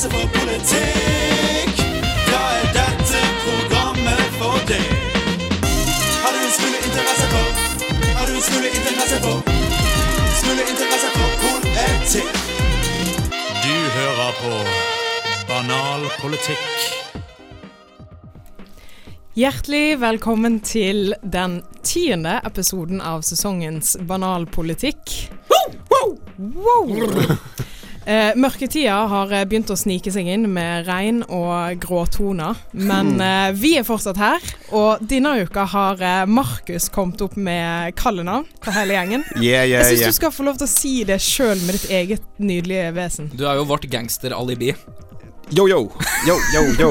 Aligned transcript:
interesse 0.00 0.10
for 0.16 0.28
politikk, 0.32 1.80
da 2.30 2.38
er 2.56 2.68
dette 2.72 3.18
programmet 3.44 4.28
for 4.38 4.62
deg. 4.68 4.86
Har 6.22 6.32
du 6.32 6.38
en 6.40 6.54
smule 6.56 6.78
interesse 6.88 7.26
for 7.32 7.46
Har 8.16 8.26
du 8.26 8.32
en 8.32 8.44
smule 8.46 8.70
interesse 8.70 9.18
for 9.20 9.42
Smule 10.38 10.64
interesse 10.72 11.10
for 11.16 11.28
politikk? 11.42 12.32
Du 13.60 13.76
hører 13.98 14.32
på 14.40 14.54
Banal 15.50 16.08
politikk. 16.22 16.68
Hjertelig 19.36 20.00
velkommen 20.00 20.60
til 20.60 21.14
den 21.22 21.60
tiende 21.82 22.40
episoden 22.44 23.00
av 23.04 23.20
sesongens 23.22 23.98
Banalpolitikk. 24.08 25.28
Wow! 25.92 26.16
Eh, 28.08 28.30
mørketida 28.40 28.94
har 29.10 29.32
eh, 29.36 29.44
begynt 29.44 29.70
å 29.70 29.76
snike 29.76 30.10
seg 30.12 30.26
inn 30.32 30.46
med 30.52 30.86
regn 30.88 31.20
og 31.28 31.76
grå 31.82 32.06
toner. 32.10 32.56
men 32.72 33.20
eh, 33.20 33.50
vi 33.52 33.74
er 33.78 33.84
fortsatt 33.84 34.16
her. 34.20 34.46
Og 34.72 35.02
denne 35.04 35.34
uka 35.44 35.66
har 35.68 36.00
eh, 36.00 36.24
Markus 36.26 36.88
kommet 36.92 37.20
opp 37.20 37.36
med 37.36 37.94
kallenavn 38.00 38.46
på 38.64 38.72
hele 38.76 38.96
gjengen. 38.96 39.26
Yeah, 39.40 39.64
yeah, 39.68 39.84
Jeg 39.84 39.86
syns 39.96 40.00
yeah. 40.00 40.10
du 40.14 40.18
skal 40.20 40.32
få 40.32 40.48
lov 40.48 40.56
til 40.60 40.66
å 40.68 40.72
si 40.72 40.94
det 41.08 41.20
sjøl 41.22 41.60
med 41.66 41.76
ditt 41.76 41.90
eget 41.92 42.24
nydelige 42.40 42.90
vesen. 42.96 43.30
Du 43.36 43.44
er 43.48 43.60
jo 43.60 43.68
vårt 43.68 43.84
gangsteralibi. 43.92 44.72
Yo, 45.50 45.64
yo. 45.68 45.80
Yo, 46.28 46.36
yo, 46.54 46.60
yo. 46.78 46.90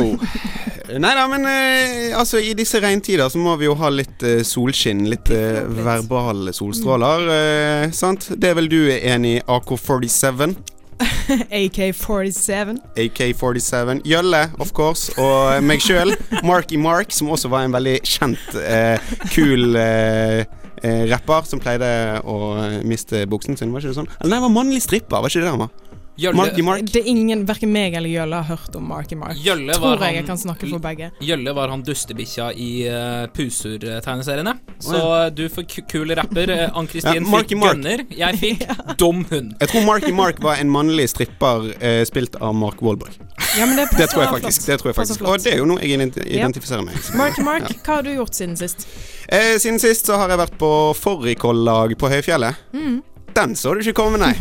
Nei 0.99 1.11
da, 1.15 1.27
men 1.29 1.45
eh, 1.47 2.09
altså, 2.17 2.39
i 2.41 2.55
disse 2.57 2.79
regntider 2.81 3.29
så 3.29 3.37
må 3.39 3.53
vi 3.61 3.67
jo 3.69 3.75
ha 3.77 3.91
litt 3.93 4.23
eh, 4.25 4.41
solskinn. 4.45 5.05
Litt 5.11 5.29
eh, 5.33 5.61
verbale 5.85 6.53
solstråler. 6.55 7.29
eh, 7.35 7.91
sant? 7.95 8.31
Det 8.35 8.49
er 8.51 8.57
vel 8.59 8.67
du 8.71 8.81
enig 8.97 9.37
i 9.37 9.43
AK-47? 9.45 10.53
AK-47. 11.61 12.77
AK-47. 12.99 14.01
Jølle, 14.07 14.43
of 14.59 14.73
course. 14.75 15.13
Og 15.21 15.63
meg 15.63 15.83
sjøl, 15.83 16.15
Marky 16.43 16.79
Mark, 16.79 17.13
som 17.15 17.31
også 17.31 17.51
var 17.51 17.67
en 17.67 17.75
veldig 17.75 17.99
kjent, 18.07 18.55
eh, 18.63 19.11
kul 19.33 19.77
eh, 19.79 20.43
eh, 20.83 21.03
rapper 21.11 21.47
som 21.49 21.61
pleide 21.63 21.89
å 22.23 22.39
miste 22.87 23.25
buksen 23.29 23.59
sin, 23.59 23.73
var 23.73 23.83
ikke 23.83 23.93
det 23.93 24.01
sånn? 24.01 24.11
Eller 24.19 24.35
nei, 24.35 24.41
det 24.41 24.47
var 24.47 24.57
mannlig 24.59 24.83
stripper, 24.85 25.19
var 25.19 25.31
ikke 25.31 25.43
det 25.43 25.49
det 25.49 25.55
han 25.55 25.65
var? 25.67 25.88
Jølle, 26.19 26.35
Marky 26.37 26.61
Mark. 26.65 26.85
Det 26.91 27.01
er 27.03 27.07
ingen, 27.07 27.45
Verken 27.47 27.71
meg 27.71 27.93
eller 27.95 28.09
Jølle 28.11 28.39
har 28.43 28.49
hørt 28.57 28.75
om 28.75 28.87
Marky 28.91 29.15
Mark. 29.15 29.37
Jølle 29.39 29.73
Tror 29.77 29.85
var 29.97 30.05
jeg 30.07 30.15
jeg 30.15 30.21
han- 30.23 30.27
kan 30.27 30.37
snakke 30.41 30.69
for 30.69 30.79
begge. 30.83 31.11
Jølle 31.23 31.53
var 31.55 31.69
han 31.73 31.83
dustebikkja 31.87 32.49
i 32.55 32.69
uh, 32.89 33.27
Pusur-tegneseriene. 33.35 34.53
Så 34.79 34.99
eh, 35.25 35.29
du 35.35 35.43
får 35.49 35.63
ku- 35.69 35.85
kul 35.91 36.11
rapper. 36.15 36.49
Uh, 36.49 36.77
Ann-Kristin 36.79 37.23
Ja, 37.25 37.37
fikk 37.37 37.55
Mark. 37.57 37.75
gunner. 37.77 38.03
Jeg 38.17 38.39
fikk 38.41 38.65
dum 39.01 39.23
hund. 39.29 39.53
Jeg 39.61 39.69
tror 39.71 39.85
Marky 39.87 40.11
Mark 40.15 40.41
var 40.43 40.59
en 40.61 40.69
mannlig 40.73 41.09
stripper 41.11 41.69
uh, 41.75 42.03
spilt 42.09 42.35
av 42.41 42.55
Mark 42.55 42.81
Wahlberg. 42.81 43.15
Ja, 43.57 43.65
men 43.65 43.75
det, 43.79 43.87
Det 43.97 44.09
tror 44.11 44.23
jeg 44.25 44.33
faktisk. 44.37 44.65
Det 44.67 44.79
tror 44.79 44.91
jeg 44.91 44.95
faktisk. 44.99 45.21
Og 45.25 45.39
det 45.43 45.53
er 45.53 45.57
jo 45.63 45.65
noe 45.69 45.79
jeg 45.81 45.95
identifiserer 45.99 46.83
meg 46.85 46.95
med. 46.99 47.13
Marky 47.17 47.45
Mark, 47.45 47.71
hva 47.85 47.99
har 47.99 48.05
du 48.05 48.11
gjort 48.13 48.35
siden 48.37 48.57
sist? 48.59 48.85
Eh, 49.29 49.55
siden 49.61 49.79
sist 49.81 50.05
så 50.09 50.17
har 50.21 50.29
jeg 50.33 50.39
vært 50.41 50.57
på 50.61 50.69
fårikållag 50.97 51.95
på 51.99 52.09
Høyfjellet. 52.11 52.59
Mm. 52.73 52.99
Den 53.35 53.55
så 53.55 53.73
du 53.75 53.81
ikke 53.83 53.95
komme, 54.01 54.19
nei. 54.21 54.33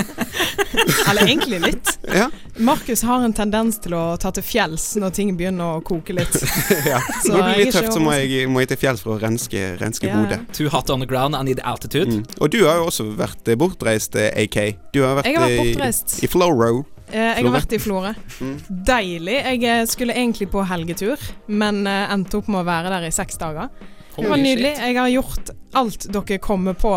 Eller 1.10 1.26
egentlig 1.26 1.60
litt. 1.64 1.96
Ja, 2.10 2.26
Markus 2.58 3.04
har 3.06 3.22
en 3.22 3.32
tendens 3.36 3.76
til 3.78 3.94
å 3.94 4.16
ta 4.18 4.32
til 4.34 4.42
fjells 4.42 4.96
når 4.98 5.12
ting 5.14 5.28
begynner 5.38 5.76
å 5.76 5.82
koke 5.86 6.14
litt. 6.16 6.34
ja. 6.90 6.98
Så 7.22 7.30
Når 7.30 7.36
det 7.36 7.44
blir 7.44 7.60
litt 7.60 7.76
tøft, 7.76 7.92
så 7.94 8.02
må 8.02 8.16
jeg, 8.16 8.48
må 8.50 8.64
jeg 8.64 8.72
til 8.72 8.80
fjells 8.80 9.04
for 9.04 9.14
å 9.14 9.20
renske, 9.22 9.62
renske 9.78 10.08
yeah. 10.08 10.18
hodet. 10.18 10.40
Too 10.56 10.72
hot 10.72 10.90
on 10.90 11.04
the 11.04 11.08
ground, 11.10 11.38
I 11.38 11.44
need 11.46 11.62
altitude. 11.62 12.10
Mm. 12.10 12.24
Og 12.40 12.50
du 12.50 12.64
har 12.64 12.80
jo 12.80 12.88
også 12.90 13.06
vært 13.20 13.46
eh, 13.46 13.58
bortreist, 13.60 14.18
eh, 14.18 14.32
AK. 14.42 14.58
Du 14.96 15.04
har 15.04 15.20
vært, 15.20 15.30
Jeg 15.30 15.38
har 15.38 15.46
vært 15.46 15.60
eh, 15.60 15.70
bortreist. 15.70 16.16
i, 16.18 16.26
i 16.26 16.32
Flowrow. 16.32 16.82
Eh, 17.10 17.30
jeg 17.38 17.46
har 17.46 17.54
vært 17.54 17.72
i 17.74 17.80
Florø. 17.82 18.12
Mm. 18.40 18.58
Deilig. 18.90 19.38
Jeg 19.38 19.64
eh, 19.66 19.86
skulle 19.90 20.16
egentlig 20.16 20.50
på 20.52 20.62
helgetur, 20.66 21.22
men 21.50 21.82
eh, 21.90 22.12
endte 22.14 22.38
opp 22.38 22.50
med 22.50 22.62
å 22.62 22.68
være 22.68 22.92
der 22.94 23.08
i 23.08 23.14
seks 23.14 23.40
dager. 23.40 23.70
Det 24.16 24.28
var 24.28 24.40
nydelig. 24.40 24.74
Jeg 24.76 24.96
har 24.98 25.10
gjort 25.10 25.50
alt 25.80 26.06
dere 26.12 26.38
kommer 26.42 26.76
på 26.78 26.92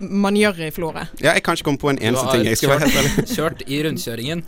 man 0.00 0.34
gjør 0.36 0.58
i 0.66 0.70
Florø. 0.74 1.02
Ja, 1.20 1.32
jeg 1.34 1.42
kan 1.42 1.54
ikke 1.56 1.64
komme 1.70 1.78
på 1.82 1.90
en 1.90 1.98
eneste 2.02 2.26
ting. 2.32 2.44
Jeg 2.46 2.56
skal 2.60 2.70
være 2.74 2.88
helt 2.88 2.98
ærlig. 3.00 3.26
Kjørt 3.34 3.62
i 3.66 3.78
rundkjøringen, 3.86 4.42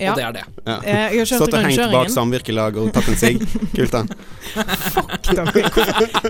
Ja. 0.00 0.10
og 0.12 0.16
det 0.16 0.24
er 0.24 0.32
det. 0.32 0.42
Ja. 0.66 0.76
Eh, 0.76 0.86
Jeg 0.86 1.18
har 1.20 1.26
kjørt 1.26 1.40
Stått 1.40 1.54
og 1.54 1.64
hengt 1.66 1.92
bak 1.92 2.08
samvirkelaget 2.14 2.78
og 2.80 2.92
tatt 2.96 3.08
en 3.08 3.18
sigg. 3.20 3.42
Kult, 3.76 3.92
da. 3.92 4.02
Fuck 4.94 5.30
dere. 5.34 5.44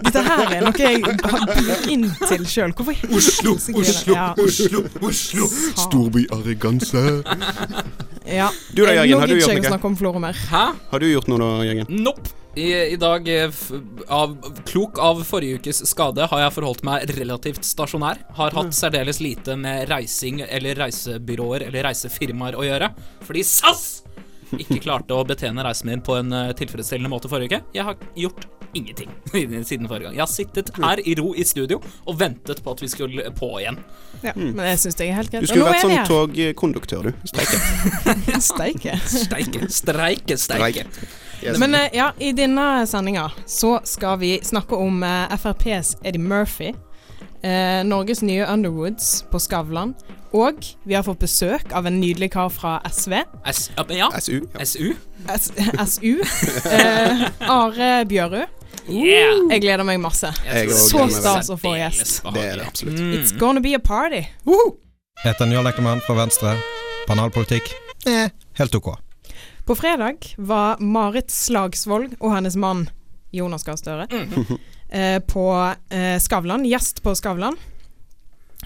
Dette 0.01 0.23
her 0.27 0.55
er 0.57 0.65
noe 0.67 0.75
jeg 0.83 1.05
har 1.07 1.47
blitt 1.55 1.87
inn 1.95 2.09
til 2.27 2.47
sjøl. 2.51 2.73
Hvorfor 2.75 2.95
Oslo? 3.15 3.55
Oslo, 3.55 4.15
Ja. 4.15 4.35
Oslo, 4.39 4.85
Oslo. 5.07 5.47
Storbyarroganse. 5.87 7.05
Ja. 8.27 8.51
Du 8.75 8.85
da, 8.87 8.93
Jørgen, 8.95 9.21
har 9.21 9.27
du 9.27 9.35
gjort 9.39 9.55
noe? 9.71 9.79
Har 10.91 10.99
du 10.99 11.07
gjort 11.11 11.29
noe 11.31 11.39
da, 11.39 11.51
Jørgen? 11.71 11.87
Nope. 12.05 12.37
I, 12.59 12.75
I 12.93 12.97
dag, 12.97 13.29
eh, 13.29 13.51
av, 14.09 14.37
klok 14.67 14.99
av 14.99 15.23
forrige 15.25 15.61
ukes 15.61 15.85
skade, 15.87 16.27
har 16.27 16.41
jeg 16.45 16.55
forholdt 16.57 16.83
meg 16.87 17.07
relativt 17.15 17.67
stasjonær. 17.67 18.25
Har 18.35 18.57
hatt 18.59 18.75
særdeles 18.75 19.21
lite 19.23 19.55
med 19.57 19.87
reising 19.91 20.43
eller 20.49 20.79
reisebyråer 20.83 21.69
eller 21.69 21.87
reisefirmaer 21.87 22.59
å 22.59 22.67
gjøre. 22.67 22.91
Fordi 23.29 23.45
SAS 23.47 23.85
ikke 24.59 24.81
klarte 24.83 25.15
å 25.15 25.23
betjene 25.27 25.63
reisen 25.63 25.93
min 25.93 26.03
på 26.03 26.17
en 26.19 26.33
eh, 26.35 26.51
tilfredsstillende 26.59 27.13
måte 27.13 27.31
forrige 27.31 27.61
uke. 27.61 27.77
Jeg 27.77 27.87
har 27.87 28.03
gjort 28.19 28.49
ingenting 28.75 29.11
siden 29.71 29.87
forrige 29.87 30.09
gang. 30.09 30.19
Jeg 30.19 30.25
har 30.25 30.31
sittet 30.31 30.75
her 30.79 31.03
i 31.07 31.15
ro 31.19 31.31
i 31.39 31.47
studio 31.47 31.79
og 31.81 32.19
ventet 32.19 32.63
på 32.65 32.75
at 32.75 32.83
vi 32.83 32.91
skulle 32.91 33.31
på 33.39 33.55
igjen. 33.63 33.79
Ja, 34.27 34.35
men 34.35 34.63
jeg 34.73 34.83
syns 34.83 34.99
det 34.99 35.07
er 35.07 35.19
helt 35.21 35.31
greit. 35.33 35.47
Du 35.47 35.53
skulle 35.53 35.71
vært 35.71 35.87
sånn 35.87 36.11
togkonduktør, 36.11 37.11
du. 37.11 37.27
Streike. 37.31 37.63
her. 37.63 38.41
Steike. 38.51 39.01
Steike, 39.07 39.67
streike, 39.71 40.41
steike. 40.41 40.87
Yes. 41.43 41.59
Men 41.59 41.75
eh, 41.75 41.89
ja, 41.97 42.13
i 42.19 42.33
denne 42.37 42.87
sendinga 42.87 43.31
så 43.47 43.79
skal 43.85 44.19
vi 44.21 44.35
snakke 44.45 44.77
om 44.77 45.03
eh, 45.03 45.35
FrPs 45.37 45.97
Eddie 46.05 46.21
Murphy. 46.21 46.73
eh, 47.43 47.81
Norges 47.85 48.23
nye 48.23 48.47
Underwoods 48.47 49.25
på 49.31 49.41
Skavlan. 49.41 49.95
Og 50.33 50.61
vi 50.87 50.95
har 50.95 51.03
fått 51.03 51.19
besøk 51.19 51.73
av 51.75 51.87
en 51.89 51.97
nydelig 52.01 52.31
kar 52.33 52.49
fra 52.55 52.77
SV. 52.87 53.17
S 53.51 53.71
ja. 53.89 54.11
SU. 54.21 54.45
Ja. 54.55 54.65
SU? 54.65 54.93
S 55.35 55.51
SU. 55.97 56.13
Eh, 56.71 57.25
Are 57.51 58.05
Bjørud. 58.07 58.47
Yeah. 58.91 59.43
Jeg 59.51 59.61
gleder 59.63 59.85
meg 59.87 60.01
masse. 60.03 60.31
Jeg 60.47 60.71
Så 60.75 61.05
stas 61.13 61.51
å 61.51 61.57
få 61.61 61.75
gjest. 61.79 62.23
Det 62.35 62.45
er 62.47 62.57
det 62.61 62.67
absolutt. 62.67 62.99
Mm. 63.01 63.13
It's 63.19 63.35
gonna 63.39 63.61
be 63.61 63.75
a 63.75 63.83
party. 63.83 64.23
Heter 65.25 65.47
Njål 65.51 65.67
Ekkelmann 65.73 66.01
fra 66.07 66.17
Venstre. 66.23 66.57
Banalpolitikk? 67.09 67.75
Eh, 68.07 68.31
helt 68.59 68.75
ok. 68.75 68.95
På 69.71 69.75
fredag 69.77 70.35
var 70.37 70.81
Marit 70.83 71.31
Slagsvold 71.31 72.17
og 72.19 72.33
hennes 72.35 72.57
mann 72.59 72.89
Jonas 73.31 73.63
Gahr 73.63 73.77
Støre 73.79 74.09
eh, 74.91 75.21
på 75.23 75.45
eh, 75.95 76.17
Skavlan, 76.19 76.65
gjest 76.67 76.99
på 77.05 77.13
Skavlan, 77.15 77.55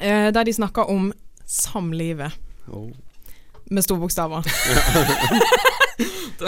eh, 0.01 0.31
der 0.33 0.49
de 0.49 0.55
snakka 0.57 0.87
om 0.89 1.11
samlivet 1.45 2.33
Oh. 2.73 2.89
med 3.69 3.85
store 3.85 4.01
bokstaver. 4.01 4.49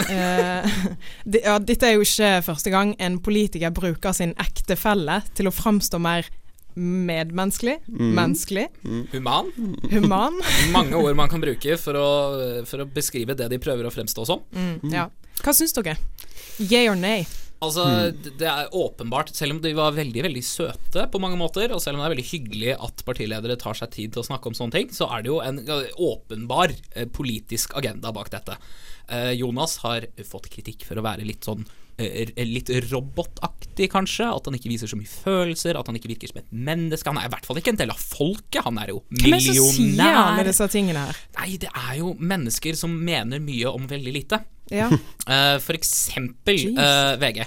eh, 0.09 0.65
det, 1.31 1.43
ja, 1.45 1.59
dette 1.61 1.85
er 1.85 1.93
jo 1.99 2.09
ikke 2.09 2.41
første 2.49 2.73
gang 2.73 2.95
en 2.97 3.21
politiker 3.21 3.69
bruker 3.69 4.17
sin 4.17 4.33
ektefelle 4.41 5.21
til 5.37 5.51
å 5.51 5.53
framstå 5.53 6.01
mer 6.01 6.25
medmenneskelig, 6.77 7.79
Mm. 7.89 8.13
menneskelig, 8.17 8.67
Human. 9.13 9.51
human. 9.91 10.39
Mange 10.75 10.95
ord 10.99 11.15
man 11.17 11.29
kan 11.31 11.41
bruke 11.41 11.77
for 11.81 11.93
å, 11.97 12.07
for 12.69 12.83
å 12.83 12.89
beskrive 12.93 13.35
det 13.37 13.49
de 13.49 13.59
prøver 13.63 13.87
å 13.89 13.93
fremstå 13.93 14.25
som. 14.29 14.43
Mm, 14.53 14.91
ja. 14.93 15.09
Hva 15.41 15.53
syns 15.53 15.73
dere? 15.77 15.97
Yay 16.59 16.87
or 16.89 16.95
nay? 16.95 17.25
Altså, 17.61 17.83
det- 18.13 18.35
det 18.37 18.45
er 18.47 18.67
åpenbart, 18.77 19.31
selv 19.33 19.55
om 19.55 19.61
de 19.61 19.71
var 19.73 19.91
veldig, 19.91 20.21
veldig 20.27 20.43
søte 20.45 21.07
på 21.09 21.19
mange 21.19 21.37
måter, 21.39 21.71
og 21.73 21.81
selv 21.81 21.97
om 21.97 22.03
det 22.03 22.11
er 22.11 22.15
veldig 22.15 22.29
hyggelig 22.31 22.75
at 22.77 23.01
partiledere 23.05 23.57
tar 23.57 23.73
seg 23.73 23.89
tid 23.95 24.13
til 24.13 24.21
å 24.21 24.27
snakke 24.27 24.45
om 24.45 24.53
sånne 24.53 24.71
ting, 24.75 24.89
så 24.93 25.09
er 25.09 25.23
det 25.23 25.31
jo 25.31 25.39
en 25.41 25.57
åpenbar 25.97 26.75
eh, 26.95 27.05
politisk 27.09 27.73
agenda 27.75 28.11
bak 28.13 28.29
dette. 28.29 28.57
Eh, 29.09 29.31
Jonas 29.39 29.77
har 29.81 30.05
fått 30.23 30.49
kritikk 30.53 30.85
for 30.85 30.95
å 31.01 31.05
være 31.05 31.25
litt 31.25 31.41
sånn 31.49 31.65
Litt 31.97 32.69
robotaktig, 32.91 33.87
kanskje. 33.93 34.27
At 34.29 34.45
han 34.49 34.57
ikke 34.57 34.69
viser 34.69 34.89
så 34.91 34.97
mye 34.99 35.09
følelser. 35.09 35.79
At 35.79 35.87
han 35.89 35.97
ikke 35.97 36.11
virker 36.13 36.29
som 36.31 36.41
et 36.43 36.51
menneske. 36.53 37.09
Han 37.09 37.17
er 37.21 37.29
i 37.29 37.33
hvert 37.33 37.47
fall 37.47 37.57
ikke 37.61 37.73
en 37.73 37.79
del 37.81 37.93
av 37.93 38.01
folket. 38.01 38.61
Han 38.67 38.77
er 38.83 38.93
jo 38.93 39.01
Hvem 39.09 39.33
er 39.33 39.39
det 39.39 39.45
som 39.47 39.71
sier 39.73 39.87
millionær. 39.87 40.19
alle 40.27 40.45
disse 40.51 40.67
tingene 40.73 41.07
her? 41.07 41.23
Nei, 41.39 41.49
det 41.63 41.71
er 41.73 41.95
jo 42.03 42.13
mennesker 42.19 42.77
som 42.77 42.93
mener 43.07 43.41
mye 43.41 43.71
om 43.73 43.89
veldig 43.89 44.13
lite. 44.19 44.41
Ja. 44.67 44.89
Uh, 44.91 45.55
for 45.63 45.77
eksempel 45.77 46.57
Jeez. 46.59 46.75
eh, 46.75 47.13
VG. 47.21 47.45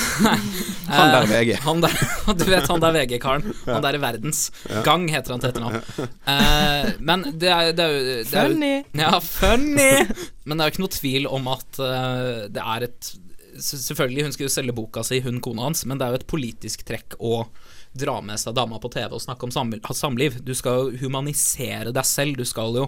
Han 0.90 1.12
der 1.14 1.26
VG. 1.30 1.52
Han 1.62 1.80
der, 1.84 1.94
du 2.40 2.44
vet 2.50 2.66
han 2.68 2.82
der 2.82 2.96
VG-karen. 2.96 3.44
Han 3.68 3.84
der 3.84 3.94
i 3.98 4.00
verdens. 4.02 4.40
Gang 4.84 5.06
heter 5.12 5.36
han 5.36 5.42
til 5.44 5.52
etternavn. 5.52 6.08
Eh, 6.26 6.90
men 7.06 7.22
det 7.38 7.52
er, 7.54 7.70
det 7.76 7.86
er 7.86 7.94
jo 7.94 8.02
det 8.02 8.34
er 8.34 8.50
jo- 8.50 8.54
Funny. 8.54 8.72
Ja, 8.98 9.12
funny! 9.22 9.90
Men 10.44 10.58
det 10.58 10.64
er 10.64 10.70
jo 10.70 10.74
ikke 10.74 10.84
noe 10.84 10.96
tvil 10.98 11.28
om 11.30 11.46
at 11.54 11.80
eh, 11.86 12.48
det 12.50 12.64
er 12.74 12.88
et 12.88 13.12
Selvfølgelig, 13.60 14.24
hun 14.26 14.32
skulle 14.34 14.48
jo 14.48 14.54
selge 14.54 14.74
boka 14.76 15.02
si, 15.06 15.20
hun 15.24 15.40
kona 15.44 15.68
hans, 15.68 15.84
men 15.86 15.98
det 16.00 16.06
er 16.06 16.14
jo 16.14 16.20
et 16.20 16.30
politisk 16.30 16.82
trekk 16.88 17.16
å 17.20 17.44
dra 17.98 18.20
med 18.22 18.38
seg 18.38 18.54
dama 18.54 18.78
på 18.78 18.90
TV 18.94 19.16
og 19.16 19.22
snakke 19.24 19.48
om 19.48 19.50
samliv. 19.96 20.36
Du 20.46 20.52
skal 20.54 20.90
jo 20.92 21.00
humanisere 21.02 21.90
deg 21.94 22.06
selv. 22.06 22.36
Du 22.38 22.46
skal 22.46 22.76
jo 22.78 22.84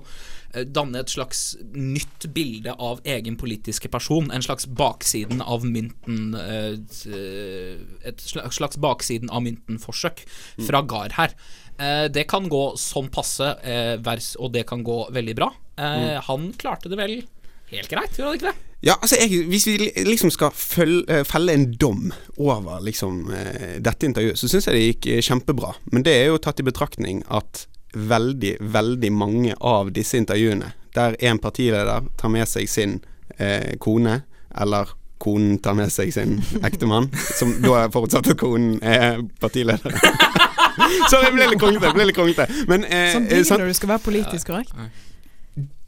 eh, 0.54 0.62
danne 0.68 1.00
et 1.02 1.10
slags 1.10 1.56
nytt 1.74 2.28
bilde 2.34 2.74
av 2.78 3.00
egen 3.04 3.36
politiske 3.40 3.90
person. 3.90 4.30
En 4.30 4.44
slags 4.46 4.68
baksiden 4.70 5.42
av 5.42 5.66
mynten 5.66 6.36
eh, 6.38 6.78
Et 8.06 8.22
slags 8.30 8.78
baksiden 8.82 9.30
av 9.30 9.42
mynten-forsøk 9.42 10.22
fra 10.68 10.82
Gard 10.86 11.18
her. 11.18 11.34
Eh, 11.78 12.06
Det 12.14 12.28
kan 12.30 12.46
gå 12.52 12.64
sånn 12.78 13.10
passe, 13.12 13.52
og 14.38 14.52
det 14.54 14.66
kan 14.70 14.84
gå 14.86 14.98
veldig 15.10 15.34
bra. 15.38 15.50
Eh, 15.76 16.20
Han 16.30 16.52
klarte 16.54 16.88
det 16.92 16.98
vel 17.00 17.22
helt 17.72 17.88
greit, 17.90 18.16
gjorde 18.18 18.32
det 18.32 18.40
ikke 18.42 18.52
det? 18.52 18.68
Ja, 18.82 18.96
altså 18.98 19.16
jeg, 19.20 19.44
Hvis 19.46 19.66
vi 19.68 19.76
liksom 20.08 20.30
skal 20.34 20.50
føl- 20.58 21.04
eh, 21.08 21.22
felle 21.24 21.52
en 21.54 21.68
dom 21.78 22.12
over 22.36 22.80
liksom 22.82 23.30
eh, 23.30 23.76
dette 23.80 24.06
intervjuet, 24.08 24.38
så 24.40 24.48
syns 24.50 24.66
jeg 24.66 24.74
det 24.74 24.86
gikk 24.88 25.06
eh, 25.14 25.20
kjempebra. 25.22 25.74
Men 25.92 26.02
det 26.02 26.16
er 26.18 26.26
jo 26.32 26.38
tatt 26.42 26.58
i 26.60 26.66
betraktning 26.66 27.22
at 27.30 27.66
veldig, 27.94 28.56
veldig 28.74 29.12
mange 29.12 29.54
av 29.60 29.92
disse 29.94 30.16
intervjuene, 30.18 30.72
der 30.96 31.14
en 31.20 31.38
partileder 31.38 32.08
tar 32.18 32.28
med 32.34 32.48
seg 32.50 32.66
sin 32.68 32.98
eh, 33.38 33.76
kone, 33.78 34.22
eller 34.58 34.90
konen 35.22 35.60
tar 35.62 35.76
med 35.78 35.92
seg 35.94 36.10
sin 36.12 36.40
ektemann, 36.66 37.06
som 37.38 37.54
da 37.62 37.84
er 37.84 37.92
forutsatt 37.94 38.32
at 38.32 38.40
konen 38.40 38.80
er 38.82 39.22
partileder. 39.40 39.94
Sorry, 41.12 41.28
jeg 41.28 41.34
ble 41.36 41.46
litt 41.52 41.60
kronglete. 41.62 41.92
ble 41.94 42.08
litt 42.08 42.16
kronglete. 42.18 42.48
Men 42.66 42.82
eh, 42.88 43.12
Sånn 43.14 43.28
blir 43.30 43.46
når 43.62 43.70
du 43.70 43.78
skal 43.78 43.92
være 43.94 44.04
politisk 44.08 44.50
korrekt. 44.50 44.74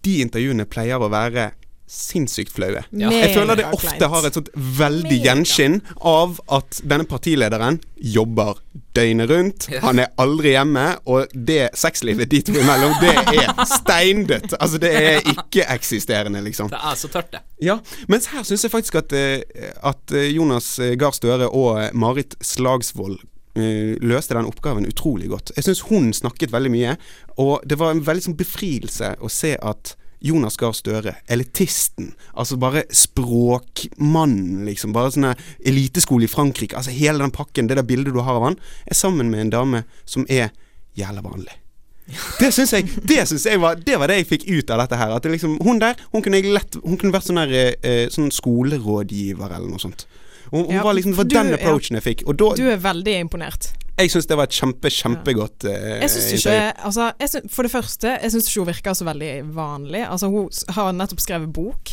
de 0.05 0.19
intervjuene 0.23 0.67
pleier 0.69 1.01
å 1.03 1.09
være 1.11 1.51
sinnssykt 1.91 2.53
flaue. 2.55 2.83
Ja. 2.97 3.11
Jeg 3.13 3.35
føler 3.35 3.59
det 3.59 3.67
ofte 3.77 4.09
har 4.09 4.27
et 4.27 4.37
sånt 4.39 4.49
veldig 4.55 5.19
gjenskinn 5.21 5.81
av 6.01 6.39
at 6.53 6.81
denne 6.89 7.05
partilederen 7.09 7.79
jobber 8.01 8.61
døgnet 8.97 9.31
rundt. 9.31 9.67
Han 9.83 10.01
er 10.01 10.13
aldri 10.21 10.55
hjemme, 10.55 10.87
og 11.11 11.35
det 11.35 11.75
sexlivet 11.79 12.31
de 12.33 12.41
to 12.47 12.55
imellom, 12.57 12.95
det 13.03 13.13
er 13.35 13.53
steindødt. 13.69 14.57
Altså, 14.59 14.81
det 14.81 14.93
er 14.97 15.29
ikke-eksisterende, 15.35 16.41
liksom. 16.47 16.71
Det 16.73 16.81
er 16.81 16.97
så 16.99 17.11
tørt, 17.13 17.33
det. 17.35 17.43
Ja, 17.65 17.79
mens 18.09 18.31
her 18.33 18.47
syns 18.47 18.65
jeg 18.65 18.73
faktisk 18.73 18.99
at, 19.03 19.13
eh, 19.13 19.71
at 19.85 20.15
eh, 20.15 20.31
Jonas 20.35 20.79
eh, 20.83 20.97
Gahr 21.01 21.15
Støre 21.17 21.51
og 21.53 21.95
Marit 21.95 22.37
Slagsvold 22.45 23.21
løste 23.55 24.35
den 24.35 24.49
oppgaven 24.51 24.83
utrolig 24.91 25.29
godt. 25.31 25.53
Jeg 25.55 25.63
syns 25.63 25.85
hun 25.87 26.09
snakket 26.17 26.51
veldig 26.51 26.73
mye, 26.75 26.97
og 27.39 27.61
det 27.63 27.77
var 27.79 27.93
en 27.95 28.01
veldig 28.03 28.25
sånn 28.25 28.35
befrielse 28.35 29.13
å 29.23 29.31
se 29.31 29.53
at 29.55 29.93
Jonas 30.25 30.57
Gahr 30.57 30.73
Støre, 30.73 31.13
elitisten, 31.29 32.15
altså 32.35 32.57
bare 32.57 32.85
språkmannen, 32.91 34.65
liksom. 34.69 34.93
Bare 34.97 35.13
sånn 35.15 35.33
eliteskole 35.67 36.25
i 36.25 36.31
Frankrike. 36.31 36.77
Altså 36.79 36.95
hele 36.95 37.21
den 37.21 37.33
pakken, 37.35 37.69
det 37.69 37.77
der 37.79 37.87
bildet 37.87 38.15
du 38.15 38.21
har 38.25 38.39
av 38.39 38.47
han, 38.51 38.57
er 38.89 38.97
sammen 38.99 39.31
med 39.33 39.41
en 39.47 39.53
dame 39.53 39.83
som 40.09 40.25
er 40.33 40.51
jævla 40.99 41.25
vanlig. 41.25 41.53
Det 42.41 42.51
syns 42.53 42.73
jeg, 42.77 42.85
det 43.09 43.23
synes 43.31 43.47
jeg 43.49 43.57
var 43.63 43.79
Det 43.81 43.95
var 43.97 44.11
det 44.13 44.19
jeg 44.19 44.27
fikk 44.29 44.43
ut 44.51 44.71
av 44.75 44.83
dette 44.83 44.97
her. 45.01 45.15
At 45.17 45.25
det 45.25 45.31
liksom, 45.33 45.55
hun 45.65 45.79
der 45.81 45.95
Hun 46.13 46.21
kunne 46.21 46.37
lett 46.53 46.77
Hun 46.83 46.99
kunne 47.01 47.15
vært 47.15 47.25
sånn 47.31 47.39
der 47.41 47.55
eh, 47.81 48.11
Sånn 48.13 48.29
skolerådgiver 48.29 49.55
eller 49.57 49.71
noe 49.73 49.81
sånt. 49.81 50.05
Hun, 50.51 50.67
hun 50.67 50.75
Ja, 50.75 50.83
var 50.85 50.93
liksom 50.99 51.15
Det 51.15 51.17
var 51.23 51.31
du- 51.31 51.35
den 51.39 51.49
ja. 51.55 51.57
approachen 51.57 51.97
jeg 51.97 52.05
fikk. 52.05 52.27
Da 52.29 52.51
Du 52.61 52.67
er 52.69 52.77
veldig 52.77 53.15
imponert. 53.25 53.71
Jeg 53.99 54.11
syns 54.11 54.27
det 54.27 54.37
var 54.37 54.49
et 54.49 54.57
kjempe, 54.57 54.91
kjempegodt 54.91 55.65
eh, 55.71 56.01
Jeg 56.03 56.11
synes 56.11 56.33
ikke 56.41 56.55
altså, 56.83 57.13
jeg 57.21 57.29
synes, 57.31 57.53
For 57.55 57.63
det 57.63 57.71
første, 57.71 58.15
jeg 58.23 58.33
syns 58.35 58.49
ikke 58.51 58.61
hun 58.65 58.71
virker 58.73 58.97
så 58.99 59.05
veldig 59.07 59.33
vanlig. 59.55 60.01
Altså, 60.11 60.27
hun 60.33 60.49
har 60.75 60.93
nettopp 60.99 61.21
skrevet 61.23 61.53
bok. 61.55 61.93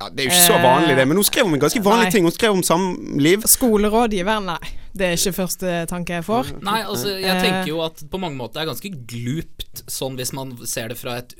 ja, 0.00 0.08
Det 0.08 0.20
er 0.20 0.24
jo 0.24 0.30
ikke 0.32 0.46
så 0.48 0.60
vanlig, 0.62 0.96
det. 0.96 1.04
Men 1.08 1.16
hun 1.20 1.24
skrev 1.28 1.44
om 1.46 1.54
en 1.54 1.60
ganske 1.60 1.82
vanlig 1.84 2.08
Nei. 2.08 2.14
ting. 2.14 2.24
Hun 2.24 2.32
skrev 2.32 2.56
om 2.56 2.62
samliv. 2.62 3.44
Skolerådgiver, 3.46 4.40
nei. 4.48 4.58
Det 4.96 5.06
er 5.06 5.12
ikke 5.16 5.32
første 5.36 5.74
tanke 5.88 6.16
jeg 6.18 6.24
får. 6.26 6.50
Nei, 6.64 6.80
altså, 6.82 7.12
jeg 7.20 7.36
Eh. 7.36 7.42
tenker 7.44 7.68
jo 7.68 7.82
at 7.84 8.00
på 8.10 8.18
mange 8.20 8.36
måter 8.36 8.60
er 8.60 8.66
det 8.66 8.72
ganske 8.74 8.90
glupt, 9.12 9.84
sånn 9.88 10.16
hvis 10.16 10.32
man 10.36 10.56
ser 10.66 10.88
det 10.88 10.98
fra 10.98 11.18
et 11.20 11.34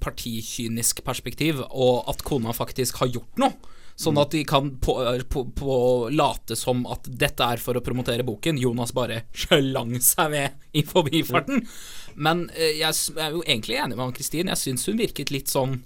partikynisk 0.00 1.02
perspektiv, 1.04 1.60
og 1.70 2.04
at 2.08 2.22
kona 2.24 2.52
faktisk 2.56 3.00
har 3.02 3.08
gjort 3.12 3.40
noe. 3.40 3.52
Sånn 3.94 4.18
at 4.18 4.32
de 4.34 4.40
kan 4.46 4.72
på, 4.82 4.96
på, 5.30 5.44
på 5.54 5.74
late 6.10 6.56
som 6.58 6.82
at 6.90 7.06
dette 7.06 7.46
er 7.46 7.62
for 7.62 7.78
å 7.78 7.82
promotere 7.84 8.26
boken. 8.26 8.58
Jonas 8.58 8.90
bare 8.96 9.22
slang 9.30 9.94
seg 10.02 10.32
med 10.32 10.56
i 10.74 10.82
forbifarten. 10.86 11.62
Men 12.14 12.48
eh, 12.54 12.74
jeg 12.80 12.90
jeg 12.94 13.22
er 13.22 13.36
jo 13.36 13.44
egentlig 13.46 13.78
enig 13.78 13.96
med 13.96 14.08
Ann-Kristin. 14.08 14.50
Jeg 14.50 14.60
syns 14.60 14.88
hun 14.90 14.98
virket 14.98 15.30
litt 15.34 15.52
sånn 15.52 15.80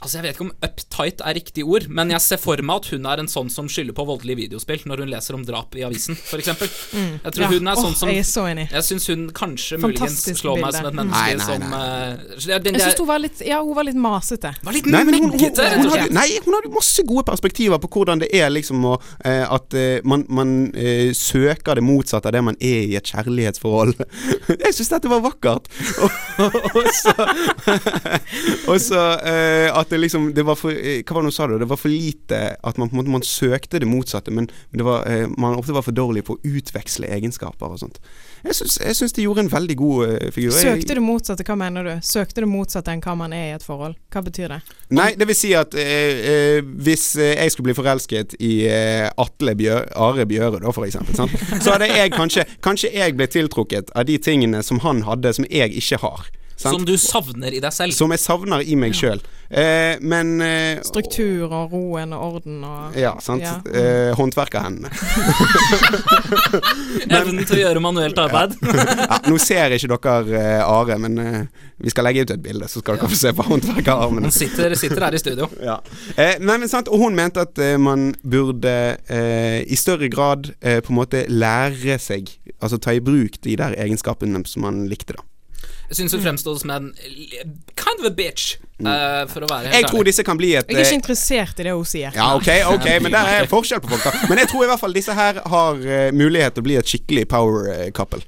Altså 0.00 0.16
Jeg 0.16 0.24
vet 0.24 0.36
ikke 0.38 0.44
om 0.46 0.52
uptight 0.64 1.20
er 1.28 1.34
riktig 1.36 1.64
ord, 1.68 1.84
men 1.92 2.10
jeg 2.14 2.22
ser 2.24 2.38
for 2.40 2.60
meg 2.64 2.80
at 2.80 2.86
hun 2.94 3.04
er 3.10 3.20
en 3.20 3.28
sånn 3.28 3.50
som 3.52 3.66
skylder 3.68 3.92
på 3.96 4.06
voldelig 4.08 4.36
videospill 4.38 4.80
når 4.88 5.02
hun 5.04 5.10
leser 5.12 5.36
om 5.36 5.42
drap 5.44 5.74
i 5.76 5.82
avisen, 5.84 6.16
f.eks. 6.16 6.48
Jeg 6.94 7.34
tror 7.36 7.52
hun 7.52 7.68
er 7.68 7.80
sånn 7.80 7.96
som 7.98 8.08
Jeg 8.08 8.22
er 8.22 8.28
så 8.30 8.46
enig. 8.48 8.64
Jeg 8.72 8.86
syns 8.86 9.08
hun 9.12 9.26
kanskje 9.36 9.76
muligens 9.82 10.22
slår 10.24 10.38
slår 10.40 10.62
meg 10.64 10.72
som 10.78 10.88
et 10.88 10.90
Mm. 10.90 11.00
menneske 11.00 11.20
Nei, 11.20 11.34
nei, 11.36 11.44
som 11.44 11.60
nei. 11.70 12.40
så 12.40 12.58
den 12.64 12.74
Jeg 12.78 12.82
syns 12.86 12.98
hun 13.02 13.06
var 13.10 13.20
litt 13.22 13.42
Ja, 13.46 13.58
hun 13.62 13.74
var 13.76 13.84
litt 13.86 13.98
masete. 14.00 14.54
var 14.64 14.72
litt 14.74 14.86
Nei, 14.86 15.02
hun, 15.04 15.14
hun, 15.14 15.30
hun, 15.30 15.38
hun, 15.40 15.90
hadde, 15.92 16.08
nei, 16.16 16.26
hun 16.44 16.56
hadde 16.56 16.72
masse 16.74 17.04
gode 17.06 17.24
perspektiver 17.28 17.78
på 17.84 17.88
hvordan 17.92 18.20
det 18.24 18.30
er 18.34 18.48
liksom 18.50 18.84
å 18.88 18.94
eh, 19.24 19.44
At 19.52 19.74
eh, 19.76 20.00
man, 20.04 20.24
man 20.28 20.54
eh, 20.74 21.12
søker 21.16 21.76
det 21.78 21.84
motsatte 21.84 22.28
av 22.32 22.34
det 22.38 22.42
man 22.48 22.56
er 22.60 22.88
i 22.88 22.96
et 22.98 23.04
kjærlighetsforhold. 23.12 23.94
Jeg 24.64 24.74
syns 24.76 24.90
dette 24.96 25.12
var 25.12 25.20
vakkert. 25.24 25.68
Og, 26.00 26.10
og 26.80 26.90
så 26.96 27.14
Og 28.70 28.80
så 28.82 29.00
eh, 29.26 29.68
at 29.90 29.96
det 29.96 30.00
liksom 30.04 30.30
det 30.34 30.44
var 30.46 30.56
for, 30.58 30.70
eh, 30.70 31.02
Hva 31.02 31.14
var 31.14 31.22
det 31.22 31.30
hun 31.30 31.34
sa 31.34 31.46
da? 31.50 31.58
Det 31.58 31.68
var 31.70 31.80
for 31.80 31.90
lite 31.90 32.40
At 32.62 32.78
man 32.78 32.90
på 32.90 32.96
en 32.96 33.02
måte 33.02 33.10
man 33.10 33.26
søkte 33.26 33.80
det 33.80 33.88
motsatte, 33.90 34.30
men 34.30 34.48
det 34.70 34.84
var, 34.86 35.06
eh, 35.06 35.26
man 35.38 35.58
ofte 35.58 35.74
var 35.74 35.82
for 35.82 35.92
dårlig 35.92 36.24
på 36.24 36.36
å 36.36 36.40
utveksle 36.44 37.08
egenskaper 37.10 37.66
og 37.66 37.80
sånt. 37.82 37.98
Jeg 38.44 38.54
syns, 38.54 38.78
det 39.12 39.16
de 39.16 39.24
gjorde 39.26 39.44
en 39.44 39.50
veldig 39.50 39.76
god 39.76 40.08
eh, 40.08 40.30
figur. 40.30 40.54
Søkte 40.54 40.94
det 40.94 41.02
motsatte, 41.02 41.44
hva 41.44 41.56
mener 41.58 41.84
du? 41.84 41.92
Søkte 42.06 42.44
det 42.44 42.48
motsatte 42.48 42.92
enn 42.94 43.02
hva 43.04 43.16
man 43.18 43.34
er 43.36 43.50
i 43.50 43.54
et 43.56 43.66
forhold? 43.66 43.98
Hva 44.12 44.22
betyr 44.24 44.54
det? 44.54 44.60
Nei, 44.96 45.10
det 45.18 45.28
vil 45.28 45.38
si 45.38 45.52
at 45.58 45.74
eh, 45.74 46.62
hvis 46.62 47.06
jeg 47.18 47.52
skulle 47.52 47.70
bli 47.70 47.78
forelsket 47.78 48.36
i 48.40 48.52
Atle 48.70 49.56
Bjør, 49.58 49.90
Are 49.96 50.26
Bjøre, 50.26 50.62
da, 50.62 50.74
for 50.74 50.86
eksempel, 50.86 51.16
sant? 51.18 51.34
så 51.62 51.76
hadde 51.76 51.90
jeg 51.90 52.14
kanskje 52.14 52.46
Kanskje 52.64 52.90
jeg 52.94 53.16
ble 53.16 53.26
tiltrukket 53.30 53.90
av 53.96 54.06
de 54.08 54.18
tingene 54.22 54.62
som 54.62 54.80
han 54.84 55.02
hadde, 55.06 55.32
som 55.36 55.46
jeg 55.50 55.74
ikke 55.76 56.00
har. 56.04 56.28
Sant? 56.60 56.76
Som 56.76 56.84
du 56.84 56.92
savner 57.00 57.54
i 57.56 57.60
deg 57.62 57.72
selv. 57.72 57.94
Som 57.96 58.12
jeg 58.12 58.20
savner 58.20 58.60
i 58.60 58.76
meg 58.76 58.92
sjøl. 58.96 59.20
Eh, 59.50 59.96
men 60.04 60.36
eh, 60.44 60.82
Struktur 60.86 61.48
og 61.48 61.72
roen 61.72 62.12
og 62.14 62.36
orden 62.36 62.60
og 62.68 62.98
Ja, 63.00 63.14
sant. 63.24 63.42
Ja. 63.42 63.56
Eh, 63.66 64.12
Håndverkerhendene. 64.18 64.92
Evnen 67.10 67.42
til 67.48 67.56
å 67.56 67.62
gjøre 67.64 67.80
manuelt 67.82 68.20
arbeid. 68.20 68.54
Ja, 69.10 69.16
nå 69.26 69.38
ser 69.42 69.72
ikke 69.74 69.96
dere 69.96 70.38
eh, 70.38 70.60
Are, 70.62 70.94
men 71.00 71.18
eh, 71.18 71.64
vi 71.80 71.90
skal 71.90 72.04
legge 72.06 72.22
ut 72.26 72.32
et 72.34 72.42
bilde, 72.44 72.68
så 72.70 72.82
skal 72.82 72.98
dere 73.00 73.08
få 73.10 73.18
se 73.18 73.32
på 73.36 73.46
håndverkerarmene. 73.48 74.28
Han 74.28 74.36
sitter, 74.36 74.74
sitter 74.78 75.06
her 75.08 75.16
i 75.16 75.22
studio. 75.22 75.48
Ja. 75.70 75.78
Eh, 76.16 76.36
nei, 76.42 76.56
men 76.62 76.70
sant, 76.70 76.88
og 76.90 77.00
hun 77.02 77.16
mente 77.16 77.42
at 77.44 77.58
eh, 77.62 77.76
man 77.80 78.10
burde 78.22 78.72
eh, 79.10 79.60
i 79.64 79.76
større 79.78 80.08
grad 80.12 80.52
eh, 80.60 80.80
på 80.84 80.92
en 80.92 80.98
måte 81.00 81.24
lære 81.30 81.98
seg 82.02 82.30
Altså 82.60 82.76
ta 82.82 82.92
i 82.92 83.00
bruk 83.00 83.38
de 83.44 83.54
der 83.56 83.72
egenskapene 83.80 84.42
som 84.48 84.66
man 84.66 84.82
likte, 84.90 85.14
da. 85.16 85.24
Syns 85.90 86.12
hun 86.14 86.22
fremstår 86.22 86.58
som 86.60 86.70
en 86.70 86.92
kind 87.74 88.00
of 88.00 88.06
a 88.06 88.12
bitch, 88.14 88.56
uh, 88.84 89.24
for 89.30 89.42
å 89.42 89.48
være 89.50 89.72
helt 89.72 89.74
Jeg 89.74 89.88
tror 89.90 90.06
disse 90.06 90.24
kan 90.26 90.38
bli 90.38 90.52
et 90.54 90.68
Jeg 90.70 90.76
er 90.76 90.84
ikke 90.84 90.94
eh, 90.94 91.00
interessert 91.00 91.62
i 91.62 91.66
det 91.66 91.72
hun 91.74 91.88
sier. 91.88 92.14
ja, 92.14 92.28
ok, 92.38 92.50
ok, 92.76 92.86
men 93.02 93.16
der 93.16 93.30
er 93.34 93.50
forskjell 93.50 93.82
på 93.82 93.90
folk, 93.90 94.04
da. 94.06 94.28
Men 94.30 94.38
jeg 94.44 94.52
tror 94.52 94.66
i 94.66 94.70
hvert 94.70 94.82
fall 94.84 94.94
disse 94.94 95.16
her 95.18 95.40
har 95.54 95.82
eh, 95.82 96.12
mulighet 96.14 96.54
til 96.54 96.62
å 96.62 96.68
bli 96.68 96.78
et 96.78 96.94
skikkelig 96.94 97.26
power 97.32 97.90
couple. 97.96 98.22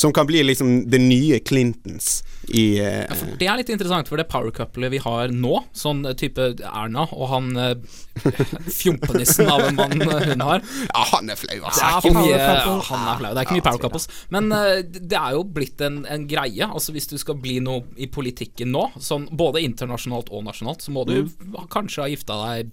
Som 0.00 0.14
kan 0.16 0.28
bli 0.28 0.40
liksom 0.46 0.90
det 0.90 0.98
nye 1.02 1.40
Clintons 1.44 2.22
i 2.48 2.78
eh, 2.80 3.02
Ja, 3.04 3.16
for 3.18 3.34
det 3.40 3.48
er 3.52 3.58
litt 3.60 3.72
interessant, 3.72 4.08
for 4.08 4.20
det 4.20 4.24
power 4.32 4.52
couplet 4.54 4.92
vi 4.94 5.00
har 5.04 5.32
nå, 5.34 5.58
sånn 5.76 6.02
type 6.18 6.46
Erna 6.64 7.04
og 7.12 7.26
han 7.28 7.50
eh, 7.60 7.98
fjompenissen 8.80 9.50
av 9.52 9.66
en 9.66 9.76
mann 9.76 10.00
hun 10.00 10.44
har 10.44 10.64
Ja, 10.64 11.04
han 11.12 11.28
er 11.28 11.36
flau, 11.36 11.52
Det 11.52 11.68
altså. 11.68 11.84
er 11.84 11.98
ikke 11.98 12.14
mye, 12.16 12.38
couple. 12.40 12.78
han 12.88 13.04
er 13.10 13.20
flau. 13.20 13.30
Det 13.30 13.42
er 13.42 13.48
ikke 13.48 13.58
mye 13.58 13.66
power 13.66 13.82
couples. 13.84 14.08
Men 14.32 14.48
eh, 14.56 14.80
det 14.88 15.20
er 15.20 15.36
jo 15.36 15.44
blitt 15.58 15.84
en, 15.84 16.00
en 16.08 16.24
greie. 16.30 16.70
Altså 16.70 16.96
Hvis 16.96 17.10
du 17.12 17.16
skal 17.20 17.38
bli 17.42 17.58
noe 17.64 17.84
i 18.00 18.08
politikken 18.12 18.72
nå, 18.74 18.86
sånn 19.00 19.28
både 19.36 19.62
internasjonalt 19.66 20.32
og 20.32 20.46
nasjonalt, 20.48 20.84
så 20.86 20.94
må 20.96 21.04
du 21.08 21.16
mm. 21.26 21.60
kanskje 21.72 22.04
ha 22.06 22.08
gifta 22.12 22.40
deg 22.46 22.72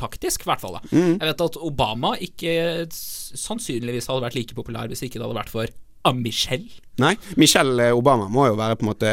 taktisk, 0.00 0.44
i 0.44 0.50
hvert 0.50 0.64
fall. 0.64 0.80
Mm. 0.90 1.16
Jeg 1.20 1.30
vet 1.30 1.46
at 1.48 1.62
Obama 1.62 2.14
ikke 2.18 2.58
sannsynligvis 2.90 4.10
hadde 4.10 4.26
vært 4.26 4.38
like 4.38 4.58
populær 4.58 4.90
hvis 4.90 5.06
ikke 5.06 5.20
det 5.20 5.28
hadde 5.28 5.40
vært 5.44 5.54
for 5.54 5.80
ah, 6.04 6.12
Michelle. 6.12 6.68
Nei. 7.02 7.14
Michelle 7.40 7.90
Obama 7.96 8.28
må 8.30 8.46
jo 8.50 8.58
være 8.58 8.78
på 8.78 8.86
en 8.86 8.90
måte 8.92 9.12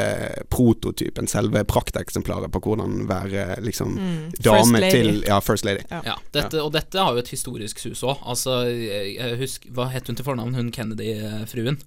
prototypen, 0.53 1.29
selve 1.31 1.63
prakteksemplaret 1.65 2.51
på 2.53 2.61
hvordan 2.61 3.07
være 3.09 3.57
liksom 3.65 3.95
mm. 3.97 4.21
dame 4.43 4.83
til 4.91 5.23
Ja, 5.27 5.41
First 5.41 5.65
Lady. 5.65 5.85
Ja, 5.89 6.17
dette, 6.33 6.61
og 6.61 6.73
dette 6.75 7.01
har 7.01 7.15
jo 7.15 7.23
et 7.23 7.33
historisk 7.33 7.81
sus 7.81 8.03
òg. 8.05 8.21
Altså, 8.21 8.63
jeg 8.69 9.51
hva 9.73 9.89
het 9.91 10.09
hun 10.09 10.17
til 10.19 10.27
fornavn, 10.27 10.57
hun 10.57 10.73
Kennedy-fruen? 10.75 11.81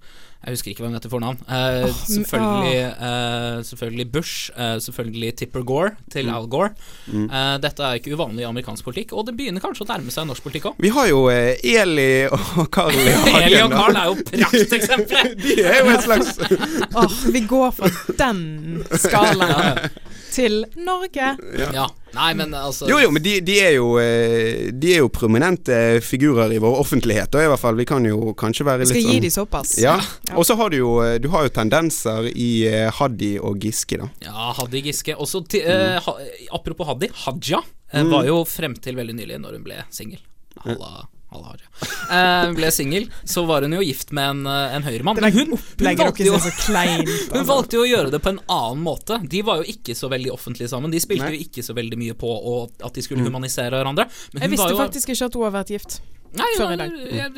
Jeg 0.44 0.58
husker 0.58 0.74
ikke 0.74 0.82
hva 0.84 0.88
hun 0.90 0.96
heter 0.98 1.08
fornavn. 1.08 1.38
Eh, 1.48 1.86
oh, 1.86 2.00
selvfølgelig, 2.04 2.80
eh, 3.06 3.60
selvfølgelig 3.64 4.04
Bush, 4.12 4.50
eh, 4.52 4.74
selvfølgelig 4.84 5.30
Tipper 5.40 5.62
Gore 5.64 5.94
til 6.12 6.28
Al 6.28 6.48
Gore. 6.52 6.74
Eh, 7.08 7.54
dette 7.64 7.80
er 7.80 7.96
ikke 7.96 8.12
uvanlig 8.12 8.44
i 8.44 8.48
amerikansk 8.50 8.84
politikk, 8.84 9.14
og 9.16 9.24
det 9.24 9.32
begynner 9.38 9.64
kanskje 9.64 9.86
å 9.86 9.88
nærme 9.88 10.12
seg 10.12 10.28
norsk 10.28 10.44
politikk 10.44 10.68
òg. 10.68 10.82
Vi 10.84 10.90
har 10.92 11.08
jo 11.08 11.22
eh, 11.32 11.56
Eli 11.64 12.26
og 12.28 12.68
Carl 12.74 12.92
i 12.92 13.06
Eli 13.40 13.62
og. 13.62 13.72
Carl 13.72 13.96
er 13.96 14.10
jo 14.10 14.18
prakteksempler! 14.20 15.32
De 15.44 15.56
er 15.64 15.80
jo 15.80 15.84
et 15.93 16.05
slags 16.07 16.38
oh, 16.99 17.14
vi 17.35 17.41
går 17.50 17.71
fra 17.76 17.91
den 18.19 18.85
skalaen 18.99 19.88
til 20.35 20.64
Norge. 20.75 21.29
Ja. 21.75 21.85
Nei, 22.14 22.31
men 22.35 22.50
altså 22.59 22.88
Jo, 22.91 22.97
jo, 23.03 23.11
men 23.14 23.23
de, 23.23 23.37
de, 23.47 23.55
er 23.62 23.73
jo, 23.76 23.93
eh, 24.03 24.71
de 24.75 24.91
er 24.97 25.00
jo 25.05 25.09
prominente 25.14 25.76
figurer 26.03 26.50
i 26.55 26.59
vår 26.62 26.75
offentlighet, 26.81 27.31
da 27.35 27.45
i 27.45 27.49
hvert 27.50 27.62
fall. 27.62 27.79
Vi 27.79 27.87
kan 27.87 28.03
jo 28.07 28.33
kanskje 28.38 28.67
være 28.67 28.83
litt 28.83 28.95
litt 28.95 29.05
skal 29.07 29.14
gi 29.14 29.31
sånn 29.31 29.37
såpass. 29.45 29.76
ja. 29.83 29.95
Ja. 30.31 30.35
Og 30.38 30.47
så 30.49 30.57
har 30.59 30.71
du 30.75 30.79
jo 30.81 30.97
eh, 31.05 31.17
Du 31.23 31.29
har 31.35 31.47
jo 31.47 31.53
tendenser 31.55 32.26
i 32.35 32.50
eh, 32.71 32.88
Haddy 32.99 33.37
og 33.43 33.62
Giske, 33.62 33.99
da. 34.03 34.09
Ja, 34.26 34.50
Haddy 34.59 34.83
Giske. 34.88 35.14
Også 35.23 35.45
ti, 35.47 35.62
eh, 35.62 36.00
ha, 36.03 36.17
apropos 36.59 36.91
Haddy, 36.91 37.11
Haja 37.26 37.62
eh, 37.62 38.03
Mm. 38.03 38.11
var 38.11 38.25
jo 38.26 38.41
frem 38.49 38.73
til 38.83 38.97
veldig 38.99 39.14
nylig, 39.14 39.37
når 39.38 39.53
hun 39.55 39.62
ble 39.69 39.76
singel. 39.95 40.19
Halla, 40.64 41.05
halla 41.35 41.53
Haja. 41.53 41.69
Eh, 41.85 42.47
hun 42.49 42.57
ble 42.59 42.71
singel, 42.75 43.09
så 43.29 43.45
var 43.49 43.67
hun 43.67 43.76
jo 43.76 43.83
gift 43.85 44.14
med 44.17 44.31
en, 44.31 44.43
eh, 44.50 44.76
en 44.79 44.87
høyremann. 44.87 45.21
Men 45.21 45.35
hun, 45.35 45.55
hun, 45.59 45.85
valgte 45.85 46.26
jo, 46.26 46.35
hun 46.38 46.41
altså. 46.41 47.45
valgte 47.50 47.79
jo 47.81 47.85
å 47.85 47.91
gjøre 47.91 48.14
det 48.14 48.23
på 48.25 48.35
en 48.35 48.41
annen 48.47 48.83
måte. 48.87 49.21
De 49.31 49.45
var 49.47 49.62
jo 49.62 49.69
ikke 49.75 49.97
så 49.99 50.11
veldig 50.12 50.33
offentlige 50.35 50.73
sammen. 50.73 50.95
De 50.95 51.03
spilte 51.03 51.29
Nei. 51.29 51.37
jo 51.38 51.49
ikke 51.49 51.67
så 51.67 51.76
veldig 51.76 52.00
mye 52.00 52.19
på 52.19 52.33
og 52.35 52.85
at 52.85 52.97
de 52.97 53.05
skulle 53.05 53.25
humanisere 53.26 53.75
hverandre. 53.76 54.09
Men 54.35 54.47
Jeg 54.47 54.57
visste 54.57 54.73
jo, 54.73 54.81
faktisk 54.81 55.14
ikke 55.14 55.31
at 55.31 55.38
hun 55.38 55.49
har 55.49 55.57
vært 55.61 55.75
gift. 55.76 56.00
Nei, 56.35 56.49
hun, 56.59 56.81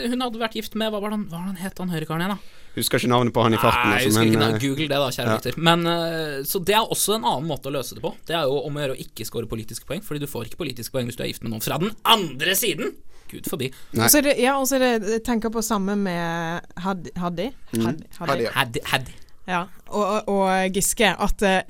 hun 0.01 0.23
hadde 0.25 0.41
vært 0.41 0.55
gift 0.57 0.77
med 0.79 0.89
Hva 0.89 1.03
var 1.03 1.13
det 1.13 1.19
han, 1.19 1.27
hva 1.29 1.37
var 1.37 1.43
det 1.45 1.51
han 1.51 1.59
het, 1.61 1.81
han 1.83 1.93
høyrekaren 1.93 2.23
igjen, 2.25 2.39
da? 2.39 2.63
Husker 2.77 3.01
ikke 3.01 3.09
navnet 3.09 3.33
på 3.33 3.45
han 3.45 3.57
i 3.57 3.61
farten. 3.61 3.89
Nei, 3.89 4.01
altså, 4.05 4.21
men, 4.21 4.31
ikke 4.31 4.41
nei, 4.41 4.49
eh, 4.53 4.59
Google 4.61 4.87
det, 4.91 5.01
da, 5.01 5.09
kjære 5.17 5.37
ja. 5.37 5.53
Men, 5.65 5.87
eh, 5.89 6.39
så 6.49 6.61
det 6.61 6.77
er 6.77 6.93
også 6.97 7.17
en 7.17 7.25
annen 7.29 7.49
måte 7.49 7.71
å 7.71 7.73
løse 7.73 7.97
det 7.97 8.05
på. 8.05 8.13
Det 8.29 8.37
er 8.37 8.45
jo 8.49 8.59
om 8.69 8.77
å 8.77 8.83
gjøre 8.83 8.97
å 8.97 9.01
ikke 9.01 9.25
score 9.29 9.49
politiske 9.49 9.89
poeng, 9.89 10.03
Fordi 10.05 10.21
du 10.21 10.29
får 10.29 10.51
ikke 10.51 10.61
politiske 10.61 10.93
poeng 10.93 11.09
hvis 11.09 11.17
du 11.17 11.25
er 11.25 11.31
gift 11.33 11.45
med 11.47 11.55
noen 11.55 11.65
fra 11.65 11.81
den 11.81 11.95
andre 12.05 12.57
siden! 12.59 12.93
Gud 13.31 13.49
forbi. 13.51 13.71
Og 13.97 14.09
så 14.11 14.19
er 14.21 14.29
det, 14.31 14.35
ja, 14.43 14.57
og 14.61 14.67
så 14.69 14.79
er 14.79 14.85
det 14.87 15.15
Jeg 15.17 15.23
tenker 15.27 15.53
på 15.55 15.63
samme 15.65 15.97
med 15.99 16.61
Had- 16.83 17.11
Haddy. 17.17 17.51
Haddy. 17.73 18.05
ja. 18.45 18.53
Haddy, 18.55 18.83
haddy. 18.93 19.15
Ja, 19.47 19.67
og, 19.95 20.29
og, 20.29 20.75
Giske. 20.75 21.13
At 21.23 21.43
eh, 21.47 21.63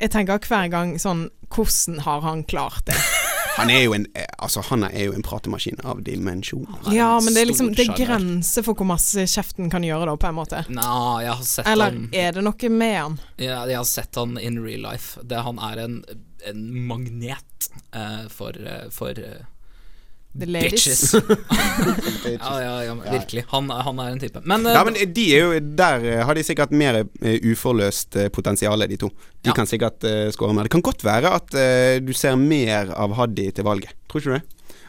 jeg 0.00 0.10
tenker 0.14 0.38
hver 0.46 0.68
gang 0.70 0.94
sånn 1.02 1.26
Hvordan 1.50 2.00
har 2.06 2.22
han 2.22 2.44
klart 2.46 2.86
det? 2.86 2.98
Han 3.56 3.70
er 3.72 3.86
jo 3.86 3.94
en 3.96 4.04
eh, 4.14 4.26
Altså, 4.38 4.60
han 4.68 4.84
er 4.84 5.06
jo 5.06 5.14
en 5.16 5.24
pratemaskin 5.24 5.78
av 5.88 6.02
dimensjoner. 6.04 6.76
Er 6.90 6.92
Ja, 6.94 7.08
men 7.24 7.32
det 7.34 7.40
er 7.42 7.48
liksom 7.48 7.70
Det 7.74 7.86
er 7.88 7.96
grenser 7.96 8.66
for 8.66 8.76
hvor 8.76 8.88
masse 8.90 9.24
kjeften 9.32 9.70
kan 9.72 9.84
gjøre, 9.86 10.10
da, 10.10 10.16
på 10.20 10.28
en 10.28 10.36
måte. 10.36 10.62
Nå, 10.68 10.92
jeg 11.24 11.32
har 11.32 11.42
sett 11.48 11.70
Eller 11.72 11.96
han 11.96 12.06
er 12.12 12.36
det 12.36 12.44
noe 12.44 12.70
med 12.76 12.96
han? 13.00 13.18
ja, 13.40 13.62
Jeg 13.64 13.80
har 13.80 13.88
sett 13.88 14.20
han 14.20 14.36
in 14.38 14.60
real 14.64 14.84
life. 14.84 15.24
Det, 15.24 15.40
han 15.46 15.58
er 15.72 15.82
en, 15.86 15.98
en 16.52 16.62
magnet 16.86 17.70
uh, 17.96 18.26
for, 18.32 18.52
uh, 18.60 18.86
for 18.92 19.16
eh, 19.18 19.40
The 20.38 20.46
ladies. 20.46 20.72
bitches. 20.72 21.14
ja, 22.40 22.54
ja, 22.60 22.72
ja, 22.84 22.94
virkelig. 23.12 23.44
Han, 23.52 23.70
han 23.70 24.00
er 24.04 24.10
en 24.12 24.20
type. 24.20 24.42
Men, 24.44 24.66
eh, 24.66 24.74
Ja, 24.76 24.82
men 24.84 24.98
de 25.14 25.24
er 25.36 25.44
jo 25.46 25.60
Der 25.78 26.04
eh, 26.04 26.24
har 26.28 26.34
de 26.36 26.42
sikkert 26.44 26.74
mer 26.76 27.02
eh, 27.04 27.38
uforløst 27.52 28.16
eh, 28.20 28.28
potensial, 28.28 28.84
de 28.88 28.96
to. 29.00 29.08
De 29.42 29.50
Ja. 29.52 29.54
kan 29.54 29.66
sikkert 29.70 30.02
uh, 30.04 30.26
skåre 30.34 30.52
mer. 30.56 30.66
Det 30.66 30.72
kan 30.74 30.82
godt 30.82 31.04
være 31.06 31.30
at 31.38 31.54
uh, 31.54 32.00
du 32.02 32.12
ser 32.12 32.34
mer 32.36 32.90
av 32.98 33.14
Haddy 33.14 33.50
til 33.54 33.64
valget. 33.64 33.92
Tror 34.10 34.20
ikke 34.20 34.32
du 34.32 34.36
det? 34.40 34.42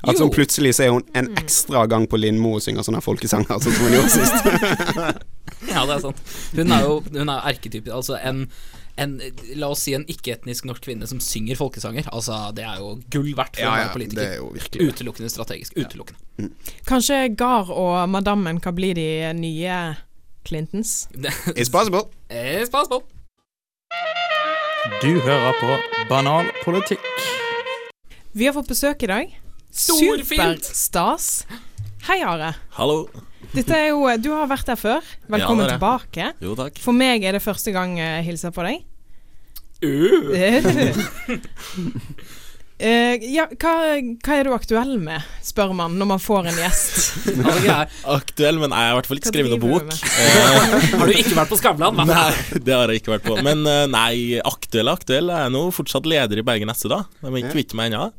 At 0.03 0.13
Jo. 0.13 0.19
sånn 0.23 0.33
plutselig 0.33 0.71
så 0.77 0.83
er 0.87 0.91
hun 0.95 1.03
en 1.17 1.29
ekstra 1.37 1.85
gang 1.89 2.07
på 2.09 2.17
Lindmo 2.17 2.55
og 2.57 2.61
synger 2.65 2.85
sånne 2.85 3.01
folkesanger, 3.05 3.57
sånn 3.61 3.73
som 3.77 3.85
hun 3.87 3.95
gjorde 3.97 4.13
sist. 4.13 5.23
Ja, 5.71 5.85
det 5.89 5.95
er 5.95 6.01
sant. 6.03 6.19
Hun 6.55 6.71
er 6.71 6.83
jo 6.85 6.97
hun 7.15 7.29
er 7.33 7.47
erketypen. 7.49 7.91
Altså 7.95 8.17
en, 8.21 8.43
en 8.97 9.17
La 9.55 9.69
oss 9.73 9.83
si 9.85 9.93
en 9.97 10.05
ikke-etnisk 10.09 10.65
norsk 10.69 10.83
kvinne 10.87 11.07
som 11.09 11.19
synger 11.23 11.57
folkesanger. 11.59 12.07
Altså 12.13 12.37
Det 12.57 12.63
er 12.65 12.79
jo 12.81 12.95
gull 13.13 13.33
verdt 13.37 13.55
for 13.59 13.65
Ja, 13.65 13.75
ja, 13.77 13.87
være 13.87 13.93
politiker. 13.93 14.23
er. 14.37 14.89
Utelukkende 14.89 15.29
strategisk. 15.29 15.77
Utelukkende. 15.77 16.49
Kanskje 16.89 17.35
Gar 17.37 17.69
og 17.73 18.09
madammen 18.09 18.59
kan 18.63 18.75
bli 18.77 18.93
de 18.97 19.07
nye 19.37 19.77
Clintons? 20.47 21.07
It's 21.59 21.69
possible. 21.71 22.07
It's 22.29 22.71
possible. 22.71 23.03
Du 25.01 25.19
hører 25.19 25.53
på 25.59 25.77
Banal 26.09 26.47
politikk. 26.63 27.03
Vi 28.33 28.45
har 28.45 28.53
fått 28.55 28.69
besøk 28.71 29.03
i 29.03 29.09
dag. 29.11 29.33
Storfint! 29.71 30.63
Superstas. 30.65 31.45
Hei, 32.07 32.21
Are. 32.23 32.53
Hallo. 32.77 33.07
Dette 33.53 33.73
er 33.77 33.87
jo 33.91 33.99
Du 34.21 34.31
har 34.35 34.47
vært 34.49 34.67
der 34.69 34.75
før. 34.79 35.01
Velkommen 35.31 35.65
Ja, 35.67 35.71
tilbake. 35.75 36.25
Jo, 36.43 36.55
takk. 36.57 36.75
For 36.83 36.93
meg 36.95 37.23
er 37.23 37.31
det 37.37 37.43
første 37.45 37.71
gang 37.75 37.89
jeg 37.99 38.25
hilser 38.27 38.51
på 38.55 38.61
deg. 38.67 38.77
Eh, 42.77 43.17
ja, 43.33 43.47
hva, 43.57 43.71
hva 44.21 44.35
er 44.37 44.45
du 44.45 44.51
aktuell 44.53 44.99
med, 45.01 45.17
spør 45.41 45.71
man 45.73 45.95
når 45.97 46.07
man 46.11 46.19
får 46.21 46.45
en 46.51 46.59
gjest. 46.61 47.15
Aktuell, 48.17 48.59
men 48.61 48.69
jeg 48.69 48.77
har 48.77 48.91
i 48.91 48.93
hvert 48.99 49.09
fall 49.09 49.17
ikke 49.17 49.31
skrevet 49.31 49.49
noen 49.55 49.63
bok. 49.63 49.89
Eh, 49.97 50.75
Har 51.01 51.09
du 51.09 51.13
ikke 51.15 51.33
vært 51.39 51.49
på 51.49 51.57
Skavlan? 51.57 51.97
nei, 52.05 52.27
det 52.61 52.75
har 52.77 52.85
jeg 52.93 53.01
ikke 53.01 53.15
vært 53.15 53.25
på. 53.25 53.33
Men 53.41 53.65
eh, 53.65 53.87
nei, 53.89 54.37
aktuell 54.45 54.91
er 54.91 54.93
aktuell. 55.01 55.33
Jeg 55.33 55.41
er 55.49 55.55
nå 55.57 55.63
fortsatt 55.73 56.05
leder 56.05 56.37
i 56.37 56.45
Bergen 56.45 56.69
SE, 56.77 56.85
da. 56.93 57.01
De 57.23 57.33
er 57.33 57.39
ikke 57.41 57.55
kvitt 57.57 57.73
meg 57.81 57.89
ennå. 57.89 58.11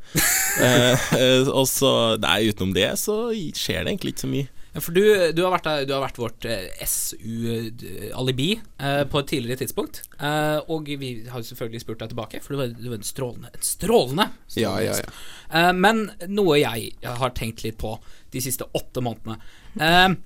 Eh, 0.58 1.06
eh, 1.20 1.46
og 1.54 1.70
så, 1.70 1.94
nei, 2.26 2.40
utenom 2.50 2.74
det 2.74 2.90
så 2.98 3.28
skjer 3.30 3.86
det 3.86 3.94
egentlig 3.94 4.16
ikke 4.16 4.26
så 4.26 4.32
mye. 4.34 4.50
Ja, 4.74 4.82
For 4.84 4.92
du, 4.92 5.02
du, 5.32 5.42
har 5.44 5.54
vært, 5.54 5.68
du 5.88 5.92
har 5.94 6.02
vært 6.04 6.20
vårt 6.20 6.46
eh, 6.48 6.68
SU-alibi 6.84 8.50
eh, 8.58 9.02
på 9.08 9.22
et 9.22 9.30
tidligere 9.32 9.62
tidspunkt. 9.62 10.02
Eh, 10.20 10.58
og 10.68 10.90
vi 11.00 11.12
har 11.32 11.44
selvfølgelig 11.44 11.84
spurt 11.84 12.02
deg 12.02 12.12
tilbake, 12.12 12.42
for 12.44 12.54
du 12.54 12.60
var, 12.62 12.74
du 12.76 12.88
var 12.90 12.98
en 13.00 13.06
strålende 13.06 13.52
En 13.52 13.64
strålende, 13.64 14.28
strålende 14.52 14.60
Ja, 14.60 14.74
ja, 14.84 14.98
ja. 15.00 15.14
Eh, 15.48 15.72
men 15.76 16.08
noe 16.28 16.58
jeg 16.60 16.92
har 17.04 17.36
tenkt 17.38 17.64
litt 17.64 17.80
på 17.80 17.96
de 18.34 18.42
siste 18.44 18.68
åtte 18.76 19.00
månedene 19.04 19.38
eh, 19.80 20.18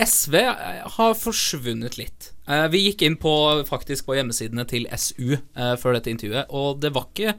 SV 0.00 0.36
har 0.96 1.16
forsvunnet 1.18 1.98
litt. 2.00 2.30
Eh, 2.48 2.66
vi 2.72 2.86
gikk 2.86 3.04
inn 3.04 3.18
på 3.20 3.32
faktisk 3.68 4.08
på 4.08 4.16
hjemmesidene 4.16 4.64
til 4.68 4.86
SU 4.96 5.34
eh, 5.36 5.74
før 5.80 5.96
dette 5.96 6.12
intervjuet, 6.12 6.52
og 6.56 6.80
det 6.80 6.92
var 6.96 7.10
ikke 7.10 7.34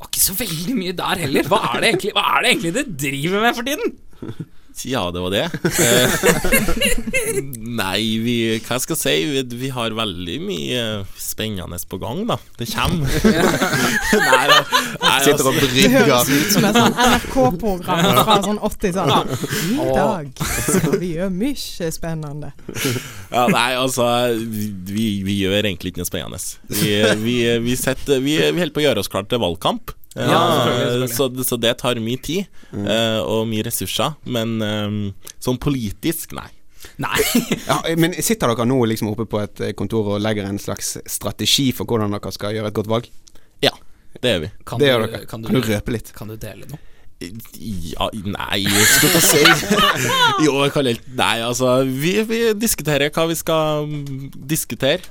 var 0.00 0.08
ikke 0.08 0.22
så 0.22 0.34
veldig 0.38 0.74
mye 0.78 0.96
der 0.96 1.20
heller. 1.26 1.48
Hva 1.48 1.60
er 1.74 1.82
det 1.82 1.90
egentlig, 1.90 2.12
hva 2.16 2.24
er 2.36 2.44
det 2.44 2.52
egentlig 2.54 2.84
driver 3.04 3.44
med 3.44 3.56
for 3.58 3.68
tiden? 3.68 4.50
Ja, 4.84 5.10
det 5.10 5.20
var 5.20 5.30
det. 5.30 5.44
Eh, 5.64 6.10
nei, 7.80 8.00
vi 8.22 8.36
Hva 8.64 8.78
jeg 8.78 8.84
skal 8.86 8.98
si? 8.98 9.14
Vi, 9.28 9.42
vi 9.60 9.70
har 9.74 9.94
veldig 9.96 10.36
mye 10.44 10.84
spennende 11.20 11.78
på 11.90 11.98
gang, 12.00 12.22
da. 12.28 12.36
Det 12.58 12.68
kommer. 12.70 13.10
nei, 14.30 14.44
da, 14.50 14.58
nei, 15.02 15.18
Sitter 15.26 15.50
og 15.50 15.58
brygger. 15.58 15.76
Det 15.76 16.08
høres 16.08 16.32
ut 16.32 16.56
som 16.56 16.68
et 16.70 16.80
sånn 16.80 16.96
NRK-program 16.96 18.04
fra 18.22 18.38
sånn 18.46 18.60
80-tallet. 18.70 19.46
I 19.74 19.88
dag 19.90 20.32
skal 20.40 20.98
vi 21.02 21.12
gjøre 21.16 21.30
mye 21.34 21.92
spennende. 21.94 22.52
ja, 23.30 23.46
nei, 23.52 23.70
altså 23.76 24.08
vi, 24.40 25.08
vi 25.26 25.40
gjør 25.42 25.62
egentlig 25.64 25.94
ikke 25.94 26.04
noe 26.04 26.10
spennende. 26.10 26.42
Vi, 26.70 26.92
vi, 27.24 27.38
vi, 27.66 27.78
setter, 27.78 28.22
vi, 28.24 28.38
vi 28.40 28.62
holder 28.62 28.76
på 28.76 28.84
å 28.84 28.88
gjøre 28.88 29.04
oss 29.04 29.12
klar 29.12 29.28
til 29.28 29.42
valgkamp. 29.42 29.94
Ja, 30.16 30.22
selvfølgelig, 30.26 30.86
Eh, 30.86 31.08
selvfølgelig. 31.08 31.44
Så, 31.44 31.48
så 31.48 31.58
det 31.62 31.74
tar 31.78 32.00
mye 32.02 32.18
tid 32.22 32.46
eh, 32.74 33.20
og 33.22 33.44
mye 33.50 33.62
ressurser. 33.66 34.16
Men 34.26 34.56
um, 34.62 34.98
sånn 35.38 35.60
politisk, 35.62 36.34
nei. 36.38 36.48
Nei. 37.00 37.20
Ja, 37.68 37.78
men 38.00 38.16
sitter 38.24 38.50
dere 38.50 38.66
nå 38.66 38.78
liksom 38.90 39.12
oppe 39.12 39.26
på 39.30 39.40
et 39.44 39.62
kontor 39.78 40.16
og 40.16 40.22
legger 40.24 40.48
en 40.48 40.58
slags 40.58 40.96
strategi 41.06 41.70
for 41.76 41.86
hvordan 41.86 42.16
dere 42.16 42.32
skal 42.34 42.56
gjøre 42.56 42.72
et 42.72 42.78
godt 42.80 42.90
valg? 42.90 43.10
Ja, 43.62 43.74
det 44.20 44.32
gjør 44.34 44.40
vi. 44.46 44.52
Kan, 44.66 44.80
Det 44.80 44.86
du, 44.88 44.90
gjør 44.90 45.04
dere. 45.06 45.20
kan, 45.30 45.44
Kan 45.44 45.54
du 45.54 45.60
du, 45.60 45.68
røpe 45.74 45.94
litt? 45.94 46.14
kan 46.16 46.32
du 46.32 46.38
dele 46.40 46.66
noe? 46.70 46.80
Ja, 47.20 48.06
nei, 48.24 48.62
skal 48.88 49.12
jeg 49.12 49.24
si 49.26 49.40
Jo, 50.46 50.54
jeg 50.64 50.72
kan 50.72 50.86
litt 50.86 51.02
Nei, 51.18 51.34
altså, 51.44 51.74
vi, 51.84 52.14
vi 52.24 52.38
diskuterer 52.56 53.12
hva 53.12 53.26
vi 53.28 53.36
skal 53.36 53.84
mm, 53.90 54.30
diskutere. 54.48 55.04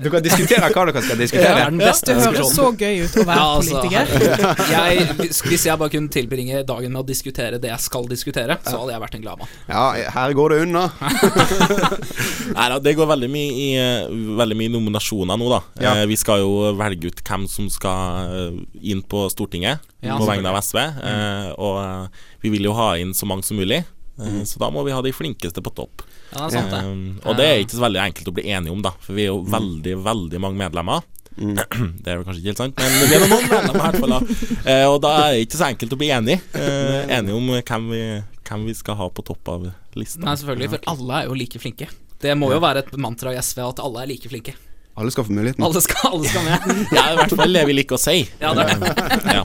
Du 0.00 0.08
kan 0.12 0.22
diskutere 0.24 0.68
hva 0.72 0.84
dere 0.88 1.02
skal 1.04 1.18
diskutere. 1.20 1.58
Ja, 1.64 1.68
Det 1.70 2.16
høres 2.20 2.52
så 2.56 2.68
gøy 2.78 3.04
ut 3.04 3.16
å 3.20 3.24
være 3.28 3.38
Ja, 3.38 3.46
altså, 3.58 3.82
politiker. 3.82 4.06
jeg, 4.74 5.06
hvis- 5.50 5.66
jeg 5.68 5.78
bare 5.80 5.92
kunne 5.94 6.08
tilbringe 6.14 6.62
dagen 6.66 6.92
med 6.94 7.02
å 7.02 7.06
diskutere 7.08 7.58
det 7.62 7.70
jeg 7.72 7.80
skal 7.84 8.08
diskutere, 8.10 8.58
så 8.64 8.78
hadde 8.82 8.94
jeg 8.96 9.02
vært 9.04 9.14
en 9.18 9.24
glad 9.26 9.42
mann. 9.44 9.52
Ja, 9.68 9.84
her 10.16 10.36
går 10.36 10.54
det 10.54 10.60
unna. 10.66 10.84
Nei 12.54 12.66
da, 12.70 12.78
det 12.82 12.94
går 12.98 13.08
veldig 13.10 13.30
mye 13.32 13.52
i 13.54 13.68
eh, 13.80 14.12
Veldig 14.38 14.56
mye 14.58 14.72
nominasjoner 14.74 15.38
nå, 15.40 15.48
da. 15.52 15.60
Ja. 15.82 15.94
Eh, 16.00 16.06
vi 16.10 16.16
skal 16.20 16.42
jo 16.44 16.72
velge 16.78 17.10
ut 17.12 17.22
hvem 17.24 17.46
som 17.50 17.68
skal 17.72 18.30
eh, 18.34 18.60
inn 18.92 19.02
på 19.08 19.26
Stortinget 19.32 19.82
Ja, 20.04 20.18
på 20.20 20.28
vegne 20.28 20.50
av 20.52 20.58
SV. 20.60 20.78
Mm. 20.84 21.54
og 21.64 22.18
vi 22.44 22.50
vil 22.52 22.66
jo 22.68 22.74
ha 22.76 22.90
inn 23.00 23.14
så 23.16 23.24
mange 23.28 23.46
som 23.46 23.56
mulig. 23.56 23.78
Eh, 24.20 24.42
Så 24.46 24.60
da 24.62 24.68
må 24.70 24.84
vi 24.86 24.92
ha 24.94 25.00
de 25.02 25.12
flinkeste 25.12 25.62
på 25.64 25.72
topp. 25.74 26.04
Ja, 26.34 26.46
det 26.48 26.54
er 26.54 26.60
sant, 26.60 26.70
det. 26.74 26.82
Um, 26.84 27.18
og 27.24 27.36
det 27.38 27.46
er 27.48 27.62
ikke 27.64 27.78
så 27.78 27.84
veldig 27.86 28.02
enkelt 28.04 28.30
å 28.30 28.34
bli 28.36 28.46
enige 28.50 28.74
om, 28.74 28.82
da, 28.84 28.92
for 29.02 29.14
vi 29.16 29.26
er 29.26 29.32
jo 29.32 29.40
veldig, 29.50 29.96
veldig 30.04 30.40
mange 30.42 30.60
medlemmer. 30.62 31.02
Mm. 31.34 31.56
Det 32.04 32.12
er 32.12 32.20
vel 32.20 32.26
kanskje 32.28 32.42
ikke 32.44 32.52
helt 32.52 32.60
sant, 32.62 32.78
men 32.78 33.08
vi 33.10 33.16
er 33.16 33.24
noen 33.24 33.48
medlemmer 33.54 33.74
i 33.74 33.82
hvert 33.82 33.98
fall. 34.04 34.12
Da. 34.14 34.50
Eh, 34.70 34.84
og 34.86 35.00
da 35.02 35.14
er 35.24 35.32
det 35.34 35.40
ikke 35.48 35.58
så 35.58 35.66
enkelt 35.72 35.96
å 35.96 35.98
bli 35.98 36.10
enig 36.14 36.36
eh, 36.54 37.00
Enige 37.16 37.34
om 37.34 37.48
hvem 37.58 37.88
vi, 37.90 38.02
hvem 38.46 38.68
vi 38.68 38.74
skal 38.78 38.98
ha 39.00 39.08
på 39.10 39.24
topp 39.26 39.50
av 39.56 39.66
lista. 39.98 40.22
Nei, 40.22 40.36
selvfølgelig, 40.38 40.70
for 40.76 40.92
alle 40.94 41.18
er 41.24 41.26
jo 41.32 41.40
like 41.40 41.58
flinke. 41.62 41.90
Det 42.22 42.36
må 42.38 42.52
jo 42.54 42.60
være 42.62 42.84
et 42.86 42.94
mantra 43.02 43.34
i 43.34 43.40
SV 43.42 43.64
at 43.66 43.82
alle 43.82 44.04
er 44.06 44.12
like 44.14 44.30
flinke. 44.30 44.54
Alle 44.94 45.10
skal 45.10 45.26
få 45.26 45.34
muligheten. 45.34 45.64
Alle 45.66 45.80
skal, 45.82 46.12
alle 46.14 46.28
skal 46.30 46.44
med. 46.46 46.84
Ja, 46.94 47.08
i 47.10 47.16
hvert 47.18 47.32
fall 47.34 47.56
det 47.58 47.64
vi 47.66 47.74
liker 47.74 47.98
å 47.98 48.00
si. 48.00 48.20
Ja, 48.38 48.52
det 48.54 48.68
er 48.70 48.78
det. 48.78 48.92
Ja. 49.34 49.42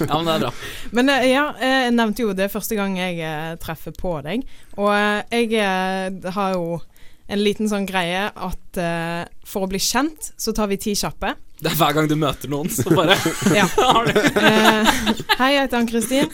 Ja, 0.00 0.16
men 0.18 0.26
det 0.26 0.34
er 0.34 0.42
bra. 0.46 0.52
Men 0.96 1.12
eh, 1.12 1.28
ja, 1.30 1.44
jeg 1.60 1.94
nevnte 1.94 2.26
jo 2.26 2.34
det 2.36 2.50
første 2.52 2.78
gang 2.78 2.96
jeg 2.98 3.20
eh, 3.22 3.54
treffer 3.62 3.94
på 3.96 4.16
deg. 4.26 4.44
Og 4.78 4.90
eh, 4.94 5.22
jeg 5.30 5.54
eh, 5.60 6.34
har 6.36 6.56
jo 6.56 6.80
en 7.26 7.40
liten 7.40 7.68
sånn 7.70 7.86
greie 7.88 8.26
at 8.28 8.76
uh, 8.76 9.24
for 9.48 9.64
å 9.64 9.68
bli 9.70 9.78
kjent, 9.80 10.34
så 10.36 10.52
tar 10.52 10.68
vi 10.68 10.76
ti 10.76 10.92
kjappe. 10.98 11.30
Det 11.56 11.70
er 11.70 11.78
hver 11.78 11.94
gang 11.96 12.08
du 12.10 12.16
møter 12.20 12.50
noen, 12.52 12.68
så 12.68 12.84
bare 12.92 13.16
Ja. 13.60 13.64
har 13.80 14.10
du 14.10 14.18
Eh, 14.20 14.92
hei, 15.38 15.54
jeg 15.54 15.62
heter 15.62 15.80
Ann-Kristin. 15.80 16.28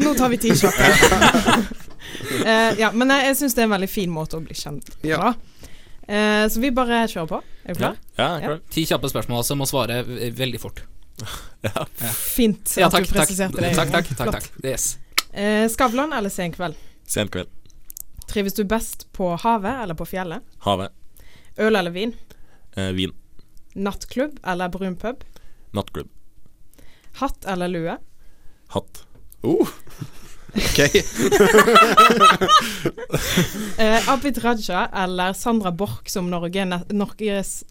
Nå 0.00 0.14
tar 0.16 0.32
vi 0.32 0.40
ti 0.40 0.54
kjappe. 0.56 0.88
uh, 2.48 2.70
ja, 2.82 2.92
men 2.96 3.12
jeg, 3.12 3.28
jeg 3.28 3.40
syns 3.42 3.58
det 3.58 3.66
er 3.66 3.68
en 3.68 3.76
veldig 3.76 3.90
fin 3.92 4.12
måte 4.12 4.40
å 4.40 4.44
bli 4.44 4.56
kjent 4.56 4.88
på. 4.94 5.10
Ja. 5.10 5.34
Eh, 6.08 6.48
så 6.48 6.60
vi 6.60 6.72
bare 6.74 7.04
kjører 7.06 7.28
på. 7.30 7.42
Er 7.62 7.76
du 7.76 7.82
klar? 7.82 8.00
Ja, 8.18 8.32
klar. 8.42 8.58
Ti 8.72 8.86
kjappe 8.88 9.10
spørsmål, 9.12 9.42
altså. 9.44 9.58
Må 9.58 9.68
svare 9.70 10.02
veldig 10.06 10.60
fort. 10.62 10.82
Fint 12.14 12.74
Ja, 12.76 12.86
at 12.88 12.92
takk, 12.96 13.06
du 13.06 13.12
takk. 13.12 13.18
presiserte 13.20 13.60
det. 13.62 13.74
Takk, 13.76 13.90
takk, 13.92 14.08
takk, 14.16 14.32
takk. 14.38 14.64
Yes. 14.64 14.98
Eh, 15.32 15.68
Skavlan 15.68 16.12
eller 16.12 16.30
Senkveld? 16.32 16.74
Sen 17.06 17.28
kveld. 17.28 17.48
Trives 18.28 18.54
du 18.54 18.64
best 18.64 19.06
på 19.12 19.34
havet 19.36 19.82
eller 19.82 19.94
på 19.98 20.06
fjellet? 20.08 20.42
Havet. 20.64 20.92
Øl 21.60 21.76
eller 21.76 21.90
vin? 21.94 22.14
Eh, 22.76 22.90
vin. 22.96 23.12
Nattklubb 23.74 24.38
eller 24.44 24.68
brun 24.72 24.96
pub? 24.96 25.24
Nattklubb. 25.72 26.08
Hatt 27.20 27.44
eller 27.44 27.68
lue? 27.68 27.96
Hatt. 28.72 29.04
Oh. 29.42 29.68
Ok. 30.56 30.78
Eh, 33.78 34.08
Abid 34.08 34.38
Raja 34.44 34.86
eller 34.94 35.32
Sandra 35.32 35.72
Borch 35.72 36.08
som 36.10 36.30
Norge, 36.30 36.64
Norges, 36.90 37.64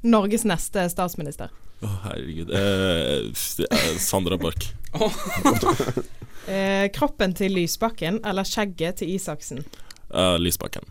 Norges 0.00 0.44
neste 0.44 0.88
statsminister? 0.90 1.50
Å, 1.78 1.88
herregud. 2.08 2.50
Eh, 2.50 3.28
eh, 3.70 3.98
Sandra 4.02 4.38
Borch. 4.40 4.72
Eh, 6.48 6.86
kroppen 6.96 7.34
til 7.36 7.52
Lysbakken 7.52 8.22
eller 8.24 8.46
skjegget 8.48 9.02
til 9.02 9.10
Isaksen? 9.12 9.58
Eh, 10.08 10.36
Lysbakken. 10.40 10.86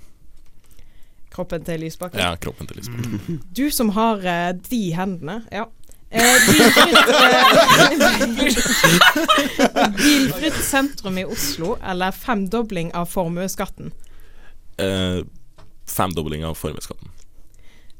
Kroppen 1.33 1.63
til 1.65 1.81
Lysbakken. 1.81 2.21
Ja, 2.21 2.35
kroppen 2.37 2.69
til 2.69 2.77
Lysbakken. 2.77 3.39
Du 3.57 3.63
som 3.73 3.89
har 3.97 4.21
eh, 4.21 4.51
de 4.69 4.83
hendene, 4.93 5.39
ja. 5.49 5.65
Eh, 6.09 6.37
bilfritt, 9.97 10.53
eh, 10.53 10.61
sentrum 10.61 11.17
i 11.17 11.25
Oslo 11.25 11.73
eller 11.83 12.13
femdobling 12.15 12.93
av 12.95 13.09
formuesskatten? 13.11 13.91
Eh, 14.77 15.25
femdobling 15.89 16.45
av 16.45 16.53
formuesskatten. 16.55 17.16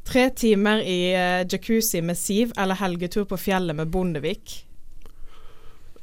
Tre 0.07 0.29
timer 0.29 0.81
i 0.87 0.99
eh, 1.11 1.43
jacuzzi 1.51 2.01
med 2.01 2.17
Siv 2.17 2.53
eller 2.57 2.79
helgetur 2.79 3.25
på 3.27 3.37
fjellet 3.37 3.75
med 3.75 3.91
Bondevik? 3.91 4.63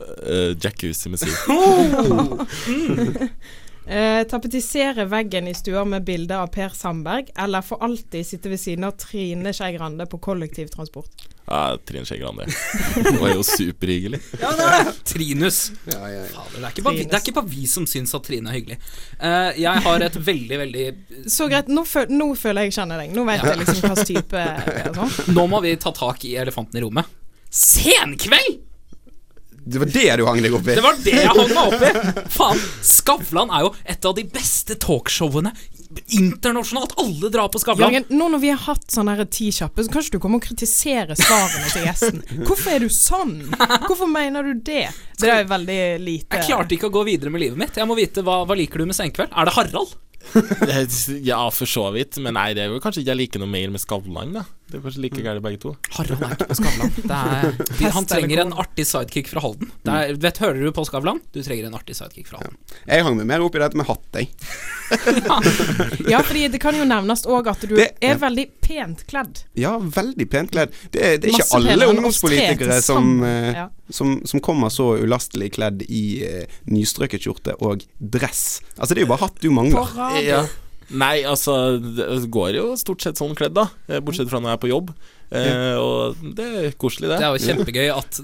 Uh, 0.01 0.53
Jacuzzi 0.61 1.09
med 1.09 1.19
Siv. 1.23 1.33
Eh, 3.87 4.25
tapetisere 4.25 5.05
veggen 5.05 5.49
i 5.49 5.55
stua 5.55 5.85
med 5.85 6.05
bilde 6.05 6.39
av 6.39 6.47
Per 6.47 6.69
Sandberg, 6.69 7.29
eller 7.37 7.63
for 7.63 7.85
alltid 7.85 8.27
sitte 8.27 8.49
ved 8.49 8.61
siden 8.61 8.85
av 8.89 8.97
Trine 8.97 9.53
Skei 9.53 9.75
Grande 9.77 10.07
på 10.07 10.19
kollektivtransport? 10.19 11.27
Ja, 11.47 11.77
Trine 11.85 12.07
Skei 12.09 12.19
Grande. 12.19 12.47
Hun 12.95 13.19
var 13.21 13.35
jo 13.35 13.45
superhyggelig. 13.45 14.23
Trinus. 15.05 15.73
Ja, 15.85 16.01
ja, 16.09 16.23
ja. 16.25 16.25
Fader, 16.33 16.57
det, 16.57 16.65
er 16.65 16.71
ikke 16.71 16.87
bare 16.87 16.97
vi, 16.97 17.05
det 17.05 17.19
er 17.19 17.27
ikke 17.27 17.37
bare 17.37 17.53
vi 17.53 17.67
som 17.69 17.85
syns 17.87 18.17
at 18.17 18.25
Trine 18.25 18.49
er 18.49 18.57
hyggelig. 18.57 18.81
Uh, 19.21 19.53
jeg 19.61 19.87
har 19.87 20.09
et 20.09 20.21
veldig, 20.33 20.61
veldig 20.65 20.87
Så 21.29 21.51
greit, 21.53 21.69
nå, 21.69 21.85
føl 21.85 22.09
nå 22.09 22.33
føler 22.41 22.71
jeg 22.71 22.79
kjenner 22.79 23.05
deg. 23.05 23.13
Nå 23.13 23.29
vet 23.29 23.45
jeg 23.45 23.61
liksom 23.61 23.83
hvilken 23.85 24.15
type 24.15 24.47
er. 24.49 24.93
Sånn. 24.97 25.35
Nå 25.37 25.45
må 25.53 25.61
vi 25.67 25.77
ta 25.77 25.93
tak 25.93 26.25
i 26.25 26.39
elefanten 26.41 26.81
i 26.81 26.87
rommet. 26.87 27.21
Senkveld! 27.53 28.65
Det 29.65 29.81
var 29.81 29.89
det 29.89 30.09
du 30.21 30.25
hang 30.29 30.43
deg 30.45 30.57
opp 30.57 30.67
i? 30.69 30.75
Det 30.77 30.85
var 30.85 30.99
det 31.01 31.15
jeg 31.17 31.31
hang 31.31 31.55
meg 31.55 31.61
opp 31.63 31.85
i! 31.85 32.25
Faen, 32.35 32.61
Skavlan 32.85 33.53
er 33.55 33.65
jo 33.65 33.71
et 33.95 34.09
av 34.11 34.17
de 34.19 34.27
beste 34.29 34.77
talkshowene 34.81 35.55
internasjonalt. 36.07 36.95
Alle 37.01 37.31
drar 37.31 37.49
på 37.49 37.59
Skavlan. 37.63 37.93
Jørgen, 37.93 38.07
nå 38.19 38.29
når 38.33 38.43
vi 38.43 38.51
har 38.53 38.61
hatt 38.67 38.91
sånn 38.91 39.11
ti 39.31 39.51
kjappe, 39.55 39.85
så 39.85 39.93
kan 39.93 40.05
ikke 40.05 40.19
du 40.19 40.23
komme 40.23 40.41
og 40.41 40.47
kritisere 40.47 41.17
svarene 41.19 41.71
til 41.73 41.87
gjesten. 41.89 42.23
Hvorfor 42.45 42.75
er 42.75 42.85
du 42.85 42.91
sånn? 42.93 43.37
Hvorfor 43.87 44.11
mener 44.11 44.47
du 44.51 44.65
det? 44.67 44.89
Det 45.21 45.31
er 45.31 45.47
veldig 45.49 45.81
lite 46.03 46.41
Jeg 46.41 46.49
klarte 46.51 46.77
ikke 46.77 46.91
å 46.91 46.97
gå 46.99 47.05
videre 47.09 47.33
med 47.33 47.45
livet 47.45 47.61
mitt. 47.61 47.79
Jeg 47.79 47.89
må 47.89 47.97
vite 47.99 48.25
hva, 48.27 48.43
hva 48.49 48.59
liker 48.59 48.83
du 48.83 48.91
med 48.91 48.99
Senkveld? 48.99 49.33
Er 49.33 49.49
det 49.49 49.57
Harald? 49.57 49.95
Ja, 51.31 51.51
for 51.53 51.69
så 51.69 51.91
vidt. 51.95 52.19
Men 52.23 52.37
nei, 52.39 52.51
det 52.57 52.65
er 52.65 52.73
jo 52.73 52.81
kanskje 52.83 53.03
ikke 53.05 53.13
jeg 53.13 53.23
liker 53.25 53.43
noe 53.45 53.53
mer 53.53 53.73
med 53.75 53.83
Skavlan, 53.83 54.35
da. 54.41 54.45
Det 54.65 54.79
er 54.79 54.83
kanskje 54.83 55.03
like 55.05 55.21
gærent 55.23 55.43
begge 55.45 55.59
to. 55.61 55.71
Harald 55.95 56.23
er 56.25 56.33
ikke 56.35 56.47
på 56.49 56.55
Skavlan. 56.59 56.93
Er, 57.15 57.51
vi, 57.79 57.85
han 57.95 58.07
trenger 58.09 58.41
en 58.43 58.55
artig 58.59 58.87
sidekick 58.89 59.29
fra 59.31 59.43
Halden. 59.45 59.69
Det 59.85 59.93
er, 59.93 60.15
vet, 60.25 60.39
hører 60.43 60.65
du 60.65 60.71
på 60.75 60.85
Skavlan? 60.89 61.21
Du 61.35 61.43
trenger 61.45 61.69
en 61.69 61.77
artig 61.79 61.95
sidekick 61.99 62.27
fra 62.31 62.41
Halden. 62.41 62.57
Jeg 62.89 63.05
hang 63.07 63.19
meg 63.21 63.29
mer 63.29 63.45
opp 63.45 63.55
i 63.59 63.63
dette 63.63 63.77
med 63.79 63.87
hatt, 63.91 64.09
jeg. 64.17 64.31
Ja, 66.13 66.21
fordi 66.25 66.49
det 66.53 66.59
kan 66.63 66.77
jo 66.77 66.85
nevnes 66.89 67.23
òg 67.29 67.47
at 67.53 67.63
du 67.65 67.77
Det- 67.77 67.93
er 68.05 68.17
veldig 68.21 68.47
pent 68.65 69.05
kledd. 69.11 69.45
Ja, 69.59 69.77
veldig 69.79 70.27
pent 70.33 70.51
kledd. 70.53 70.73
Det, 70.91 71.21
det 71.23 71.31
er 71.31 71.37
Masse 71.37 71.61
ikke 71.61 71.73
alle 71.75 71.89
ungdomspolitikere 71.93 72.81
som, 72.85 73.23
eh, 73.25 73.53
Ja. 73.55 73.69
som, 73.91 74.21
som 74.27 74.41
kommer 74.41 74.69
så 74.73 74.95
ulastelig 75.01 75.53
kledd 75.57 75.83
i 75.89 76.05
uh, 76.25 76.45
nystrøket 76.73 77.21
skjorte 77.25 77.55
og 77.61 77.85
dress. 78.01 78.61
Altså, 78.79 78.95
det 78.95 79.03
er 79.03 79.07
jo 79.07 79.13
bare 79.15 79.27
hatt 79.29 79.41
du 79.41 79.49
På 79.49 79.55
mangler. 79.61 79.97
radio. 79.97 80.43
Nei, 80.93 81.25
altså, 81.25 81.79
det 81.81 82.29
går 82.33 82.59
jo 82.59 82.65
stort 82.81 83.05
sett 83.05 83.21
sånn 83.21 83.37
kledd, 83.39 83.55
da. 83.57 83.69
Eh, 83.89 84.03
Bortsett 84.05 84.29
fra 84.31 84.41
når 84.43 84.53
jeg 84.55 84.59
er 84.59 84.65
på 84.65 84.73
jobb. 84.73 84.91
Eh, 85.35 85.77
og 85.81 86.19
det 86.37 86.47
er 86.61 86.75
koselig, 86.79 87.09
det. 87.11 87.19
Det 87.19 87.27
er 87.27 87.33
jo 87.35 87.43
kjempegøy 87.49 87.89
at, 87.95 88.19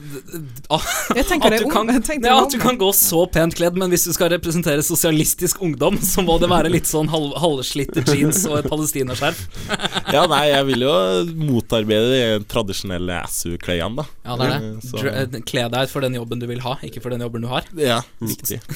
at, 0.70 0.88
at, 1.16 1.56
du 1.58 1.68
kan, 1.72 1.88
ja, 2.22 2.34
at 2.44 2.52
du 2.52 2.58
kan 2.62 2.76
gå 2.78 2.90
så 2.94 3.24
pent 3.32 3.56
kledd, 3.58 3.78
men 3.80 3.90
hvis 3.90 4.04
du 4.06 4.12
skal 4.14 4.30
representere 4.34 4.82
sosialistisk 4.86 5.62
ungdom, 5.64 5.96
så 6.04 6.22
må 6.26 6.36
det 6.42 6.50
være 6.52 6.70
litt 6.70 6.86
sånn 6.90 7.10
halv, 7.10 7.32
halvslitte 7.40 8.04
jeans 8.06 8.44
og 8.50 8.60
et 8.60 8.68
palestinaskjerf. 8.70 9.40
Ja, 10.10 10.24
nei, 10.26 10.48
jeg 10.50 10.64
vil 10.66 10.82
jo 10.82 10.92
motarbeide 11.38 12.08
de 12.10 12.44
tradisjonelle 12.50 13.20
SU-klærne, 13.30 14.02
da. 14.02 14.06
Ja, 14.26 14.34
det 14.40 14.46
er 14.48 14.64
det. 14.64 15.36
eh, 15.38 15.44
Kle 15.46 15.66
deg 15.70 15.90
for 15.92 16.02
den 16.02 16.16
jobben 16.18 16.40
du 16.42 16.46
vil 16.50 16.62
ha, 16.64 16.72
ikke 16.86 17.02
for 17.04 17.14
den 17.14 17.22
jobben 17.22 17.44
du 17.46 17.50
har. 17.52 17.68
Ja, 17.78 18.00
viktig. 18.32 18.58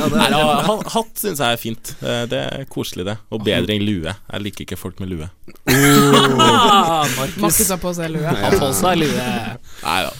Ja, 0.00 0.06
Nei, 0.12 0.28
ja, 0.32 0.78
hatt 0.94 1.20
syns 1.20 1.40
jeg 1.42 1.56
er 1.56 1.60
fint. 1.60 1.92
Eh, 2.00 2.22
Det 2.30 2.40
er 2.40 2.64
koselig, 2.72 3.04
det. 3.10 3.16
Og 3.34 3.42
bedre 3.46 3.74
enn 3.76 3.84
lue. 3.84 4.12
Jeg 4.14 4.44
liker 4.46 4.64
ikke 4.66 4.78
folk 4.80 5.00
med 5.02 5.12
lue. 5.12 5.28
ah, 5.68 7.04
Markus 7.20 7.42
Markus 7.44 7.70
har 7.74 7.80
på 7.82 7.92
seg 8.00 8.10
lue. 8.14 8.34
har 8.42 8.58
på 8.58 8.72
seg 8.80 9.00
lue. 9.04 9.30
Nei 9.86 10.00
da. 10.06 10.12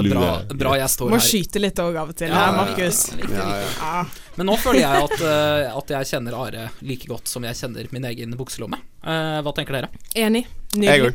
Bra, 0.00 0.28
bra 0.56 0.72
jeg 0.80 0.90
står 0.90 1.10
Må 1.12 1.18
her. 1.18 1.24
skyte 1.26 1.60
litt 1.60 1.78
òg 1.82 1.96
av 2.00 2.10
og 2.10 2.16
til, 2.18 2.32
Ja. 2.32 2.46
Markus. 2.56 3.00
Ja. 3.20 4.04
Men 4.38 4.48
nå 4.48 4.56
føler 4.58 4.80
jeg 4.80 5.04
at, 5.04 5.14
uh, 5.22 5.76
at 5.78 5.92
jeg 5.94 6.08
kjenner 6.14 6.36
Are 6.38 6.64
like 6.86 7.06
godt 7.10 7.28
som 7.30 7.44
jeg 7.46 7.58
kjenner 7.58 7.88
min 7.94 8.06
egen 8.08 8.32
bukselomme. 8.38 8.80
Uh, 9.04 9.38
hva 9.44 9.52
tenker 9.56 9.76
dere? 9.76 9.90
Enig. 10.16 10.46
Nydelig. 10.74 11.12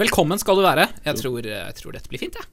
Velkommen 0.00 0.40
skal 0.40 0.58
du 0.58 0.64
være. 0.66 0.88
Jeg 1.06 1.20
tror, 1.22 1.46
jeg 1.46 1.78
tror 1.78 1.96
dette 1.96 2.10
blir 2.12 2.20
fint, 2.24 2.36
jeg. 2.36 2.48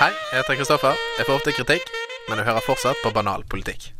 Hei, 0.00 0.10
jeg 0.32 0.40
heter 0.42 0.58
Kristoffer. 0.58 0.98
Jeg 1.18 1.28
får 1.28 1.38
ofte 1.38 1.54
kritikk, 1.56 1.92
men 2.28 2.40
jeg 2.40 2.48
hører 2.48 2.64
fortsatt 2.66 3.02
på 3.04 3.12
banal 3.14 3.44
politikk. 3.52 3.90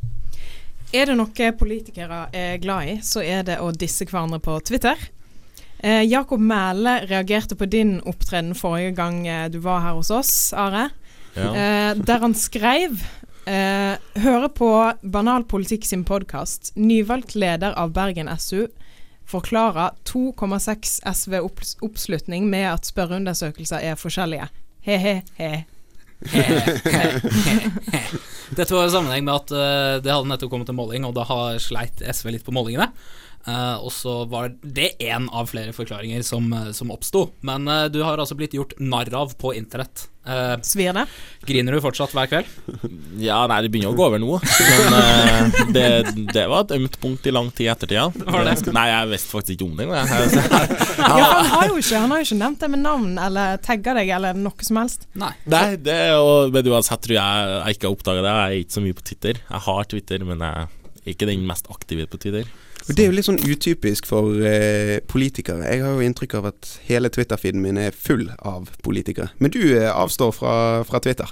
Er 0.92 1.08
det 1.08 1.16
noe 1.16 1.52
politikere 1.56 2.26
er 2.36 2.58
glad 2.60 2.88
i, 2.90 2.96
så 3.04 3.22
er 3.24 3.44
det 3.48 3.60
å 3.64 3.70
disse 3.72 4.04
hverandre 4.08 4.40
på 4.44 4.58
Twitter. 4.68 4.98
Eh, 5.82 6.04
Jakob 6.06 6.40
Mæle 6.40 7.00
reagerte 7.10 7.56
på 7.58 7.66
din 7.66 7.96
opptreden 8.06 8.54
forrige 8.54 8.94
gang 8.94 9.26
eh, 9.26 9.48
du 9.50 9.58
var 9.64 9.82
her 9.82 9.98
hos 9.98 10.10
oss, 10.14 10.52
Are. 10.52 10.90
Ja. 11.34 11.48
Eh, 11.48 11.96
der 11.98 12.22
han 12.22 12.34
skrev 12.38 13.00
eh, 13.50 13.96
Hører 14.22 14.48
på 14.54 14.68
Banal 15.02 15.44
politikk 15.44 15.84
sin 15.88 16.04
podkast. 16.06 16.70
Nyvalgt 16.76 17.34
leder 17.34 17.74
av 17.74 17.90
Bergen 17.96 18.30
SU 18.38 18.68
forklarer 19.26 19.96
2,6 20.06 21.00
SV-oppslutning 21.08 22.46
med 22.50 22.68
at 22.74 22.86
spørreundersøkelser 22.86 23.82
er 23.82 23.98
forskjellige. 23.98 24.48
He-he-he. 24.86 25.64
Dette 28.52 28.74
var 28.74 28.86
i 28.86 28.92
sammenheng 28.92 29.24
med 29.24 29.34
at 29.34 29.54
uh, 29.54 30.02
det 30.02 30.12
hadde 30.12 30.28
nettopp 30.28 30.52
kommet 30.52 30.70
en 30.70 30.78
måling, 30.78 31.06
og 31.08 31.14
da 31.16 31.24
har 31.26 31.58
sleit 31.62 32.02
SV 32.02 32.34
litt 32.34 32.46
på 32.46 32.54
målingene. 32.54 32.90
Eh, 33.42 33.76
og 33.82 33.90
så 33.90 34.22
var 34.30 34.52
det 34.62 34.92
én 35.02 35.26
av 35.34 35.50
flere 35.50 35.74
forklaringer 35.74 36.22
som, 36.22 36.46
eh, 36.52 36.70
som 36.76 36.92
oppsto. 36.94 37.28
Men 37.42 37.66
eh, 37.68 37.88
du 37.90 38.02
har 38.06 38.18
altså 38.18 38.38
blitt 38.38 38.54
gjort 38.54 38.76
narr 38.78 39.10
av 39.18 39.34
på 39.38 39.54
internett. 39.58 40.08
Uh, 40.22 40.54
Svir 40.62 40.94
det? 40.94 41.02
griner 41.50 41.74
du 41.74 41.80
fortsatt 41.82 42.12
hver 42.14 42.28
kveld? 42.30 42.50
Ja, 43.26 43.40
nei, 43.50 43.56
det 43.64 43.72
begynner 43.74 43.90
å 43.90 43.96
gå 43.98 44.04
over 44.06 44.20
nå. 44.22 44.36
Men 44.38 44.94
uh, 44.94 45.56
det, 45.74 45.86
det 46.30 46.44
var 46.46 46.62
et 46.62 46.76
ømt 46.76 46.98
punkt 47.02 47.26
i 47.26 47.32
lang 47.34 47.48
tid 47.50 47.66
i 47.66 47.70
ettertid. 47.72 48.20
Nei, 48.70 48.84
jeg 48.92 49.10
visste 49.10 49.32
faktisk 49.32 49.56
ikke 49.56 49.66
om 49.66 49.74
det 49.80 49.88
engang. 49.88 50.70
Ja, 51.02 51.26
han 51.26 51.48
har 51.50 51.66
jo 51.72 51.80
ikke, 51.80 51.98
han 51.98 52.12
har 52.14 52.22
jo 52.22 52.28
ikke 52.28 52.38
nevnt 52.38 52.62
det 52.62 52.68
med 52.70 52.84
navn 52.84 53.16
eller 53.18 53.58
tagga 53.66 53.96
deg 53.98 54.12
eller 54.14 54.38
noe 54.38 54.62
som 54.62 54.78
helst. 54.78 55.08
Nei. 55.18 55.32
Nei, 55.50 55.64
det 55.82 55.98
og 56.14 56.54
men 56.54 56.70
uansett 56.70 57.02
tror 57.02 57.18
jeg 57.18 57.48
jeg 57.56 57.76
ikke 57.76 57.88
har 57.88 57.96
oppdaga 57.96 58.22
det. 58.22 58.34
Jeg 58.36 58.44
er 58.60 58.62
ikke 58.62 58.76
så 58.76 58.84
mye 58.84 58.98
på 59.00 59.06
Twitter. 59.10 59.42
Jeg 59.42 59.66
har 59.66 59.90
Twitter, 59.90 60.28
men 60.28 60.46
jeg 60.46 60.68
er 61.02 61.16
ikke 61.16 61.32
den 61.32 61.48
mest 61.50 61.66
aktive 61.74 62.06
på 62.06 62.22
Twitter. 62.22 62.46
Og 62.88 62.96
Det 62.96 63.04
er 63.04 63.10
jo 63.10 63.14
litt 63.14 63.28
sånn 63.28 63.42
utypisk 63.42 64.08
for 64.10 64.42
eh, 64.42 64.98
politikere. 65.06 65.68
Jeg 65.70 65.84
har 65.84 65.94
jo 65.94 66.06
inntrykk 66.06 66.34
av 66.40 66.48
at 66.50 66.70
hele 66.88 67.10
Twitter-feeden 67.14 67.62
min 67.62 67.78
er 67.78 67.94
full 67.94 68.26
av 68.38 68.72
politikere. 68.82 69.30
Men 69.38 69.54
du 69.54 69.60
eh, 69.76 69.90
avstår 69.90 70.34
fra, 70.34 70.54
fra 70.88 71.02
Twitter. 71.04 71.30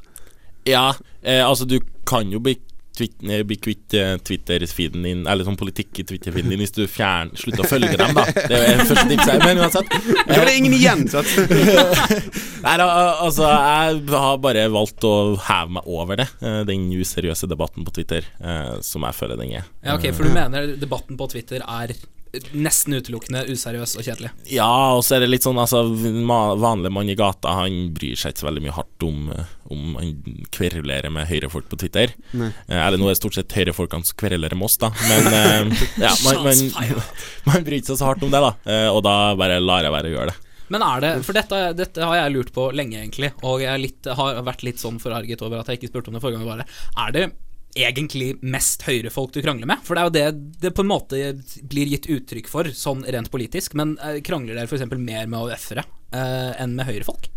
Ja, 0.69 0.93
eh, 1.23 1.43
altså 1.43 1.67
du 1.67 1.81
kan 2.07 2.31
jo 2.31 2.43
bli 2.45 2.57
bli 2.99 3.57
kvitt 3.57 3.95
eh, 3.95 4.17
Twitter-feeden 4.27 5.05
din, 5.07 5.23
eller 5.31 5.47
sånn 5.47 5.59
politikk 5.61 6.03
i 6.03 6.05
Twitter-feeden 6.09 6.53
din, 6.53 6.61
hvis 6.61 6.75
du 6.77 6.83
fjern, 6.91 7.33
slutter 7.39 7.65
å 7.65 7.71
følge 7.71 7.97
dem, 7.97 8.13
da. 8.17 8.25
Det 8.35 8.59
er 8.59 8.83
første 8.85 9.07
tips 9.09 9.31
her, 9.31 9.43
men 9.45 9.63
uansett. 9.63 9.95
Da 10.29 10.39
er 10.41 10.51
det 10.51 10.57
ingen 10.59 10.77
igjen, 10.77 11.07
sant? 11.13 11.31
Nei, 12.67 12.77
da, 12.77 12.89
altså, 13.25 13.49
jeg 13.49 14.05
har 14.13 14.41
bare 14.45 14.67
valgt 14.73 15.07
å 15.09 15.15
heve 15.49 15.77
meg 15.79 15.91
over 15.91 16.21
det, 16.21 16.29
eh, 16.45 16.63
den 16.69 16.89
useriøse 16.93 17.49
debatten 17.51 17.87
på 17.87 17.95
Twitter, 17.97 18.27
eh, 18.41 18.79
som 18.85 19.07
jeg 19.09 19.17
føler 19.17 19.41
den 19.41 19.57
er. 19.61 19.69
Ja, 19.85 19.97
ok, 19.97 20.11
For 20.17 20.29
du 20.29 20.35
mener 20.37 20.75
debatten 20.81 21.21
på 21.21 21.31
Twitter 21.33 21.65
er 21.65 21.95
nesten 22.55 22.95
utelukkende 22.95 23.41
useriøs 23.51 23.97
og 23.99 24.05
kjedelig? 24.07 24.31
Ja, 24.53 24.69
og 24.95 25.03
så 25.07 25.17
er 25.17 25.25
det 25.25 25.31
litt 25.33 25.47
sånn 25.47 25.59
altså 25.59 25.81
Vanlig 25.91 26.93
mann 26.95 27.11
i 27.11 27.17
gata 27.19 27.57
Han 27.59 27.89
bryr 27.97 28.19
seg 28.19 28.33
ikke 28.35 28.43
så 28.45 28.49
veldig 28.49 28.63
mye 28.67 28.75
hardt 28.77 29.07
om 29.07 29.25
Om 29.75 29.97
han 29.99 30.13
kverulerer 30.55 31.11
med 31.15 31.27
høyrefolk 31.31 31.67
på 31.73 31.79
Twitter 31.83 32.13
Nei. 32.39 32.53
eh, 32.69 32.79
Eller 32.79 33.01
nå 33.01 33.09
er 33.09 33.17
det 33.17 33.21
stort 33.23 33.35
sett 33.39 33.57
høyrefolkene 33.59 34.07
som 34.07 34.19
kverulerer 34.23 34.55
med 34.59 34.69
oss 34.71 34.79
da 34.83 34.93
Men 35.09 35.27
eh, 35.33 35.83
ja, 36.05 36.13
man, 36.29 36.45
man, 36.47 37.03
man 37.51 37.67
bryr 37.67 37.83
seg 37.83 37.99
så 37.99 38.11
hardt 38.13 38.23
om 38.27 38.31
det 38.31 38.45
da 38.47 38.53
eh, 38.71 38.87
Og 38.93 39.03
da 39.07 39.17
bare 39.41 39.59
lar 39.65 39.89
jeg 39.89 39.97
være 39.99 40.13
å 40.13 40.17
gjøre 40.17 40.31
det 40.35 40.49
Men 40.71 40.87
er 40.87 41.03
det, 41.03 41.13
for 41.27 41.35
dette, 41.35 41.63
dette 41.83 42.07
har 42.07 42.21
jeg 42.23 42.37
lurt 42.39 42.55
på 42.55 42.71
lenge 42.79 43.03
egentlig 43.03 43.33
Og 43.43 43.65
jeg 43.67 43.83
litt, 43.89 44.11
har 44.23 44.39
vært 44.47 44.63
litt 44.71 44.79
sånn 44.83 45.03
forarget 45.03 45.43
over 45.43 45.65
at 45.65 45.73
jeg 45.75 45.81
ikke 45.83 45.91
spurte 45.97 46.15
om 46.15 46.19
det 46.21 46.23
forrige 46.23 46.39
gang 46.45 46.53
Bare. 46.55 46.69
Er 47.09 47.17
det 47.17 47.31
egentlig 47.75 48.35
mest 48.43 48.83
høyrefolk 48.87 49.35
du 49.35 49.41
krangler 49.45 49.69
med? 49.71 49.83
For 49.87 49.95
det 49.95 50.03
er 50.03 50.09
jo 50.09 50.15
det 50.17 50.61
det 50.65 50.73
på 50.77 50.85
en 50.85 50.91
måte 50.91 51.21
blir 51.71 51.91
gitt 51.91 52.09
uttrykk 52.11 52.51
for, 52.51 52.71
sånn 52.75 53.05
rent 53.07 53.31
politisk 53.33 53.77
Men 53.79 53.97
eh, 54.03 54.21
krangler 54.27 54.59
dere 54.59 54.71
eksempel 54.79 55.01
mer 55.03 55.29
med 55.31 55.39
AUF-ere 55.41 55.85
eh, 56.13 56.51
enn 56.63 56.75
med 56.79 56.89
høyrefolk? 56.91 57.31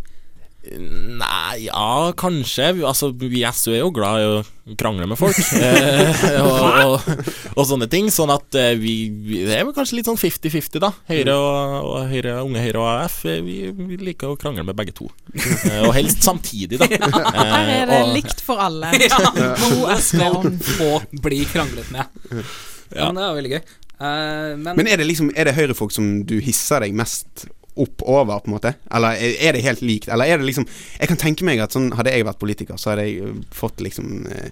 Nei, 0.64 1.66
ja, 1.68 2.14
kanskje. 2.16 2.70
Vi- 2.78 2.84
Altså, 2.88 3.12
vi 3.12 3.42
i 3.44 3.52
SU 3.52 3.74
er 3.74 3.80
jo 3.82 3.90
glad 3.92 4.22
i 4.22 4.28
å 4.30 4.76
krangle 4.80 5.06
med 5.12 5.18
folk. 5.20 5.36
eh, 5.60 6.40
og, 6.40 6.62
og, 6.88 7.28
og 7.58 7.68
sånne 7.68 7.90
ting. 7.92 8.08
Sånn 8.14 8.32
at 8.32 8.56
eh, 8.56 8.74
vi, 8.80 9.10
vi 9.12 9.42
Det 9.44 9.58
er 9.60 9.66
vel 9.68 9.76
kanskje 9.76 9.98
litt 10.00 10.08
sånn 10.08 10.20
50-50, 10.20 10.80
da. 10.80 10.92
Høyre 11.12 11.36
og, 11.36 11.76
og 11.90 12.08
Høyre, 12.14 12.38
Unge 12.48 12.64
Høyre 12.64 12.80
og 12.80 12.90
AF. 13.04 13.20
eh, 13.28 13.42
Vi, 13.44 13.58
vi 13.76 13.98
liker 14.08 14.32
å 14.32 14.40
krangle 14.40 14.64
med 14.64 14.76
begge 14.80 14.96
to. 14.96 15.10
Eh, 15.36 15.82
og 15.84 15.92
helst 15.98 16.24
samtidig, 16.24 16.80
da. 16.80 16.88
Ja, 16.96 17.24
Her 17.44 17.74
er 17.82 17.86
det 17.92 18.02
og- 18.08 18.14
likt 18.16 18.42
for 18.46 18.64
alle. 18.64 18.94
Ja, 19.04 19.20
hun 19.60 20.00
skal 20.00 20.40
få 20.64 20.92
bli 21.24 21.44
kranglet 21.52 21.92
med. 21.92 22.08
Ja, 22.94 23.10
men 23.12 23.18
det 23.20 23.24
er 23.26 23.36
veldig 23.42 23.52
gøy. 23.58 23.64
Eh, 24.00 24.54
men, 24.58 24.76
Men 24.76 24.88
er 24.90 24.98
det 24.98 25.06
liksom 25.06 25.30
Er 25.36 25.46
det 25.46 25.58
høyrefolk 25.58 25.94
som 25.94 26.24
du 26.26 26.40
hisser 26.42 26.82
deg 26.84 26.96
mest 26.98 27.46
opp 27.74 28.04
over, 28.06 28.40
på 28.42 28.50
en 28.50 28.56
måte? 28.56 28.74
Eller 28.94 29.18
er 29.18 29.38
er 29.50 29.58
det 29.58 29.66
helt 29.66 29.82
likt? 29.82 30.10
Eller 30.10 30.26
er 30.30 30.38
det 30.42 30.50
liksom 30.50 30.68
Jeg 31.00 31.10
kan 31.12 31.22
tenke 31.22 31.46
meg 31.46 31.62
at 31.64 31.74
sånn 31.74 31.92
Hadde 31.98 32.14
jeg 32.14 32.26
vært 32.26 32.42
politiker, 32.42 32.78
så 32.78 32.94
hadde 32.94 33.08
jeg 33.08 33.36
fått 33.54 33.82
liksom 33.86 34.26
eh, 34.30 34.50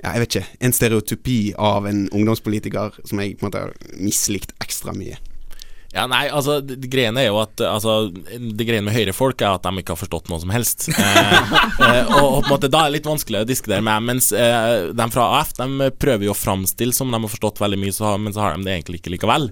ja, 0.00 0.14
jeg 0.14 0.22
vet 0.22 0.34
ikke, 0.34 0.58
en 0.64 0.72
stereotypi 0.72 1.38
av 1.60 1.84
en 1.84 2.06
ungdomspolitiker 2.08 2.94
som 3.04 3.20
jeg 3.20 3.34
på 3.36 3.44
en 3.44 3.50
måte 3.50 3.64
har 3.66 3.74
mislikt 4.00 4.54
ekstra 4.64 4.94
mye. 4.96 5.18
Ja, 5.90 6.04
nei, 6.06 6.28
altså 6.30 6.60
Det, 6.62 6.76
det 6.84 6.90
greiene 6.92 7.22
er 7.24 7.30
jo 7.30 7.40
at 7.42 7.60
altså, 7.66 8.10
Det 8.12 8.66
greiene 8.66 8.86
med 8.86 8.94
høyrefolk 8.94 9.42
er 9.42 9.56
at 9.56 9.66
de 9.66 9.82
ikke 9.82 9.94
har 9.96 9.98
forstått 9.98 10.30
noe 10.30 10.38
som 10.42 10.52
helst. 10.54 10.86
Eh, 10.92 11.54
eh, 11.86 12.12
og, 12.14 12.26
og 12.26 12.44
på 12.44 12.50
en 12.50 12.52
måte 12.52 12.70
da 12.70 12.84
er 12.84 12.92
det 12.92 13.00
litt 13.00 13.08
vanskelig 13.10 13.42
å 13.42 13.48
diskutere 13.48 13.82
med, 13.84 14.06
mens 14.06 14.30
eh, 14.36 14.90
de 14.94 15.06
fra 15.10 15.26
AF 15.40 15.52
De 15.58 15.90
prøver 16.00 16.28
jo 16.28 16.34
å 16.34 16.38
framstille 16.38 16.94
som 16.94 17.10
de 17.10 17.18
har 17.18 17.32
forstått 17.32 17.60
veldig 17.62 17.80
mye, 17.82 17.94
så, 17.96 18.12
men 18.22 18.34
så 18.36 18.44
har 18.44 18.56
de 18.56 18.66
det 18.66 18.76
egentlig 18.76 19.00
ikke 19.00 19.14
likevel. 19.16 19.48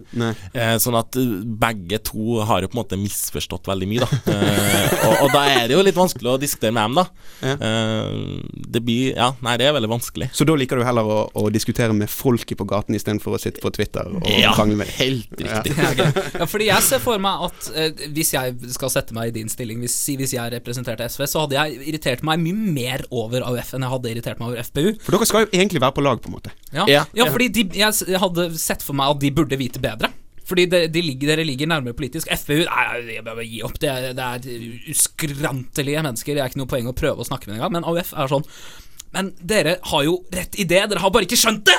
Eh, 0.53 0.77
sånn 0.83 0.98
at 0.98 1.18
eh, 1.18 1.35
begge 1.64 2.01
to 2.07 2.40
har 2.48 2.62
jo 2.62 2.70
på 2.70 2.79
en 2.79 2.83
måte 2.83 3.01
misforstått 3.01 3.70
veldig 3.70 3.90
mye, 3.90 4.07
da. 4.07 4.20
Eh, 4.38 4.94
og, 5.09 5.14
og 5.27 5.35
da 5.35 5.44
er 5.57 5.66
det 5.68 5.77
jo 5.77 5.83
litt 5.87 5.98
vanskelig 5.98 6.35
å 6.35 6.38
diskutere 6.40 6.74
med 6.77 6.88
dem, 6.88 7.01
da. 7.01 7.07
Ja. 7.42 7.57
Eh, 7.68 8.62
det 8.79 8.85
blir 8.85 9.16
Ja, 9.18 9.33
nei, 9.44 9.57
det 9.61 9.68
er 9.68 9.74
veldig 9.77 9.90
vanskelig. 9.90 10.31
Så 10.37 10.46
da 10.48 10.55
liker 10.59 10.79
du 10.79 10.87
heller 10.87 11.09
å, 11.09 11.18
å 11.35 11.48
diskutere 11.53 11.96
med 11.96 12.11
folket 12.12 12.59
på 12.61 12.66
gaten 12.68 12.96
istedenfor 12.98 13.35
å 13.37 13.42
sitte 13.42 13.62
på 13.64 13.72
Twitter 13.74 14.07
og 14.07 14.22
krangle 14.55 14.79
med 14.79 14.90
dem? 14.90 14.96
helt 14.98 15.42
riktig. 15.42 15.74
Ja. 15.98 16.07
Ja, 16.34 16.46
fordi 16.50 16.66
jeg 16.68 16.84
ser 16.86 17.00
for 17.04 17.18
meg 17.22 17.44
at 17.48 17.68
eh, 17.74 18.04
hvis 18.14 18.32
jeg 18.34 18.54
skal 18.76 18.92
sette 18.92 19.16
meg 19.16 19.30
i 19.30 19.34
din 19.38 19.48
stilling, 19.52 19.80
hvis, 19.84 19.96
hvis 20.20 20.32
jeg 20.36 20.52
representerte 20.58 21.06
SV, 21.08 21.26
så 21.30 21.44
hadde 21.46 21.56
jeg 21.58 21.80
irritert 21.92 22.22
meg 22.26 22.42
mye 22.44 22.54
mer 22.78 23.04
over 23.10 23.44
AUF 23.48 23.74
enn 23.78 23.86
jeg 23.86 23.94
hadde 23.96 24.12
irritert 24.14 24.40
meg 24.42 24.52
over 24.52 24.62
FPU. 24.68 24.88
For 25.04 25.16
dere 25.16 25.28
skal 25.30 25.46
jo 25.46 25.50
egentlig 25.52 25.82
være 25.84 25.96
på 25.98 26.04
lag, 26.06 26.20
på 26.24 26.32
en 26.32 26.36
måte. 26.38 26.54
Ja, 26.72 26.86
Ja. 26.90 27.04
ja 27.16 27.28
fordi 27.32 27.48
de, 27.58 27.66
jeg 27.80 28.20
hadde 28.22 28.48
sett 28.58 28.82
for 28.84 28.98
meg 28.98 29.14
at 29.16 29.20
de 29.24 29.30
burde 29.34 29.56
vite 29.60 29.80
bedre. 29.82 30.12
Fordi 30.48 30.64
de, 30.72 30.78
de 30.88 31.00
ligger, 31.04 31.28
dere 31.34 31.44
ligger 31.44 31.68
nærmere 31.68 31.92
politisk. 31.92 32.30
FPU 32.32 32.62
Nei, 32.64 32.84
jeg 33.18 33.24
bare 33.26 33.44
gi 33.44 33.58
opp. 33.66 33.74
Det, 33.82 33.88
er- 33.92 34.14
det 34.16 34.24
er 34.24 34.92
uskrantelige 34.94 36.02
mennesker. 36.06 36.34
Det 36.38 36.42
er 36.44 36.48
ikke 36.52 36.60
noe 36.62 36.70
poeng 36.70 36.88
å 36.88 36.94
prøve 36.96 37.20
å 37.20 37.26
snakke 37.28 37.48
med 37.50 37.56
dem 37.56 37.60
engang. 37.60 37.74
Men 37.76 37.84
AUF 37.88 38.14
er 38.16 38.30
sånn 38.32 38.46
Men 39.12 39.30
dere 39.40 39.76
har 39.90 40.02
jo 40.04 40.18
rett 40.32 40.56
idé, 40.60 40.82
dere 40.88 41.00
har 41.00 41.12
bare 41.12 41.24
ikke 41.28 41.38
skjønt 41.40 41.64
det! 41.68 41.76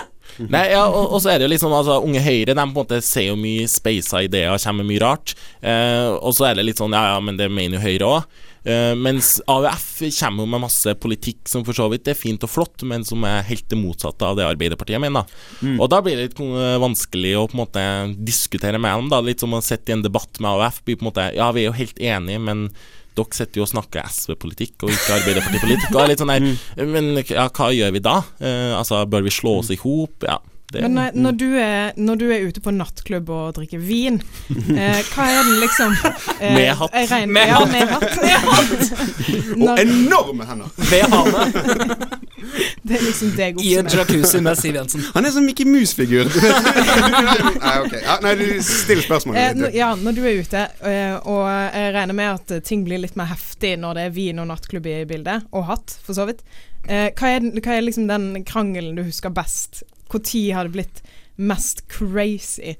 Nei, 0.49 0.65
ja, 0.71 0.83
og, 0.87 1.15
og 1.15 1.23
så 1.23 1.33
er 1.33 1.39
det 1.39 1.47
jo 1.47 1.53
liksom 1.53 1.73
altså, 1.75 1.99
Unge 2.05 2.21
Høyre 2.23 2.53
de 2.53 2.59
på 2.59 2.67
en 2.67 2.75
måte 2.75 3.01
ser 3.05 3.29
jo 3.31 3.39
mye 3.39 3.67
speisa 3.71 4.23
ideer 4.25 4.53
og 4.53 4.61
kommer 4.63 4.87
mye 4.87 5.01
rart. 5.03 5.35
Eh, 5.61 6.11
og 6.15 6.35
så 6.37 6.49
er 6.49 6.59
det 6.59 6.67
litt 6.69 6.81
sånn 6.81 6.95
Ja, 6.95 7.15
ja, 7.15 7.17
men 7.23 7.39
det 7.39 7.49
mener 7.51 7.79
jo 7.79 7.85
Høyre 7.87 8.13
òg. 8.13 8.45
Eh, 8.63 8.93
mens 8.99 9.37
AUF 9.47 10.01
kommer 10.19 10.43
jo 10.43 10.49
med 10.51 10.63
masse 10.65 10.93
politikk 10.99 11.47
som 11.47 11.63
for 11.67 11.77
så 11.77 11.87
vidt 11.91 12.09
er 12.11 12.17
fint 12.17 12.43
og 12.43 12.51
flott, 12.51 12.83
men 12.87 13.05
som 13.07 13.23
er 13.27 13.45
helt 13.47 13.67
det 13.71 13.79
motsatte 13.79 14.27
av 14.27 14.35
det 14.37 14.47
Arbeiderpartiet 14.47 15.01
mener. 15.01 15.27
Mm. 15.63 15.77
Og 15.79 15.87
da 15.91 16.01
blir 16.03 16.19
det 16.19 16.29
litt 16.29 16.43
eh, 16.43 16.77
vanskelig 16.83 17.33
å 17.39 17.47
på 17.47 17.57
en 17.57 17.63
måte 17.63 17.87
diskutere 18.27 18.81
med 18.81 18.97
dem. 18.97 19.11
da 19.13 19.23
Litt 19.23 19.43
som 19.43 19.55
å 19.55 19.63
sitte 19.63 19.93
i 19.93 19.97
en 19.97 20.05
debatt 20.05 20.41
med 20.43 20.51
AUF. 20.51 20.83
Blir 20.85 20.99
på 20.99 21.05
en 21.05 21.11
måte 21.11 21.29
Ja, 21.37 21.51
vi 21.55 21.65
er 21.65 21.71
jo 21.71 21.79
helt 21.79 21.99
enige, 21.99 22.43
men 22.43 22.69
dere 23.19 23.37
sitter 23.37 23.61
jo 23.61 23.67
og 23.67 23.71
snakker 23.71 24.07
SV-politikk 24.09 24.87
og 24.87 24.93
ikke 24.95 25.17
Arbeiderpartipolitikk. 25.19 25.89
Og 25.93 26.01
er 26.03 26.11
litt 26.13 26.23
sånn 26.23 26.33
der, 26.33 26.47
Men 26.95 27.11
ja, 27.21 27.49
hva 27.49 27.69
gjør 27.75 27.95
vi 27.95 28.03
da? 28.05 28.15
Eh, 28.39 28.71
altså, 28.77 29.03
bør 29.09 29.27
vi 29.27 29.35
slå 29.35 29.59
oss 29.61 29.73
i 29.75 29.79
hop? 29.83 30.25
Ja. 30.27 30.39
Det, 30.69 30.81
Men 30.85 30.91
når, 30.93 31.15
når, 31.17 31.31
du 31.41 31.45
er, 31.57 31.91
når 31.97 32.15
du 32.21 32.25
er 32.29 32.43
ute 32.45 32.61
på 32.61 32.69
nattklubb 32.75 33.29
og 33.33 33.55
drikker 33.57 33.79
vin, 33.81 34.19
eh, 34.53 34.99
hva 35.15 35.25
er 35.25 35.39
den 35.47 35.55
liksom 35.63 35.95
eh, 36.43 36.53
Med 36.53 36.69
hatt. 36.77 36.93
regner- 37.09 37.33
Med 37.33 37.49
ja, 37.49 37.55
hatt. 37.57 37.71
med 37.73 37.87
hatt. 37.89 38.91
Og 39.49 39.63
Når, 39.63 39.81
enorme 39.81 40.45
hender! 40.45 40.69
Ved 40.91 41.07
hane. 41.09 41.97
det 42.87 42.99
er 42.99 43.03
liksom 43.07 43.33
deg 43.37 43.57
I 43.65 43.73
en 43.81 43.89
jacuzzi 43.89 44.43
med 44.45 44.61
Siv 44.61 44.77
Jensen. 44.77 45.03
Han 45.15 45.25
er 45.25 45.33
som 45.33 45.45
Mickey 45.49 45.65
Mouse-figur. 45.65 46.29
nei, 46.37 47.75
ok. 47.87 47.97
Ja, 48.05 48.19
nei, 48.23 48.35
still 48.65 49.01
spørsmålet. 49.05 49.65
Eh, 49.71 49.75
ja, 49.81 49.89
når 49.97 50.17
du 50.19 50.23
er 50.29 50.37
ute, 50.43 50.65
eh, 50.85 51.17
og 51.25 51.43
jeg 51.49 51.93
regner 51.97 52.17
med 52.21 52.37
at 52.37 52.65
ting 52.69 52.85
blir 52.85 53.01
litt 53.01 53.17
mer 53.19 53.31
heftig 53.33 53.73
når 53.81 53.97
det 53.97 54.07
er 54.11 54.17
vin 54.21 54.41
og 54.45 54.51
nattklubb 54.53 54.85
i 54.89 54.99
bildet, 55.09 55.49
og 55.49 55.65
hatt, 55.73 55.97
for 56.05 56.17
så 56.17 56.29
vidt. 56.29 56.45
Eh, 56.85 57.09
hva, 57.17 57.33
er, 57.39 57.49
hva 57.57 57.75
er 57.79 57.87
liksom 57.89 58.05
den 58.09 58.43
krangelen 58.47 58.93
du 58.97 59.03
husker 59.09 59.33
best? 59.33 59.81
Når 60.09 60.53
har 60.55 60.67
det 60.67 60.73
blitt 60.73 61.01
mest 61.39 61.85
crazy 61.87 62.75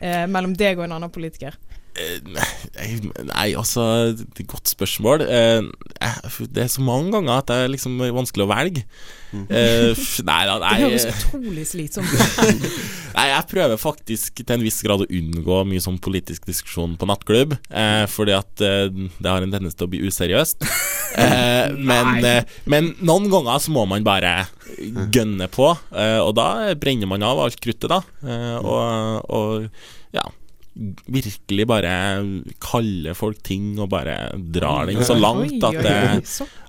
eh, 0.00 0.26
mellom 0.30 0.54
deg 0.54 0.78
og 0.78 0.86
en 0.86 0.98
annen 0.98 1.12
politiker? 1.12 1.56
Eh, 1.98 2.18
Nei, 2.22 2.90
nei, 3.26 3.46
altså 3.58 3.82
er 4.14 4.46
godt 4.48 4.70
spørsmål. 4.70 5.24
Eh, 5.26 5.64
eh, 6.00 6.38
Det 6.54 6.64
er 6.64 6.70
så 6.70 6.84
mange 6.84 7.10
ganger 7.16 7.40
at 7.40 7.50
det 7.50 7.56
er 7.56 7.72
liksom 7.72 7.98
vanskelig 7.98 8.46
å 8.46 8.50
velge. 8.50 8.84
Mm. 9.30 9.46
Nei 10.26 10.38
da, 10.48 10.56
Det 10.58 10.70
høres 10.80 11.06
utrolig 11.10 11.66
slitsomt 11.70 12.10
ut. 12.10 12.70
nei. 13.16 13.26
Jeg 13.30 13.48
prøver 13.50 13.78
faktisk 13.78 14.42
til 14.42 14.56
en 14.56 14.64
viss 14.64 14.80
grad 14.86 15.04
å 15.04 15.10
unngå 15.10 15.60
mye 15.70 15.82
sånn 15.82 16.00
politisk 16.02 16.48
diskusjon 16.50 16.96
på 16.98 17.10
nattklubb. 17.10 17.54
Eh, 17.70 18.06
fordi 18.10 18.36
at 18.38 18.54
det 18.58 19.26
har 19.26 19.42
en 19.42 19.54
tendens 19.54 19.78
til 19.78 19.88
å 19.88 19.92
bli 19.92 20.04
useriøst. 20.06 20.66
Eh, 21.10 21.72
men, 21.74 22.20
men 22.70 22.92
noen 23.02 23.24
ganger 23.32 23.58
så 23.58 23.72
må 23.74 23.82
man 23.90 24.04
bare 24.06 24.44
gønne 25.10 25.48
på, 25.50 25.72
eh, 25.90 26.20
og 26.22 26.36
da 26.38 26.70
brenner 26.78 27.10
man 27.10 27.24
av 27.26 27.40
alt 27.42 27.58
kruttet, 27.58 27.90
da. 27.90 27.98
Eh, 28.22 28.54
og, 28.62 29.26
og 29.26 30.14
ja 30.14 30.22
virkelig 31.10 31.66
bare 31.68 31.92
kaller 32.62 33.16
folk 33.18 33.42
ting 33.46 33.74
og 33.80 33.90
bare 33.92 34.16
drar 34.36 34.88
den 34.88 35.04
så 35.04 35.16
langt 35.18 35.62
at, 35.64 35.82
det, 35.84 35.98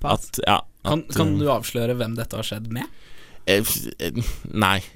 at 0.04 0.42
Ja. 0.48 0.60
Kan, 0.82 1.04
at, 1.06 1.14
kan 1.14 1.36
du 1.38 1.46
avsløre 1.54 1.94
hvem 1.94 2.16
dette 2.18 2.36
har 2.40 2.46
skjedd 2.48 2.72
med? 2.74 2.90
Eh, 3.46 3.66
eh, 4.00 4.14
Nei. 4.54 4.82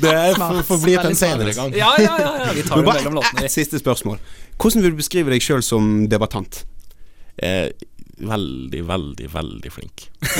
det 0.00 0.36
får 0.36 0.80
bli 0.84 0.96
til 0.96 1.10
en 1.10 1.16
senere 1.16 1.52
gang. 1.56 1.74
Ja, 1.76 1.92
ja, 1.98 2.16
ja, 2.20 2.32
ja. 2.44 2.52
vi 2.56 2.64
tar 2.66 2.82
det 2.82 2.88
mellom 2.88 3.20
låtene. 3.20 3.48
siste 3.52 3.80
spørsmål. 3.80 4.18
Hvordan 4.60 4.84
vil 4.84 4.94
du 4.94 5.00
beskrive 5.00 5.32
deg 5.32 5.44
sjøl 5.44 5.64
som 5.64 6.08
debattant? 6.12 6.64
Eh, 7.40 7.70
veldig, 8.20 8.84
veldig, 8.88 9.28
veldig 9.32 9.72
flink. 9.72 10.10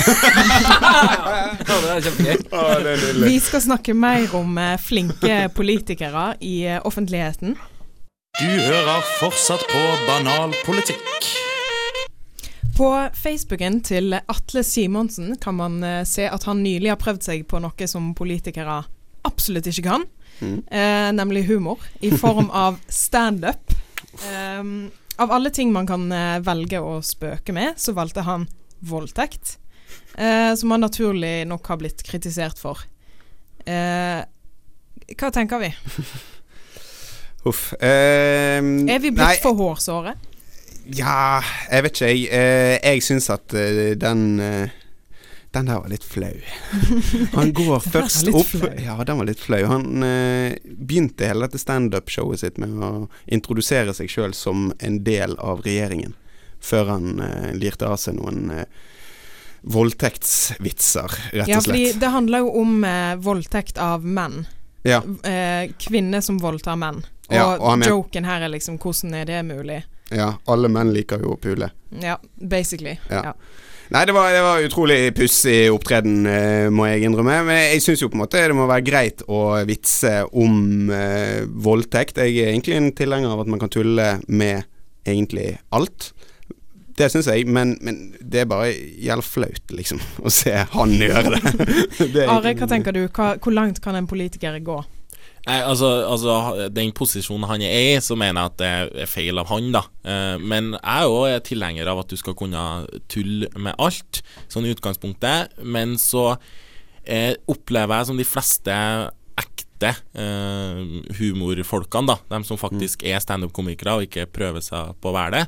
Ja, 1.71 1.77
det 1.81 1.97
kjempegøy. 2.05 3.25
Vi 3.25 3.37
skal 3.43 3.61
snakke 3.63 3.93
mer 3.97 4.33
om 4.37 4.57
eh, 4.59 4.77
flinke 4.81 5.49
politikere 5.55 6.33
i 6.39 6.61
eh, 6.67 6.81
offentligheten. 6.87 7.55
Du 8.39 8.47
hører 8.47 9.07
fortsatt 9.19 9.63
på 9.69 9.81
Banal 10.07 10.53
politikk. 10.65 11.31
På 12.77 13.09
Facebooken 13.13 13.81
til 13.83 14.15
Atle 14.15 14.63
Simonsen 14.63 15.35
kan 15.41 15.57
man 15.59 15.83
eh, 15.83 16.03
se 16.07 16.25
at 16.29 16.47
han 16.47 16.63
nylig 16.63 16.93
har 16.93 16.99
prøvd 17.01 17.27
seg 17.27 17.43
på 17.49 17.59
noe 17.61 17.87
som 17.89 18.13
politikere 18.17 18.81
absolutt 19.27 19.67
ikke 19.69 19.85
kan, 19.85 20.07
eh, 20.41 21.09
nemlig 21.13 21.45
humor, 21.49 21.83
i 21.99 22.09
form 22.17 22.49
av 22.65 22.79
standup. 22.87 23.75
Um, 24.25 24.89
av 25.21 25.31
alle 25.31 25.51
ting 25.53 25.71
man 25.73 25.87
kan 25.89 26.07
eh, 26.11 26.39
velge 26.45 26.79
å 26.81 26.97
spøke 27.05 27.53
med, 27.55 27.77
så 27.81 27.93
valgte 27.97 28.23
han 28.25 28.47
voldtekt, 28.89 29.57
eh, 30.17 30.51
som 30.57 30.73
han 30.73 30.81
naturlig 30.87 31.45
nok 31.49 31.67
har 31.69 31.79
blitt 31.81 32.01
kritisert 32.07 32.59
for. 32.61 32.81
Eh, 33.65 34.21
hva 35.11 35.31
tenker 35.33 35.61
vi? 35.61 35.69
Huff. 37.45 37.71
ehm, 37.81 38.87
Er 38.89 38.99
vi 39.01 39.09
blitt 39.09 39.21
nei, 39.25 39.37
for 39.41 39.57
hårsåre? 39.57 40.13
Ja, 40.97 41.41
jeg 41.69 41.85
vet 41.85 41.95
ikke, 41.95 42.09
jeg. 42.09 42.27
Eh, 42.33 42.75
jeg 42.81 43.03
syns 43.05 43.29
at 43.33 43.53
eh, 43.57 43.93
den 44.01 44.23
eh, 44.41 44.73
Den 45.51 45.65
der 45.67 45.81
var 45.83 45.89
litt 45.91 46.03
flau. 46.07 46.31
Han 47.35 47.49
går 47.57 47.79
først 47.83 48.29
opp 48.31 48.47
flau. 48.47 48.69
Ja, 48.79 48.95
den 49.03 49.17
var 49.19 49.27
litt 49.27 49.39
flau. 49.43 49.59
Han 49.67 50.03
eh, 50.07 50.53
begynte 50.63 51.27
hele 51.27 51.43
dette 51.49 51.59
standup-showet 51.59 52.39
sitt 52.39 52.57
med 52.61 52.77
å 52.87 52.91
introdusere 53.27 53.91
seg 53.97 54.07
sjøl 54.13 54.31
som 54.37 54.69
en 54.79 55.01
del 55.03 55.35
av 55.43 55.59
regjeringen, 55.65 56.13
før 56.63 56.93
han 56.93 57.19
eh, 57.25 57.49
lirte 57.59 57.89
av 57.89 57.99
seg 57.99 58.15
noen 58.21 58.47
eh, 58.61 58.65
voldtektsvitser, 59.91 61.11
rett 61.11 61.33
og 61.33 61.33
slett. 61.33 61.49
Ja, 61.49 61.61
fordi 61.61 61.91
det 61.99 62.07
handler 62.15 62.45
jo 62.45 62.51
om 62.61 62.83
eh, 62.87 63.15
voldtekt 63.21 63.77
av 63.77 64.05
menn. 64.05 64.45
Ja, 64.87 65.01
eh, 65.27 65.71
kvinner 65.77 66.21
som 66.25 66.39
voldtar 66.41 66.75
menn. 66.81 67.03
Og, 67.27 67.35
Ja, 67.35 67.45
og 67.59 67.83
joken 67.87 68.25
her 68.27 68.41
er 68.43 68.51
liksom 68.51 68.79
hvordan 68.81 69.13
er 69.15 69.25
det 69.29 69.43
mulig? 69.47 69.83
ja, 70.11 70.33
alle 70.51 70.67
menn 70.67 70.89
liker 70.91 71.21
jo 71.23 71.35
å 71.35 71.39
pule. 71.39 71.69
Ja, 72.03 72.17
basically. 72.35 72.97
Ja. 73.09 73.21
Ja. 73.29 73.33
Nei, 73.91 74.05
det 74.07 74.13
var, 74.15 74.29
det 74.31 74.41
var 74.45 74.63
utrolig 74.63 74.99
pussig 75.17 75.65
opptreden, 75.67 76.21
eh, 76.23 76.69
må 76.71 76.85
jeg 76.87 77.03
innrømme. 77.09 77.41
Men 77.43 77.57
jeg 77.73 77.81
syns 77.83 77.99
jo 77.99 78.07
på 78.07 78.15
en 78.15 78.21
måte 78.23 78.39
det 78.39 78.55
må 78.55 78.63
være 78.69 78.85
greit 78.87 79.23
å 79.27 79.41
vitse 79.67 80.13
om 80.31 80.87
eh, 80.95 81.43
voldtekt. 81.43 82.21
Jeg 82.23 82.37
er 82.39 82.53
egentlig 82.53 82.77
en 82.79 82.87
tilhenger 82.95 83.33
av 83.33 83.43
at 83.43 83.51
man 83.51 83.59
kan 83.59 83.73
tulle 83.73 84.13
med 84.31 84.63
egentlig 85.03 85.57
alt. 85.75 86.13
Det 86.95 87.09
syns 87.11 87.27
jeg, 87.33 87.43
men, 87.51 87.75
men 87.83 87.99
det 88.21 88.45
er 88.45 88.47
bare 88.47 88.71
jævla 88.71 89.27
flaut, 89.27 89.75
liksom, 89.75 89.99
å 90.27 90.31
se 90.31 90.55
han 90.55 90.95
gjøre 90.95 91.35
det. 91.35 91.53
det 92.15 92.25
Are, 92.31 92.55
hva 92.61 92.71
tenker 92.71 92.95
du? 92.95 93.03
Hva, 93.09 93.33
hvor 93.43 93.59
langt 93.59 93.83
kan 93.83 93.99
en 93.99 94.07
politiker 94.07 94.55
gå? 94.63 94.79
Nei, 95.47 95.57
altså, 95.65 95.87
altså 96.05 96.67
Den 96.69 96.91
posisjonen 96.93 97.47
han 97.49 97.63
er 97.65 97.71
i, 97.95 98.01
så 98.03 98.17
mener 98.19 98.43
jeg 98.43 98.51
at 98.51 98.59
det 98.61 99.03
er 99.05 99.09
feil 99.09 99.41
av 99.41 99.49
han, 99.49 99.71
da. 99.73 99.81
Eh, 100.05 100.35
men 100.37 100.75
jeg 100.75 101.07
er 101.07 101.07
jo 101.09 101.39
tilhenger 101.47 101.89
av 101.89 102.03
at 102.03 102.11
du 102.13 102.19
skal 102.19 102.37
kunne 102.37 102.65
tulle 103.09 103.49
med 103.57 103.73
alt, 103.81 104.21
sånn 104.51 104.67
i 104.69 104.75
utgangspunktet. 104.75 105.57
Men 105.65 105.97
så 106.01 106.35
eh, 107.03 107.33
opplever 107.49 107.97
jeg 107.97 108.11
som 108.11 108.21
de 108.21 108.27
fleste 108.27 108.77
ekte 109.41 109.95
eh, 110.13 110.81
humorfolkene, 111.17 112.13
da, 112.13 112.19
de 112.35 112.43
som 112.45 112.61
faktisk 112.61 113.07
er 113.09 113.21
standup-komikere 113.23 113.97
og 113.97 114.05
ikke 114.05 114.29
prøver 114.29 114.61
seg 114.61 114.93
på 115.01 115.09
å 115.09 115.15
være 115.17 115.39
det, 115.39 115.45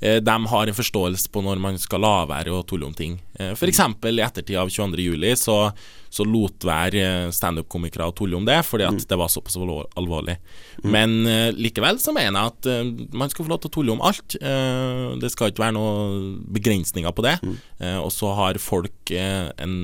de 0.00 0.36
har 0.50 0.68
en 0.68 0.76
forståelse 0.76 1.30
på 1.32 1.40
når 1.44 1.60
man 1.62 1.78
skal 1.80 2.02
la 2.04 2.26
være 2.28 2.52
å 2.52 2.64
tulle 2.68 2.88
om 2.88 2.94
ting. 2.96 3.14
F.eks. 3.36 3.58
for 3.60 3.70
eksempel 3.70 4.18
i 4.20 4.24
ettertid 4.24 4.58
av 4.60 4.68
22. 4.72 5.00
juli 5.04 5.32
så, 5.36 5.56
så 6.12 6.24
lot 6.24 6.64
være 6.66 7.02
eh, 7.02 7.30
standup-komikere 7.34 8.08
å 8.08 8.14
tulle 8.16 8.38
om 8.38 8.46
det, 8.46 8.58
fordi 8.66 8.86
at 8.88 9.06
det 9.08 9.18
var 9.18 9.32
såpass 9.32 9.56
alvorlig. 9.58 10.36
Men 10.84 11.18
eh, 11.28 11.50
likevel 11.56 12.00
så 12.02 12.14
mener 12.16 12.38
jeg 12.38 12.52
at 12.54 12.68
eh, 12.72 13.10
man 13.16 13.32
skal 13.32 13.46
få 13.46 13.52
lov 13.52 13.62
til 13.64 13.72
å 13.72 13.74
tulle 13.76 13.96
om 13.96 14.04
alt. 14.06 14.38
Eh, 14.40 15.16
det 15.20 15.32
skal 15.34 15.52
ikke 15.52 15.66
være 15.66 15.76
noen 15.76 16.30
begrensninger 16.56 17.16
på 17.16 17.26
det. 17.26 17.36
Eh, 17.80 17.98
og 18.00 18.10
så 18.14 18.32
har 18.38 18.60
folk 18.62 19.12
eh, 19.14 19.50
en 19.62 19.76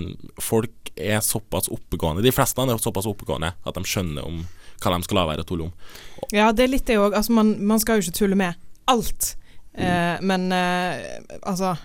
Folk 0.42 0.92
er 0.98 1.22
såpass 1.24 1.70
oppegående, 1.72 2.22
de 2.24 2.32
fleste 2.34 2.60
er 2.60 2.80
såpass 2.80 3.06
oppegående 3.08 3.52
at 3.64 3.76
de 3.78 3.88
skjønner 3.88 4.26
om 4.26 4.42
hva 4.82 4.90
de 4.92 5.06
skal 5.06 5.18
la 5.20 5.24
være 5.28 5.44
å 5.44 5.46
tulle 5.48 5.68
om. 5.68 5.92
Ja, 6.34 6.50
det 6.52 6.66
er 6.66 6.72
litt 6.72 6.88
det 6.88 6.98
òg. 7.00 7.14
Altså, 7.14 7.32
man, 7.36 7.54
man 7.64 7.80
skal 7.80 8.00
jo 8.00 8.06
ikke 8.08 8.18
tulle 8.18 8.38
med 8.38 8.58
alt. 8.90 9.32
Eh, 9.74 10.16
men 10.20 10.52
eh, 10.52 11.18
altså 11.42 11.76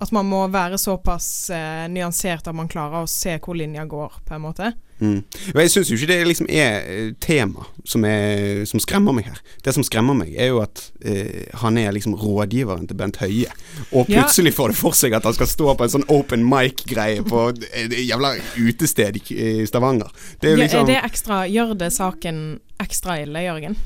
At 0.00 0.10
man 0.16 0.24
må 0.26 0.46
være 0.48 0.78
såpass 0.80 1.50
eh, 1.52 1.84
nyansert 1.92 2.46
at 2.48 2.54
man 2.56 2.68
klarer 2.72 3.02
å 3.04 3.08
se 3.10 3.34
hvor 3.38 3.52
linja 3.54 3.82
går, 3.84 4.14
på 4.24 4.32
en 4.34 4.40
måte. 4.46 4.70
Mm. 5.00 5.18
Jeg 5.56 5.70
syns 5.72 5.90
jo 5.90 5.96
ikke 5.98 6.08
det 6.08 6.16
liksom 6.26 6.46
er 6.48 7.10
tema 7.20 7.66
som, 7.88 8.04
er, 8.08 8.64
som 8.68 8.80
skremmer 8.80 9.12
meg 9.16 9.28
her. 9.28 9.42
Det 9.64 9.74
som 9.76 9.84
skremmer 9.84 10.16
meg, 10.16 10.32
er 10.40 10.48
jo 10.54 10.62
at 10.64 10.80
eh, 11.04 11.46
han 11.60 11.76
er 11.80 11.92
liksom 11.92 12.16
rådgiveren 12.16 12.88
til 12.88 12.96
Bent 12.96 13.20
Høie. 13.20 13.52
Og 13.92 14.08
Ja. 14.08 14.22
plutselig 14.22 14.54
får 14.56 14.72
det 14.72 14.78
for 14.80 14.96
seg 14.96 15.16
at 15.16 15.28
han 15.28 15.36
skal 15.36 15.50
stå 15.52 15.74
på 15.76 15.84
en 15.84 15.92
sånn 15.98 16.08
open 16.08 16.44
mic-greie 16.48 17.20
på 17.28 17.42
et 17.52 17.92
jævla 18.00 18.34
utested 18.56 19.20
i 19.36 19.66
Stavanger. 19.68 20.08
Det 20.40 20.48
er 20.48 20.56
jo 20.56 20.56
Ja, 20.56 20.64
liksom 20.64 20.80
er 20.86 20.92
det 20.94 21.02
ekstra 21.10 21.42
Gjør 21.48 21.76
det 21.76 21.90
saken 21.92 22.40
ekstra 22.80 23.18
ille, 23.20 23.44
Jørgen? 23.44 23.76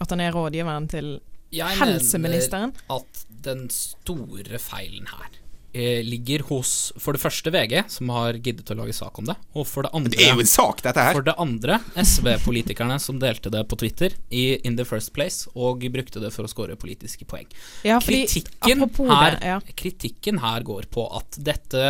At 0.00 0.08
han 0.10 0.24
er 0.24 0.32
rådgiveren 0.32 0.88
til 0.88 1.18
Jeg 1.52 1.78
helseministeren? 1.78 2.72
mener 2.72 3.00
at 3.00 3.24
den 3.44 3.66
store 3.74 4.58
feilen 4.62 5.08
her 5.10 5.42
eh, 5.72 6.00
ligger 6.04 6.44
hos 6.48 6.92
for 7.00 7.16
det 7.16 7.22
første 7.22 7.52
VG, 7.52 7.74
som 7.92 8.12
har 8.14 8.38
giddet 8.40 8.70
å 8.72 8.76
lage 8.78 8.94
sak 8.96 9.18
om 9.20 9.28
det, 9.28 9.36
og 9.56 9.66
for 9.68 9.86
det 9.86 9.92
andre 9.96 10.14
Det 10.14 10.26
er 10.26 10.36
jo 10.36 10.44
en 10.44 10.50
sak, 10.52 10.82
dette 10.84 11.06
her. 11.08 11.16
For 11.16 11.26
det 11.26 11.34
andre, 11.42 11.78
SV-politikerne 11.98 12.98
som 13.02 13.20
delte 13.22 13.52
det 13.52 13.64
på 13.68 13.78
Twitter 13.80 14.16
i 14.30 14.44
In 14.66 14.78
the 14.78 14.86
First 14.88 15.12
Place, 15.16 15.50
og 15.54 15.84
brukte 15.92 16.22
det 16.22 16.32
for 16.34 16.48
å 16.48 16.52
score 16.52 16.78
politiske 16.80 17.28
poeng. 17.28 17.48
Ja, 17.86 18.00
fordi 18.02 18.24
Kritikken 18.30 18.86
her, 19.10 19.38
det, 19.38 19.52
ja. 19.54 19.60
kritikken 19.76 20.42
her 20.44 20.66
går 20.66 20.88
på 20.92 21.06
at 21.18 21.40
dette 21.40 21.86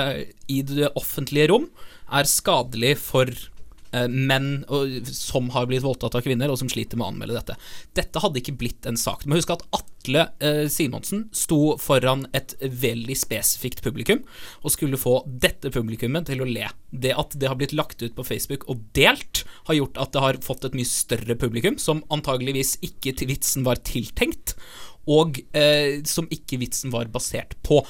i 0.51 0.63
det 0.67 0.93
offentlige 0.99 1.51
rom 1.53 1.71
er 2.13 2.29
skadelig 2.29 2.97
for 3.01 3.31
menn 4.09 4.63
og, 4.73 5.07
som 5.09 5.51
har 5.55 5.69
blitt 5.71 5.85
voldtatt 5.85 6.17
av 6.19 6.25
kvinner, 6.25 6.51
og 6.53 6.59
som 6.61 6.71
sliter 6.71 6.99
med 6.99 7.07
å 7.07 7.11
anmelde 7.13 7.39
dette. 7.39 7.57
Dette 7.99 8.23
hadde 8.23 8.41
ikke 8.41 8.57
blitt 8.61 8.89
en 8.89 8.99
sak. 9.01 9.25
Du 9.25 9.33
må 9.33 9.39
huske 9.39 9.57
at 9.57 9.65
Atle 9.77 10.27
eh, 10.43 10.65
Simonsen 10.73 11.27
sto 11.37 11.77
foran 11.83 12.27
et 12.37 12.55
veldig 12.61 13.17
spesifikt 13.19 13.83
publikum 13.85 14.23
og 14.63 14.75
skulle 14.75 15.01
få 15.01 15.19
dette 15.27 15.73
publikummet 15.75 16.31
til 16.31 16.45
å 16.45 16.49
le. 16.49 16.69
Det 16.91 17.15
at 17.19 17.37
det 17.39 17.51
har 17.51 17.59
blitt 17.61 17.77
lagt 17.77 18.03
ut 18.03 18.17
på 18.17 18.27
Facebook 18.27 18.67
og 18.73 18.83
delt, 18.97 19.45
har 19.69 19.79
gjort 19.79 20.01
at 20.03 20.15
det 20.15 20.25
har 20.25 20.41
fått 20.45 20.67
et 20.69 20.77
mye 20.79 20.89
større 20.89 21.37
publikum, 21.39 21.79
som 21.81 22.03
antageligvis 22.13 22.77
ikke 22.85 23.15
til 23.19 23.31
vitsen 23.33 23.67
var 23.67 23.81
tiltenkt, 23.87 24.57
og 25.11 25.41
eh, 25.57 26.03
som 26.07 26.29
ikke 26.31 26.61
vitsen 26.63 26.93
var 26.95 27.11
basert 27.13 27.57
på. 27.67 27.81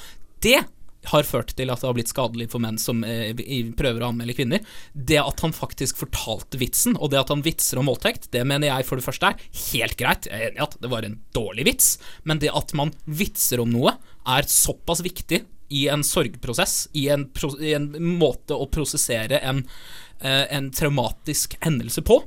Det 0.43 0.63
har 1.11 1.27
ført 1.27 1.53
til 1.57 1.71
at 1.71 1.81
det 1.81 1.89
har 1.89 1.95
blitt 1.97 2.11
skadelig 2.11 2.49
for 2.53 2.63
menn 2.63 2.79
som 2.81 3.03
eh, 3.07 3.33
prøver 3.77 4.03
å 4.03 4.11
anmelde 4.11 4.35
kvinner. 4.37 4.75
Det 4.93 5.19
at 5.21 5.43
han 5.43 5.55
faktisk 5.55 5.99
fortalte 6.03 6.59
vitsen, 6.61 6.97
og 6.97 7.11
det 7.13 7.21
at 7.21 7.33
han 7.33 7.43
vitser 7.45 7.81
om 7.81 7.89
voldtekt, 7.91 8.29
det 8.35 8.45
mener 8.47 8.69
jeg 8.69 8.87
for 8.87 8.99
det 8.99 9.07
første 9.07 9.31
er 9.31 9.47
helt 9.71 9.97
greit. 9.99 10.29
Jeg 10.29 10.39
er 10.39 10.51
enig 10.51 10.61
i 10.61 10.65
at 10.67 10.77
det 10.83 10.91
var 10.93 11.07
en 11.07 11.19
dårlig 11.35 11.67
vits, 11.69 11.95
men 12.29 12.41
det 12.43 12.53
at 12.53 12.75
man 12.77 12.93
vitser 13.05 13.63
om 13.63 13.73
noe, 13.73 13.97
er 14.23 14.47
såpass 14.47 15.01
viktig 15.03 15.41
i 15.73 15.87
en 15.91 16.03
sorgprosess, 16.05 16.87
i 16.93 17.09
en, 17.11 17.25
i 17.59 17.73
en 17.75 17.89
måte 18.19 18.55
å 18.55 18.69
prosessere 18.71 19.41
en, 19.43 19.63
eh, 20.21 20.45
en 20.53 20.69
traumatisk 20.71 21.57
hendelse 21.65 22.05
på. 22.05 22.21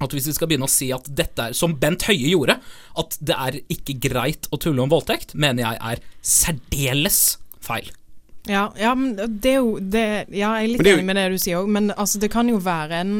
At 0.00 0.14
hvis 0.16 0.30
vi 0.30 0.34
skal 0.36 0.48
begynne 0.48 0.68
å 0.68 0.72
si 0.72 0.88
at 0.96 1.10
dette 1.12 1.50
er, 1.50 1.56
som 1.56 1.76
Bent 1.78 2.06
Høie 2.08 2.32
gjorde, 2.32 2.56
at 3.02 3.18
det 3.20 3.36
er 3.36 3.60
ikke 3.68 3.98
greit 4.00 4.48
å 4.50 4.58
tulle 4.60 4.80
om 4.82 4.92
voldtekt, 4.92 5.36
mener 5.36 5.66
jeg 5.66 5.80
er 5.92 6.04
særdeles 6.24 7.20
feil. 7.60 7.90
Ja, 8.48 8.70
ja, 8.80 8.94
men 8.96 9.16
det 9.16 9.50
er 9.50 9.58
jo 9.58 9.74
det, 9.78 10.06
Ja, 10.32 10.54
jeg 10.56 10.64
er 10.64 10.70
litt 10.72 10.86
enig 10.88 11.04
med 11.10 11.18
det 11.18 11.26
du 11.34 11.40
sier 11.42 11.60
òg, 11.60 11.68
men 11.68 11.90
altså, 11.92 12.20
det 12.22 12.30
kan 12.32 12.48
jo 12.48 12.60
være 12.64 13.02
en 13.04 13.12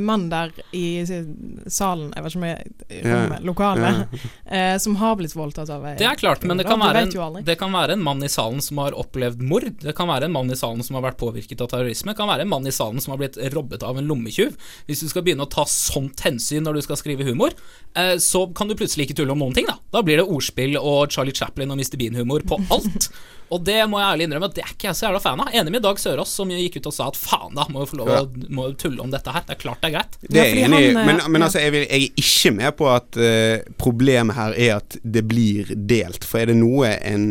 mann 0.00 0.28
der 0.32 0.50
i 0.72 1.04
salen, 1.04 2.08
jeg 2.16 2.24
vet 2.24 2.32
ikke 2.32 2.40
om 2.40 2.46
jeg 2.48 3.02
rommet, 3.04 3.44
lokalet, 3.44 4.14
eh, 4.46 4.76
som 4.80 4.96
har 4.96 5.18
blitt 5.20 5.34
voldtatt 5.36 5.70
av 5.70 5.84
ei 5.86 5.94
Det 6.00 6.06
er 6.08 6.18
klart, 6.18 6.44
men 6.48 6.60
det 6.60 6.66
kan, 6.68 6.80
være 6.80 7.04
en, 7.04 7.38
det 7.44 7.56
kan 7.60 7.74
være 7.74 7.96
en 7.98 8.04
mann 8.04 8.24
i 8.24 8.30
salen 8.32 8.62
som 8.64 8.80
har 8.82 8.96
opplevd 8.98 9.42
mord. 9.44 9.68
Det 9.82 9.94
kan 9.96 10.08
være 10.10 10.28
en 10.28 10.34
mann 10.34 10.50
i 10.52 10.58
salen 10.58 10.82
som 10.86 10.98
har 10.98 11.04
vært 11.06 11.20
påvirket 11.20 11.60
av 11.64 11.70
terrorisme. 11.74 12.12
Det 12.12 12.20
kan 12.20 12.30
være 12.30 12.46
en 12.46 12.52
mann 12.54 12.66
i 12.66 12.74
salen 12.74 13.02
som 13.04 13.14
har 13.14 13.20
blitt 13.22 13.38
robbet 13.54 13.84
av 13.86 14.00
en 14.00 14.08
lommetyv. 14.08 14.56
Hvis 14.88 15.04
du 15.04 15.10
skal 15.12 15.26
begynne 15.26 15.46
å 15.46 15.52
ta 15.52 15.66
sånt 15.70 16.24
hensyn 16.24 16.64
når 16.66 16.80
du 16.80 16.86
skal 16.88 17.00
skrive 17.00 17.28
humor, 17.28 17.54
eh, 17.98 18.16
så 18.22 18.46
kan 18.56 18.70
du 18.70 18.76
plutselig 18.78 19.08
ikke 19.08 19.20
tulle 19.22 19.36
om 19.36 19.44
noen 19.44 19.56
ting, 19.56 19.68
da. 19.70 19.78
Da 19.94 20.04
blir 20.06 20.20
det 20.20 20.28
ordspill 20.28 20.78
og 20.80 21.12
Charlie 21.14 21.36
Chaplin 21.36 21.72
og 21.72 21.80
Mr. 21.80 21.98
Bean-humor 22.00 22.46
på 22.48 22.60
alt. 22.74 23.10
Og 23.52 23.60
det 23.62 23.82
må 23.90 24.00
jeg 24.00 24.08
ærlig 24.08 24.26
innrømme 24.28 24.48
at 24.48 24.56
det 24.56 24.64
er 24.64 24.72
ikke 24.72 24.88
jeg 24.88 24.98
så 24.98 25.06
jævla 25.08 25.20
fan 25.22 25.42
av. 25.44 25.52
Enig 25.54 25.74
med 25.74 25.84
Dag 25.84 26.00
Sørås, 26.00 26.32
som 26.32 26.50
gikk 26.50 26.80
ut 26.80 26.88
og 26.90 26.96
sa 26.96 27.10
at 27.10 27.18
faen, 27.18 27.52
da 27.54 27.66
må 27.70 27.84
jo 27.84 27.90
få 27.92 28.00
lov 28.00 28.12
å 28.14 28.22
må 28.54 28.70
tulle 28.80 29.04
om 29.04 29.12
dette 29.12 29.33
her. 29.34 29.46
Det 29.46 29.56
er 29.56 29.62
klart 29.62 29.82
det 29.82 29.90
er 29.90 29.96
greit. 29.96 30.18
Det 30.24 30.42
er 30.42 30.50
jeg 30.50 30.68
enig 30.68 30.82
i, 30.82 30.92
eh, 30.92 31.00
men, 31.00 31.20
men 31.30 31.46
altså, 31.46 31.62
jeg, 31.62 31.74
vil, 31.74 31.86
jeg 31.88 32.06
er 32.08 32.22
ikke 32.24 32.54
med 32.58 32.76
på 32.78 32.88
at 32.92 33.18
uh, 33.20 33.74
problemet 33.80 34.38
her 34.38 34.54
er 34.54 34.78
at 34.78 34.98
det 35.02 35.24
blir 35.28 35.74
delt. 35.74 36.26
For 36.28 36.42
er 36.42 36.52
det 36.52 36.58
noe 36.60 36.94
en 37.00 37.28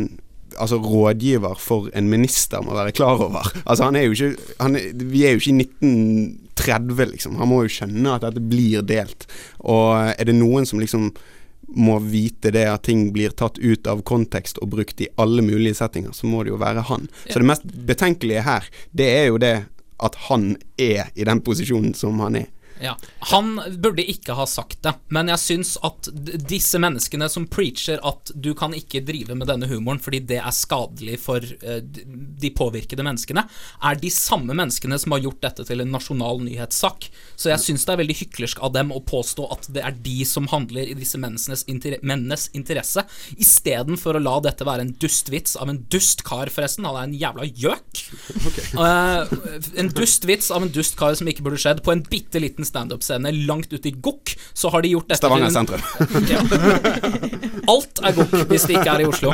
altså 0.61 0.77
rådgiver 0.77 1.57
for 1.57 1.89
en 1.97 2.09
minister 2.11 2.61
må 2.61 2.75
være 2.77 2.91
klar 2.93 3.17
over 3.25 3.47
Altså 3.65 3.87
han 3.87 3.95
er 3.97 4.03
jo 4.05 4.11
ikke 4.13 4.51
han 4.59 4.77
Vi 5.09 5.23
er 5.25 5.33
jo 5.33 5.41
ikke 5.41 5.49
i 5.49 5.63
1930, 5.65 7.05
liksom. 7.15 7.37
Han 7.41 7.49
må 7.49 7.63
jo 7.63 7.71
skjønne 7.73 8.13
at 8.13 8.25
dette 8.27 8.43
blir 8.45 8.85
delt. 8.85 9.25
Og 9.65 10.13
er 10.13 10.29
det 10.29 10.35
noen 10.37 10.67
som 10.69 10.81
liksom 10.83 11.09
må 11.73 11.97
vite 11.99 12.51
det 12.53 12.65
at 12.69 12.83
ting 12.85 13.07
blir 13.15 13.33
tatt 13.33 13.57
ut 13.57 13.87
av 13.89 14.03
kontekst 14.05 14.59
og 14.61 14.73
brukt 14.75 15.01
i 15.01 15.09
alle 15.21 15.41
mulige 15.45 15.79
settinger, 15.79 16.13
så 16.13 16.29
må 16.29 16.43
det 16.43 16.53
jo 16.53 16.59
være 16.61 16.85
han. 16.89 17.07
Så 17.25 17.41
det 17.41 17.49
mest 17.49 17.65
betenkelige 17.87 18.43
her, 18.45 18.67
det 18.91 19.07
er 19.09 19.25
jo 19.31 19.39
det 19.41 19.55
at 20.03 20.15
han 20.29 20.55
er 20.79 21.11
i 21.15 21.25
den 21.27 21.41
posisjonen 21.45 21.93
som 21.97 22.19
han 22.23 22.39
er. 22.39 22.49
Ja. 22.83 22.97
Han 23.31 23.55
burde 23.79 24.03
ikke 24.03 24.35
ha 24.35 24.45
sagt 24.49 24.81
det, 24.83 24.91
men 25.13 25.31
jeg 25.31 25.39
syns 25.39 25.75
at 25.87 26.09
disse 26.49 26.79
menneskene 26.81 27.29
som 27.31 27.45
preacher 27.47 28.01
at 28.03 28.33
du 28.35 28.51
kan 28.57 28.75
ikke 28.75 29.03
drive 29.07 29.37
med 29.39 29.47
denne 29.47 29.69
humoren 29.71 30.01
fordi 30.03 30.19
det 30.33 30.41
er 30.41 30.55
skadelig 30.55 31.19
for 31.23 31.43
eh, 31.43 31.79
de 31.83 32.51
påvirkede 32.51 33.05
menneskene, 33.05 33.45
er 33.47 33.99
de 34.01 34.11
samme 34.11 34.51
menneskene 34.51 34.99
som 34.99 35.15
har 35.15 35.23
gjort 35.23 35.41
dette 35.45 35.67
til 35.69 35.83
en 35.83 35.93
nasjonal 35.95 36.43
nyhetssak. 36.43 37.07
Så 37.39 37.53
jeg 37.53 37.63
syns 37.63 37.87
det 37.87 37.95
er 37.95 38.01
veldig 38.03 38.17
hyklersk 38.19 38.59
av 38.63 38.73
dem 38.75 38.91
å 38.91 38.99
påstå 39.07 39.47
at 39.55 39.69
det 39.73 39.85
er 39.85 39.95
de 40.03 40.17
som 40.27 40.49
handler 40.51 40.91
i 40.91 40.97
disse 40.97 41.19
menneskenes 41.21 41.63
inter 41.71 41.97
mennenes 42.03 42.49
interesse, 42.57 43.05
istedenfor 43.39 44.19
å 44.19 44.23
la 44.23 44.35
dette 44.43 44.67
være 44.67 44.87
en 44.87 44.93
dustvits 44.99 45.55
av 45.59 45.71
en 45.71 45.79
dust 45.93 46.25
kar, 46.27 46.51
forresten. 46.53 46.87
Han 46.89 46.99
er 46.99 47.07
en 47.07 47.17
jævla 47.23 47.49
gjøk. 47.49 48.03
Eh, 48.83 49.31
en 49.79 49.89
dustvits 49.93 50.49
av 50.53 50.63
en 50.65 50.71
dust 50.73 50.95
kar 50.97 51.13
som 51.17 51.27
ikke 51.29 51.43
burde 51.45 51.59
skjedd, 51.61 51.83
på 51.85 51.93
en 51.93 52.01
bitte 52.09 52.39
liten 52.41 52.65
standup-scene 52.73 53.31
langt 53.47 53.71
ute 53.73 53.91
i 53.91 53.95
Gokk, 54.03 54.35
så 54.57 54.73
har 54.73 54.83
de 54.83 54.95
gjort 54.95 55.09
dette 55.09 55.21
Stavanger 55.21 55.53
sentrum. 55.53 55.81
ja. 56.29 56.41
Alt 57.69 58.01
er 58.03 58.15
gokk 58.17 58.33
hvis 58.49 58.65
det 58.67 58.75
ikke 58.75 58.91
er 58.91 59.03
i 59.03 59.07
Oslo. 59.07 59.31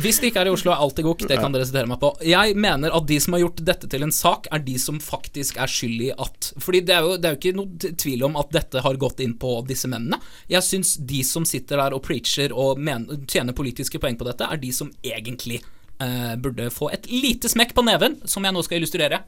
Hvis 0.00 0.20
det 0.22 0.30
ikke 0.30 0.40
er 0.40 0.48
i 0.48 0.52
Oslo, 0.54 0.72
er 0.72 0.80
alt 0.80 1.00
i 1.00 1.04
gokk. 1.04 1.24
Det 1.28 1.36
kan 1.40 1.52
dere 1.52 1.66
sitere 1.68 1.90
meg 1.90 2.00
på. 2.00 2.10
Jeg 2.24 2.54
mener 2.56 2.94
at 2.96 3.06
de 3.08 3.18
som 3.20 3.36
har 3.36 3.42
gjort 3.42 3.62
dette 3.66 3.90
til 3.92 4.06
en 4.06 4.14
sak, 4.14 4.48
er 4.54 4.62
de 4.64 4.76
som 4.80 5.00
faktisk 5.02 5.58
er 5.60 5.70
skyld 5.70 6.06
i 6.06 6.10
at 6.14 6.52
Fordi 6.64 6.82
det 6.88 6.96
er 6.96 7.04
jo, 7.04 7.16
det 7.20 7.28
er 7.28 7.34
jo 7.34 7.40
ikke 7.42 7.58
noe 7.58 7.92
tvil 8.04 8.24
om 8.28 8.38
at 8.40 8.52
dette 8.56 8.84
har 8.84 9.00
gått 9.00 9.20
inn 9.24 9.36
på 9.40 9.58
disse 9.68 9.90
mennene. 9.90 10.20
Jeg 10.50 10.64
syns 10.64 10.94
de 10.96 11.20
som 11.26 11.44
sitter 11.48 11.80
der 11.82 11.96
og 11.96 12.04
preacher 12.06 12.54
og 12.56 12.80
mener, 12.80 13.20
tjener 13.28 13.56
politiske 13.56 14.00
poeng 14.00 14.16
på 14.18 14.28
dette, 14.28 14.48
er 14.48 14.62
de 14.62 14.72
som 14.74 14.92
egentlig 15.04 15.60
eh, 15.60 16.34
burde 16.40 16.70
få 16.72 16.92
et 16.94 17.10
lite 17.10 17.50
smekk 17.52 17.76
på 17.76 17.84
neven, 17.84 18.20
som 18.24 18.46
jeg 18.46 18.56
nå 18.56 18.64
skal 18.64 18.80
illustrere. 18.80 19.22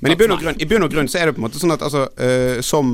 Men 0.00 0.12
i 0.12 0.18
bunn, 0.18 0.34
og 0.34 0.42
grunn, 0.42 0.60
i 0.60 0.68
bunn 0.68 0.86
og 0.86 0.92
grunn 0.92 1.08
så 1.10 1.20
er 1.20 1.30
det 1.30 1.36
på 1.36 1.42
en 1.42 1.46
måte 1.46 1.62
sånn 1.62 1.74
at 1.74 1.84
altså, 1.86 2.06
uh, 2.20 2.60
som 2.64 2.92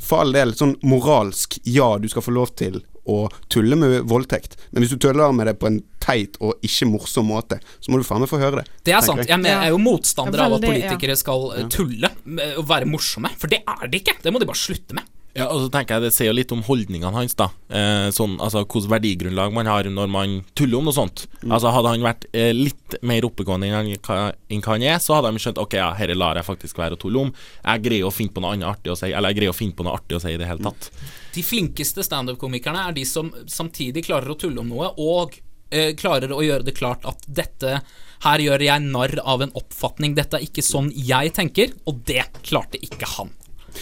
for 0.00 0.24
all 0.24 0.32
del 0.34 0.54
sånn 0.56 0.76
moralsk 0.86 1.58
ja, 1.68 1.92
du 2.00 2.08
skal 2.10 2.24
få 2.24 2.34
lov 2.34 2.54
til 2.58 2.80
å 3.10 3.24
tulle 3.50 3.76
med 3.80 4.04
voldtekt, 4.08 4.56
men 4.70 4.84
hvis 4.84 4.92
du 4.94 5.00
tuller 5.00 5.32
med 5.34 5.48
det 5.48 5.56
på 5.58 5.70
en 5.70 5.80
teit 6.02 6.36
og 6.44 6.60
ikke 6.66 6.88
morsom 6.90 7.30
måte, 7.30 7.58
så 7.80 7.92
må 7.92 7.98
du 7.98 8.04
faen 8.06 8.22
meg 8.22 8.30
få 8.30 8.40
høre 8.40 8.60
det. 8.60 8.76
Det 8.86 8.94
er 8.94 9.04
sant. 9.04 9.24
Jeg, 9.24 9.40
jeg 9.46 9.56
er 9.56 9.72
jo 9.72 9.80
motstander 9.82 10.44
av 10.44 10.58
at 10.58 10.66
politikere 10.66 11.16
skal 11.18 11.48
ja. 11.56 11.64
tulle 11.72 12.12
og 12.60 12.66
være 12.68 12.88
morsomme, 12.90 13.32
for 13.40 13.50
det 13.52 13.62
er 13.64 13.90
de 13.90 14.02
ikke. 14.02 14.18
Det 14.22 14.32
må 14.32 14.42
de 14.42 14.48
bare 14.48 14.60
slutte 14.60 14.96
med. 14.96 15.08
Ja, 15.36 15.46
og 15.46 15.60
så 15.62 15.68
tenker 15.70 15.96
jeg 15.96 16.08
Det 16.08 16.14
sier 16.14 16.30
jo 16.30 16.34
litt 16.34 16.52
om 16.54 16.62
holdningene 16.66 17.12
hans, 17.14 17.36
da. 17.38 17.50
Eh, 17.70 18.08
sånn, 18.14 18.36
altså 18.42 18.64
Hvilket 18.64 18.90
verdigrunnlag 18.90 19.54
man 19.54 19.68
har 19.70 19.86
når 19.86 20.10
man 20.10 20.40
tuller 20.58 20.80
om 20.80 20.88
noe 20.88 20.96
sånt. 20.96 21.26
Altså 21.46 21.70
Hadde 21.74 21.92
han 21.94 22.06
vært 22.06 22.26
eh, 22.34 22.50
litt 22.56 22.96
mer 23.06 23.26
oppegående 23.28 23.68
enn 23.70 23.76
han, 23.78 24.32
enn 24.50 24.64
han 24.66 24.86
er, 24.86 24.98
så 25.02 25.18
hadde 25.18 25.30
de 25.34 25.42
skjønt 25.42 25.62
Ok, 25.62 25.78
ja, 25.78 25.92
dette 25.98 26.18
lar 26.18 26.40
jeg 26.40 26.48
faktisk 26.48 26.80
være 26.80 26.98
å 26.98 27.00
tulle 27.00 27.26
om. 27.28 27.32
Jeg 27.62 27.84
greier 27.86 28.08
å 28.08 28.14
finne 28.14 28.34
på 28.34 28.42
noe 28.42 28.56
annet 28.56 28.70
artig 28.70 28.94
å 28.94 28.98
si, 28.98 29.12
eller 29.12 29.30
jeg 29.30 29.40
greier 29.40 29.54
å 29.54 29.58
finne 29.60 29.78
på 29.78 29.86
noe 29.86 29.94
artig 30.00 30.18
å 30.18 30.22
si 30.22 30.34
i 30.34 30.40
det 30.40 30.50
hele 30.50 30.66
tatt. 30.66 30.90
De 31.36 31.44
flinkeste 31.46 32.02
standup-komikerne 32.06 32.88
er 32.88 32.96
de 32.96 33.06
som 33.06 33.30
samtidig 33.46 34.08
klarer 34.08 34.34
å 34.34 34.38
tulle 34.40 34.64
om 34.64 34.72
noe, 34.74 34.90
og 34.98 35.38
eh, 35.70 35.92
klarer 35.98 36.34
å 36.34 36.42
gjøre 36.42 36.66
det 36.66 36.74
klart 36.78 37.06
at 37.08 37.26
dette 37.26 37.80
Her 38.20 38.42
gjør 38.42 38.60
jeg 38.60 38.84
narr 38.84 39.14
av 39.24 39.40
en 39.40 39.54
oppfatning. 39.56 40.12
Dette 40.18 40.36
er 40.36 40.42
ikke 40.44 40.64
sånn 40.66 40.90
jeg 40.92 41.30
tenker, 41.38 41.70
og 41.88 42.02
det 42.04 42.26
klarte 42.44 42.76
ikke 42.82 43.08
han. 43.14 43.30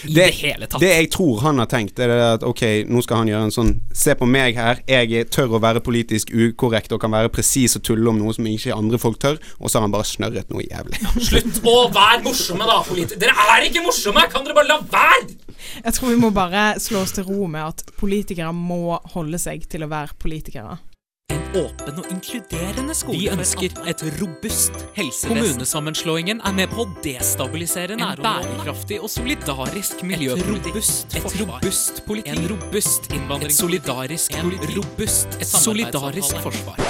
I 0.05 0.14
det, 0.14 0.29
hele 0.40 0.68
tatt. 0.68 0.81
det 0.83 0.90
jeg 0.92 1.11
tror 1.14 1.42
han 1.44 1.61
har 1.62 1.68
tenkt, 1.70 1.98
er 2.03 2.12
at 2.35 2.46
ok, 2.46 2.62
nå 2.88 3.03
skal 3.05 3.22
han 3.22 3.33
gjøre 3.33 3.48
en 3.48 3.55
sånn 3.55 3.74
Se 3.98 4.14
på 4.18 4.27
meg 4.29 4.57
her, 4.59 4.81
jeg 4.88 5.27
tør 5.35 5.57
å 5.57 5.62
være 5.62 5.83
politisk 5.85 6.31
ukorrekt 6.33 6.92
og 6.94 7.01
kan 7.03 7.12
være 7.12 7.33
presis 7.33 7.77
og 7.79 7.85
tulle 7.87 8.09
om 8.11 8.20
noe 8.20 8.35
som 8.37 8.46
ikke 8.46 8.77
andre 8.77 9.01
folk 9.01 9.18
tør, 9.22 9.40
og 9.59 9.68
så 9.68 9.79
har 9.79 9.88
han 9.88 9.94
bare 9.94 10.07
snørret 10.09 10.53
noe 10.53 10.64
jævlig. 10.64 11.01
Slutt 11.29 11.61
å 11.66 11.77
være 11.94 12.22
morsomme, 12.27 12.68
da, 12.68 12.79
politikere. 12.87 13.22
Dere 13.27 13.48
er 13.57 13.68
ikke 13.68 13.85
morsomme! 13.87 14.24
Kan 14.33 14.46
dere 14.46 14.57
bare 14.59 14.70
la 14.70 14.81
være? 14.92 15.38
Jeg 15.85 15.94
tror 15.96 16.12
vi 16.12 16.20
må 16.20 16.31
bare 16.35 16.68
slå 16.83 17.03
oss 17.05 17.16
til 17.16 17.27
ro 17.29 17.48
med 17.51 17.64
at 17.64 17.96
politikere 17.98 18.53
må 18.55 18.98
holde 19.14 19.40
seg 19.42 19.66
til 19.70 19.85
å 19.85 19.90
være 19.90 20.16
politikere. 20.22 20.79
En 21.48 21.61
åpen 21.64 21.98
og 21.98 22.06
inkluderende 22.12 22.94
skole. 22.94 23.18
Vi 23.18 23.28
ønsker 23.32 23.72
et 23.88 24.02
robust 24.20 24.74
helsevesen. 24.96 25.30
Kommunesammenslåingen 25.30 26.42
er 26.44 26.56
med 26.56 26.72
på 26.72 26.84
å 26.84 26.88
destabilisere 27.04 27.96
nærområdene. 27.96 28.52
En 28.52 28.58
bærekraftig 28.58 28.98
og 29.00 29.11
solidarisk 29.12 30.02
miljøpolitikk. 30.04 30.76
Et 30.76 30.82
robust, 30.82 31.16
et 31.16 31.38
robust 31.40 32.02
politikk. 32.06 32.34
En 32.37 32.50
robust 32.52 33.12
innvandring. 33.12 33.52
Et 33.52 33.61
solidarisk 33.61 34.37
en 34.37 34.50
robust, 34.74 35.38
et 35.40 35.48
solidarisk 35.48 36.42
forsvar. 36.44 36.82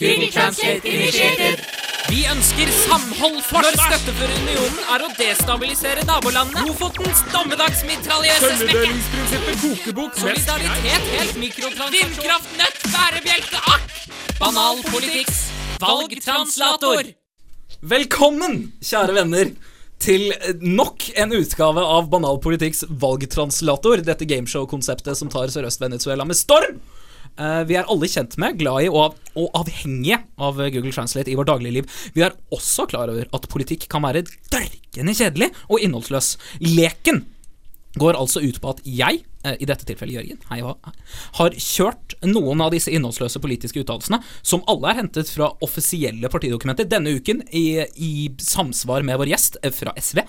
Google 0.00 0.32
Translate 0.34 0.88
initiated. 0.88 1.62
Vi 2.10 2.24
ønsker 2.26 2.70
samhold 2.74 3.38
forsvar. 3.46 3.68
Når 3.68 3.76
støtte 3.84 4.14
for 4.18 4.32
unionen 4.40 4.80
er 4.96 5.04
å 5.06 5.10
destabilisere 5.20 6.06
nabolandene. 6.08 6.64
Lofotens 6.66 7.22
dommedagsmitraljøse 7.30 8.56
smekke. 8.64 8.90
kokebok. 9.62 10.18
Solidaritet 10.18 11.12
helt 11.14 11.38
mikrotransaksjon. 11.44 11.94
Vindkraft, 12.00 12.58
nøtt, 12.58 12.80
akk. 14.60 15.30
Valgtranslator. 15.80 17.12
Velkommen, 17.80 18.56
kjære 18.84 19.14
venner, 19.16 19.52
til 20.00 20.26
nok 20.60 21.06
en 21.20 21.32
utgave 21.36 21.84
av 21.84 22.10
Banal 22.12 22.40
politikks 22.44 22.84
valgtranslator. 23.00 24.02
Dette 24.04 24.28
gameshow-konseptet 24.28 25.16
som 25.16 25.32
tar 25.32 25.52
Sørøst-Venezuela 25.52 26.26
med 26.28 26.36
storm. 26.36 26.80
Eh, 27.40 27.62
vi 27.68 27.78
er 27.78 27.88
alle 27.88 28.08
kjent 28.10 28.36
med, 28.40 28.58
glad 28.60 28.84
i 28.84 28.92
og 28.92 29.16
avhengige 29.56 30.20
av 30.36 30.60
Google 30.60 30.92
Translate 30.92 31.32
i 31.32 31.38
vårt 31.38 31.48
dagligliv. 31.52 31.88
Vi 32.12 32.24
er 32.26 32.36
også 32.52 32.88
klar 32.90 33.12
over 33.12 33.28
at 33.32 33.48
politikk 33.52 33.88
kan 33.92 34.04
være 34.04 34.26
dørkende 34.52 35.16
kjedelig 35.16 35.52
og 35.70 35.80
innholdsløs. 35.80 36.34
Leken 36.66 37.24
går 37.98 38.14
altså 38.14 38.42
ut 38.44 38.60
på 38.62 38.70
at 38.70 38.82
jeg, 38.86 39.24
eh, 39.44 39.56
i 39.58 39.66
dette 39.66 39.86
tilfellet 39.88 40.20
Jørgen, 40.20 40.38
hei 40.50 40.60
hva, 40.62 40.76
har 41.40 41.56
kjørt 41.58 42.14
noen 42.22 42.62
av 42.62 42.70
disse 42.74 42.92
innholdsløse 42.92 43.42
politiske 43.42 43.82
uttalelsene, 43.82 44.20
som 44.42 44.62
alle 44.70 44.92
er 44.92 45.00
hentet 45.02 45.32
fra 45.32 45.50
offisielle 45.64 46.30
partidokumenter, 46.30 46.86
denne 46.86 47.16
uken 47.18 47.42
i, 47.50 47.82
i 47.96 48.30
samsvar 48.38 49.02
med 49.06 49.18
vår 49.18 49.32
gjest 49.34 49.60
eh, 49.64 49.74
fra 49.74 49.94
SV. 49.98 50.22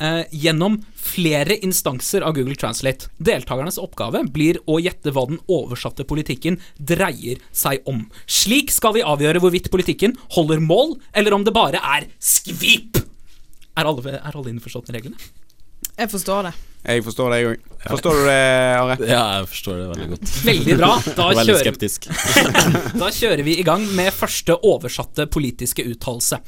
eh, 0.00 0.24
gjennom 0.32 0.78
flere 0.96 1.58
instanser 1.60 2.24
av 2.24 2.34
Google 2.34 2.56
Translate. 2.56 3.10
Deltakernes 3.18 3.78
oppgave 3.78 4.24
blir 4.32 4.58
å 4.66 4.78
gjette 4.80 5.12
hva 5.12 5.26
den 5.28 5.38
oversatte 5.46 6.06
politikken 6.08 6.56
dreier 6.78 7.38
seg 7.52 7.84
om. 7.86 8.06
Slik 8.26 8.72
skal 8.72 8.96
vi 8.96 9.04
avgjøre 9.04 9.42
hvorvidt 9.44 9.70
politikken 9.70 10.16
holder 10.32 10.58
mål, 10.64 10.96
eller 11.12 11.36
om 11.36 11.44
det 11.44 11.52
bare 11.52 11.82
er 11.84 12.08
skvip. 12.18 12.96
Er 13.76 13.86
alle, 13.86 14.16
er 14.18 14.34
alle 14.34 14.50
innforstått 14.50 14.88
med 14.88 14.98
reglene? 14.98 15.20
Jeg 16.00 16.08
forstår 16.08 16.46
det. 16.48 16.52
Jeg 16.80 17.02
forstår 17.04 17.32
det, 17.32 17.38
jeg 17.42 17.48
òg. 17.50 17.64
Forstår 17.90 18.16
du 18.16 18.22
det, 18.24 18.36
Are? 18.80 18.94
Ja, 19.04 19.22
jeg 19.36 19.48
forstår 19.52 19.76
det 19.76 19.88
veldig 19.90 20.06
godt. 20.14 20.30
Veldig 20.46 20.76
bra. 20.78 20.90
Da 21.18 21.26
Veldig 21.28 21.44
kjører, 21.44 21.64
skeptisk. 21.66 22.08
da 23.02 23.10
kjører 23.16 23.42
vi 23.44 23.56
i 23.60 23.64
gang 23.66 23.84
med 23.98 24.14
første 24.16 24.56
oversatte 24.68 25.26
politiske 25.32 25.84
uttalelse. 25.90 26.40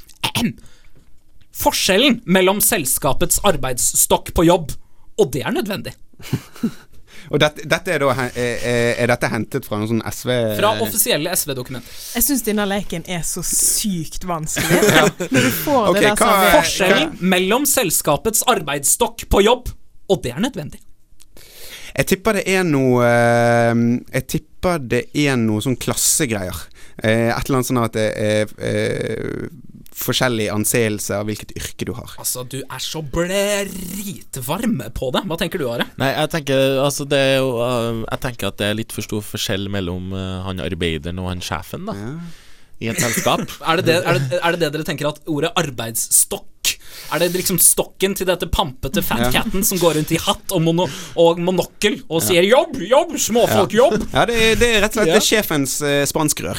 Forskjellen 1.63 2.23
mellom 2.33 2.63
selskapets 2.65 3.43
arbeidsstokk 3.49 4.33
på 4.37 4.47
jobb, 4.49 4.73
og 5.21 5.35
det 5.37 5.45
er 5.45 5.53
nødvendig. 5.53 5.93
Og 7.33 7.41
dette, 7.41 7.65
dette 7.69 7.95
er 7.95 8.03
da 8.03 8.13
er, 8.29 8.65
er- 9.01 9.09
dette 9.09 9.31
hentet 9.33 9.65
fra 9.65 9.79
noen 9.81 9.89
sånn 9.95 10.03
SV 10.05 10.33
Fra 10.59 10.73
offisielle 10.85 11.33
SV-dokumenter. 11.33 11.99
Jeg 12.19 12.27
syns 12.27 12.45
denne 12.45 12.67
leken 12.69 13.07
er 13.09 13.23
så 13.27 13.41
sykt 13.47 14.27
vanskelig. 14.29 14.81
Når 15.33 15.47
du 15.49 15.51
får 15.65 15.91
okay, 15.95 16.01
det 16.03 16.11
der 16.11 16.21
hva. 16.21 16.51
Forskjellen 16.59 17.15
mellom 17.33 17.65
selskapets 17.69 18.45
arbeidsstokk 18.53 19.25
på 19.33 19.45
jobb, 19.47 19.73
og 20.13 20.23
det 20.25 20.35
er 20.37 20.43
nødvendig. 20.45 20.83
Jeg 21.93 22.09
tipper 22.09 22.39
det 22.39 22.47
er 22.49 22.63
noe 22.65 23.05
eh, 23.05 23.73
Jeg 24.15 24.29
tipper 24.37 24.79
det 24.93 25.03
er 25.25 25.37
noe 25.41 25.61
sånn 25.65 25.77
klassegreier. 25.81 26.63
Eh, 27.03 27.29
et 27.33 27.49
eller 27.49 27.59
annet 27.61 27.69
sånn 27.69 27.81
at 27.83 27.97
det 27.97 28.09
er 28.17 28.53
eh, 28.61 29.49
forskjellig 29.97 30.49
anseelse 30.53 31.17
av 31.19 31.29
hvilket 31.29 31.55
yrke 31.59 31.89
du 31.89 31.93
har. 31.97 32.15
Altså, 32.21 32.45
du 32.49 32.61
er 32.63 32.83
så 32.83 33.03
blæritvarm 33.05 34.79
på 34.97 35.11
det. 35.15 35.25
Hva 35.29 35.39
tenker 35.41 35.63
du, 35.63 35.67
Are? 35.73 35.87
Nei, 36.01 36.13
jeg 36.15 36.33
tenker, 36.37 36.79
altså 36.83 37.07
det 37.09 37.21
er 37.33 37.37
jo, 37.41 37.51
uh, 37.61 38.05
jeg 38.07 38.23
tenker 38.27 38.51
at 38.51 38.61
det 38.61 38.71
er 38.71 38.79
litt 38.79 38.95
for 38.95 39.07
stor 39.07 39.25
forskjell 39.27 39.69
mellom 39.73 40.15
uh, 40.17 40.41
han 40.47 40.63
arbeideren 40.65 41.21
og 41.23 41.31
han 41.33 41.45
sjefen, 41.45 41.89
da. 41.91 41.97
I 42.83 42.89
et 42.91 42.99
selskap. 42.99 43.45
Er 43.69 43.79
det 43.79 43.87
det, 43.87 43.99
er, 44.01 44.19
det, 44.19 44.41
er 44.43 44.57
det 44.57 44.65
det 44.65 44.73
dere 44.75 44.87
tenker 44.89 45.13
at 45.13 45.21
ordet 45.31 45.53
arbeidsstokk 45.61 46.49
Er 47.13 47.21
det 47.21 47.31
liksom 47.37 47.59
stokken 47.61 48.15
til 48.17 48.29
dette 48.29 48.49
pampete 48.53 49.03
fatcatten 49.05 49.65
som 49.67 49.81
går 49.81 49.99
rundt 49.99 50.13
i 50.15 50.21
hatt 50.23 50.55
og, 50.55 50.63
mono, 50.65 50.87
og 51.21 51.41
monokkel 51.43 51.99
og 52.09 52.23
sier 52.25 52.47
'jobb, 52.49 52.79
jobb, 52.89 53.17
småfolk, 53.21 53.75
jobb'? 53.77 54.07
Ja, 54.15 54.25
det 54.29 54.37
er, 54.37 54.55
det 54.57 54.69
er 54.69 54.85
rett 54.87 54.97
og 54.97 55.03
slett 55.03 55.13
Ja. 55.13 55.19
det 55.19 55.23
er 55.23 55.29
sjefens 55.29 55.75
eh, 55.85 56.05
spanskrør. 56.09 56.59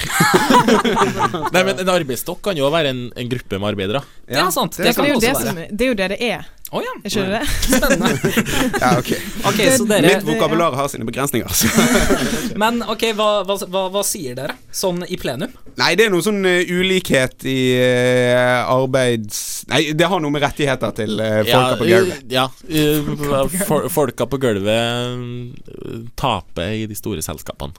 Nei, 1.54 1.64
men 1.64 1.80
en 1.82 1.94
arbeidsstokk 1.96 2.44
kan 2.50 2.58
jo 2.60 2.70
være 2.74 2.94
en, 2.94 3.06
en 3.18 3.32
gruppe 3.32 3.60
med 3.60 3.74
arbeidere. 3.74 4.04
Det 4.28 4.38
er 4.38 4.52
sant. 4.54 4.78
det 4.78 4.86
Det, 4.86 4.90
er 4.90 4.94
kan 4.94 5.06
Det 5.06 5.12
er, 5.12 5.90
jo 5.90 5.98
det 5.98 6.12
det 6.14 6.22
er 6.22 6.46
Å 6.74 6.82
ja. 6.82 6.94
Jeg 7.06 7.14
skjønner 7.14 7.36
det? 7.38 7.48
Spennende. 7.68 8.32
Ja, 8.84 8.90
ok. 8.98 9.12
Okay, 9.52 9.68
så 9.78 9.86
dere 9.86 10.10
Mitt 10.10 10.26
vokabular 10.26 10.74
har 10.74 10.90
sine 10.90 11.06
begrensninger. 11.06 11.52
Så. 11.54 11.70
Men 12.62 12.82
ok, 12.90 13.06
hva, 13.18 13.28
hva, 13.46 13.58
hva, 13.70 13.84
hva 13.94 14.02
sier 14.08 14.34
dere 14.38 14.56
sånn 14.74 15.04
i 15.06 15.20
plenum? 15.22 15.54
Nei, 15.78 15.92
det 16.00 16.08
er 16.08 16.14
noe 16.14 16.26
sånn 16.26 16.42
uh, 16.42 16.74
ulikhet 16.74 17.46
i 17.50 17.58
uh, 17.78 18.74
arbeids... 18.74 19.64
Nei, 19.70 19.86
det 19.94 20.10
har 20.10 20.22
noe 20.24 20.34
med 20.34 20.42
rettigheter 20.44 20.96
til 20.98 21.22
uh, 21.22 21.42
folka 21.46 21.78
på 21.78 21.90
gulvet. 21.92 22.24
Ja. 22.34 22.48
uh, 22.50 23.58
for, 23.70 23.90
folka 23.94 24.28
på 24.30 24.40
gulvet 24.42 25.70
uh, 25.70 25.98
taper 26.20 26.78
i 26.82 26.88
de 26.90 26.98
store 26.98 27.22
selskapene. 27.26 27.78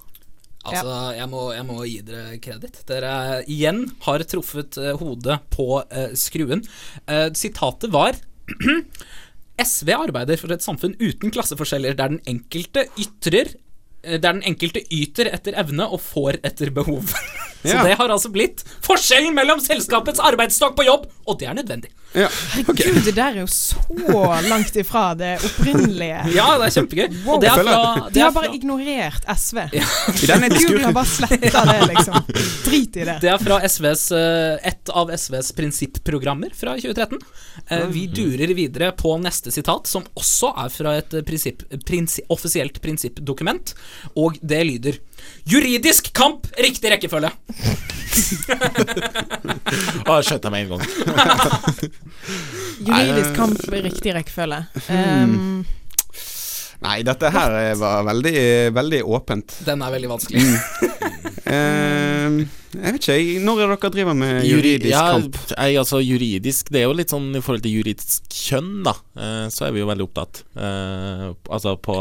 Altså, 0.65 0.93
jeg 1.13 1.27
må, 1.29 1.49
jeg 1.53 1.67
må 1.69 1.83
gi 1.85 1.99
dere 2.07 2.39
kreditt. 2.41 2.79
Dere 2.89 3.43
igjen 3.53 3.83
har 4.07 4.23
truffet 4.25 4.79
hodet 4.97 5.43
på 5.53 5.67
skruen. 6.17 6.63
Eh, 7.05 7.27
sitatet 7.37 7.93
var 7.93 8.17
SV 9.65 9.93
arbeider 9.95 10.41
for 10.41 10.55
et 10.55 10.65
samfunn 10.65 10.97
uten 10.99 11.31
klasseforskjeller, 11.35 11.95
der 11.99 12.11
den 12.11 12.23
enkelte 12.31 12.89
ytrer 12.99 13.55
der 14.05 14.19
den 14.25 14.43
enkelte 14.43 14.83
yter 14.93 15.31
etter 15.35 15.57
evne 15.61 15.87
og 15.91 16.01
får 16.05 16.41
etter 16.45 16.71
behov. 16.75 17.13
Så 17.65 17.73
Ja. 17.73 17.83
det 17.83 17.95
har 17.97 18.11
altså 18.13 18.29
blitt 18.29 18.61
forskjellen 18.85 19.33
mellom 19.33 19.57
selskapets 19.65 20.21
arbeidsstokk 20.21 20.75
på 20.77 20.85
jobb, 20.85 21.07
og 21.25 21.39
det 21.41 21.47
er 21.49 21.55
nødvendig. 21.57 21.89
Ja, 22.15 22.27
Okay. 22.69 22.85
Herregud, 22.87 23.05
det 23.09 23.15
der 23.17 23.31
er 23.33 23.41
jo 23.41 23.47
så 23.49 23.81
langt 24.47 24.77
ifra 24.79 25.15
det 25.19 25.31
opprinnelige. 25.43 26.19
Ja, 26.37 26.59
det 26.61 26.69
er 26.69 26.75
kjempegøy. 26.77 27.07
Wow. 27.25 27.35
Og 27.35 27.41
det 27.43 27.49
er 27.49 27.57
fra, 27.65 27.79
det 28.05 28.13
De 28.15 28.21
har 28.21 28.29
er 28.29 28.35
bare 28.37 28.51
fra, 28.51 28.59
ignorert 28.59 29.25
SV. 29.41 29.63
Ja. 29.73 29.87
Google 30.53 30.85
har 30.85 30.93
bare 30.93 31.11
sletta 31.11 31.65
det, 31.71 31.79
liksom. 31.89 32.21
Drit 32.69 33.01
i 33.01 33.07
det. 33.09 33.17
Det 33.25 33.33
er 33.33 33.43
fra 33.43 33.59
SVs, 33.67 34.05
eh, 34.21 34.69
et 34.71 34.93
av 34.95 35.11
SVs 35.17 35.51
prinsipprogrammer 35.57 36.53
fra 36.55 36.77
2013. 36.79 37.19
Eh, 37.71 37.87
Vi 37.97 38.05
durer 38.13 38.55
videre 38.55 38.93
på 38.93 39.17
neste 39.25 39.51
sitat, 39.57 39.89
som 39.91 40.05
også 40.21 40.53
er 40.67 40.69
fra 40.77 40.95
et 41.01 41.17
prinsipp, 41.27 41.65
prinsipp, 41.89 42.29
offisielt 42.31 42.79
prinsippdokument, 42.85 43.75
og 44.15 44.39
det 44.43 44.63
lyder 44.69 45.01
Juridisk 45.49 46.13
kamp, 46.17 46.47
riktig 46.61 46.91
rekkefølge. 46.93 47.31
Å, 50.09 50.17
jeg 50.19 50.25
skjønte 50.29 50.49
jeg 50.49 50.53
med 50.53 50.61
en 50.61 50.71
gang. 50.73 50.83
Juridisk 52.89 53.33
kamp 53.37 53.61
riktig 53.85 54.15
rekkefølge. 54.17 54.61
Um, 54.89 55.65
Nei, 56.85 56.99
dette 57.07 57.31
her 57.33 57.55
var 57.81 58.05
veldig, 58.11 58.37
veldig 58.77 59.03
åpent. 59.17 59.59
Den 59.65 59.85
er 59.85 59.95
veldig 59.97 60.13
vanskelig. 60.17 60.45
Eh, 61.45 62.37
jeg 62.73 62.95
vet 62.95 63.03
ikke, 63.05 63.17
når 63.45 63.59
er 63.61 63.73
dere 63.75 63.91
driver 63.93 64.17
med 64.17 64.39
Juri- 64.49 64.71
juridisk 64.73 64.95
ja, 64.95 65.03
kamp? 65.13 65.37
Nei, 65.53 65.67
altså 65.77 65.99
juridisk 66.01 66.71
Det 66.73 66.81
er 66.81 66.87
jo 66.89 66.95
litt 66.97 67.13
sånn 67.13 67.27
i 67.37 67.43
forhold 67.45 67.65
til 67.67 67.75
juridisk 67.77 68.33
kjønn, 68.33 68.71
da. 68.87 68.95
Eh, 69.13 69.45
så 69.53 69.67
er 69.69 69.75
vi 69.77 69.83
jo 69.83 69.89
veldig 69.91 70.07
opptatt. 70.09 70.41
Eh, 70.57 71.27
altså 71.53 71.77
på 71.85 71.99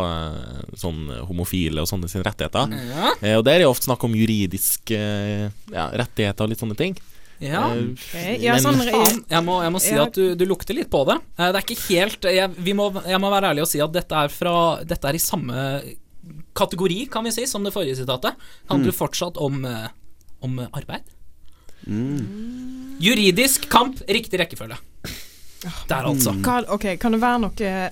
sånn 0.79 1.11
homofile 1.27 1.83
og 1.83 1.89
sånne 1.91 2.07
sine 2.11 2.23
rettigheter. 2.25 2.71
Ja. 2.93 3.11
Eh, 3.19 3.35
og 3.35 3.43
der 3.45 3.59
er 3.59 3.67
jo 3.67 3.73
ofte 3.75 3.89
snakk 3.89 4.07
om 4.07 4.15
juridiske 4.17 4.95
ja, 4.95 5.89
rettigheter 5.91 6.47
og 6.47 6.53
litt 6.53 6.63
sånne 6.63 6.79
ting. 6.79 6.95
Ja. 7.39 7.63
okay. 7.67 8.35
ok, 8.35 8.43
ja, 8.43 8.53
men- 8.53 8.63
sånn 8.63 9.23
jeg 9.29 9.43
må, 9.43 9.57
jeg 9.63 9.71
må 9.73 9.79
si 9.81 9.93
at 9.97 10.13
du, 10.13 10.35
du 10.35 10.45
lukter 10.45 10.73
litt 10.77 10.89
på 10.93 11.03
det. 11.09 11.17
Eh, 11.37 11.51
Det 11.51 11.59
er 11.61 11.65
ikke 11.65 11.87
helt 11.89 12.21
jeg, 12.29 12.49
vi 12.57 12.73
må, 12.77 12.91
jeg 13.07 13.19
må 13.19 13.31
være 13.33 13.51
ærlig 13.53 13.61
og 13.65 13.71
si 13.71 13.81
at 13.83 13.91
dette 13.93 14.13
er, 14.15 14.29
fra, 14.29 14.55
dette 14.83 15.07
er 15.09 15.15
i 15.15 15.23
samme 15.23 15.65
kategori, 16.55 17.07
kan 17.11 17.23
vi 17.25 17.31
si, 17.35 17.45
som 17.49 17.63
det 17.65 17.73
forrige 17.73 17.97
sitatet. 17.99 18.37
Handler 18.69 18.95
fortsatt 18.95 19.37
om, 19.41 19.65
eh, 19.65 19.89
om 20.45 20.59
arbeid. 20.71 21.03
Juridisk 23.03 23.69
kamp, 23.69 23.99
riktig 24.07 24.39
rekkefølge. 24.39 24.77
Der, 25.87 26.03
altså. 26.03 26.33
Kan, 26.43 26.65
okay, 26.69 26.97
kan 26.99 27.11
det 27.15 27.21
være 27.23 27.39
noe 27.39 27.91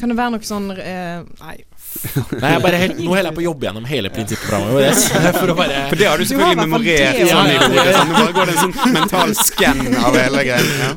Kan 0.00 0.10
det 0.10 0.16
være 0.18 0.32
noe 0.34 0.46
sånn 0.46 0.70
eh, 0.74 1.20
Nei. 1.38 1.56
Nei, 2.02 2.50
jeg 2.54 2.62
bare 2.64 2.78
helt, 2.80 2.98
nå 2.98 3.12
holder 3.12 3.28
jeg 3.28 3.36
på 3.36 3.42
å 3.42 3.44
jobbe 3.44 3.66
gjennom 3.68 3.84
hele 3.88 4.10
prinsippprogrammet 4.12 4.72
vårt. 4.74 5.04
For 5.40 5.52
å 5.52 5.56
bare 5.58 5.82
For 5.90 6.00
det 6.00 6.08
har 6.10 6.18
du 6.22 6.24
selvfølgelig 6.30 6.62
memorert 6.62 7.18
det, 7.18 7.26
sånn 7.30 7.50
i 7.50 7.54
ja. 7.54 7.66
hodet. 7.66 7.92
Sånn. 7.96 8.08
Du 8.08 8.16
bare 8.16 8.34
går 8.38 8.50
det 8.50 8.54
en 8.56 8.62
sånn 8.62 8.96
mental 8.96 9.34
skann 9.38 9.82
av 10.00 10.18
hele 10.18 10.42
greia. 10.48 10.72
Ja. 10.82 10.90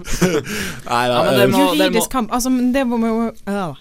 Nei, 0.87 1.03
da, 1.11 1.19
Ja, 1.19 1.21
men 1.27 1.37
det 1.39 1.47
må- 1.53 1.67
Juridisk 1.75 2.11
kamp 2.15 2.33
Altså, 2.35 2.49
det 2.73 2.83
må 2.87 2.99
jo 3.05 3.19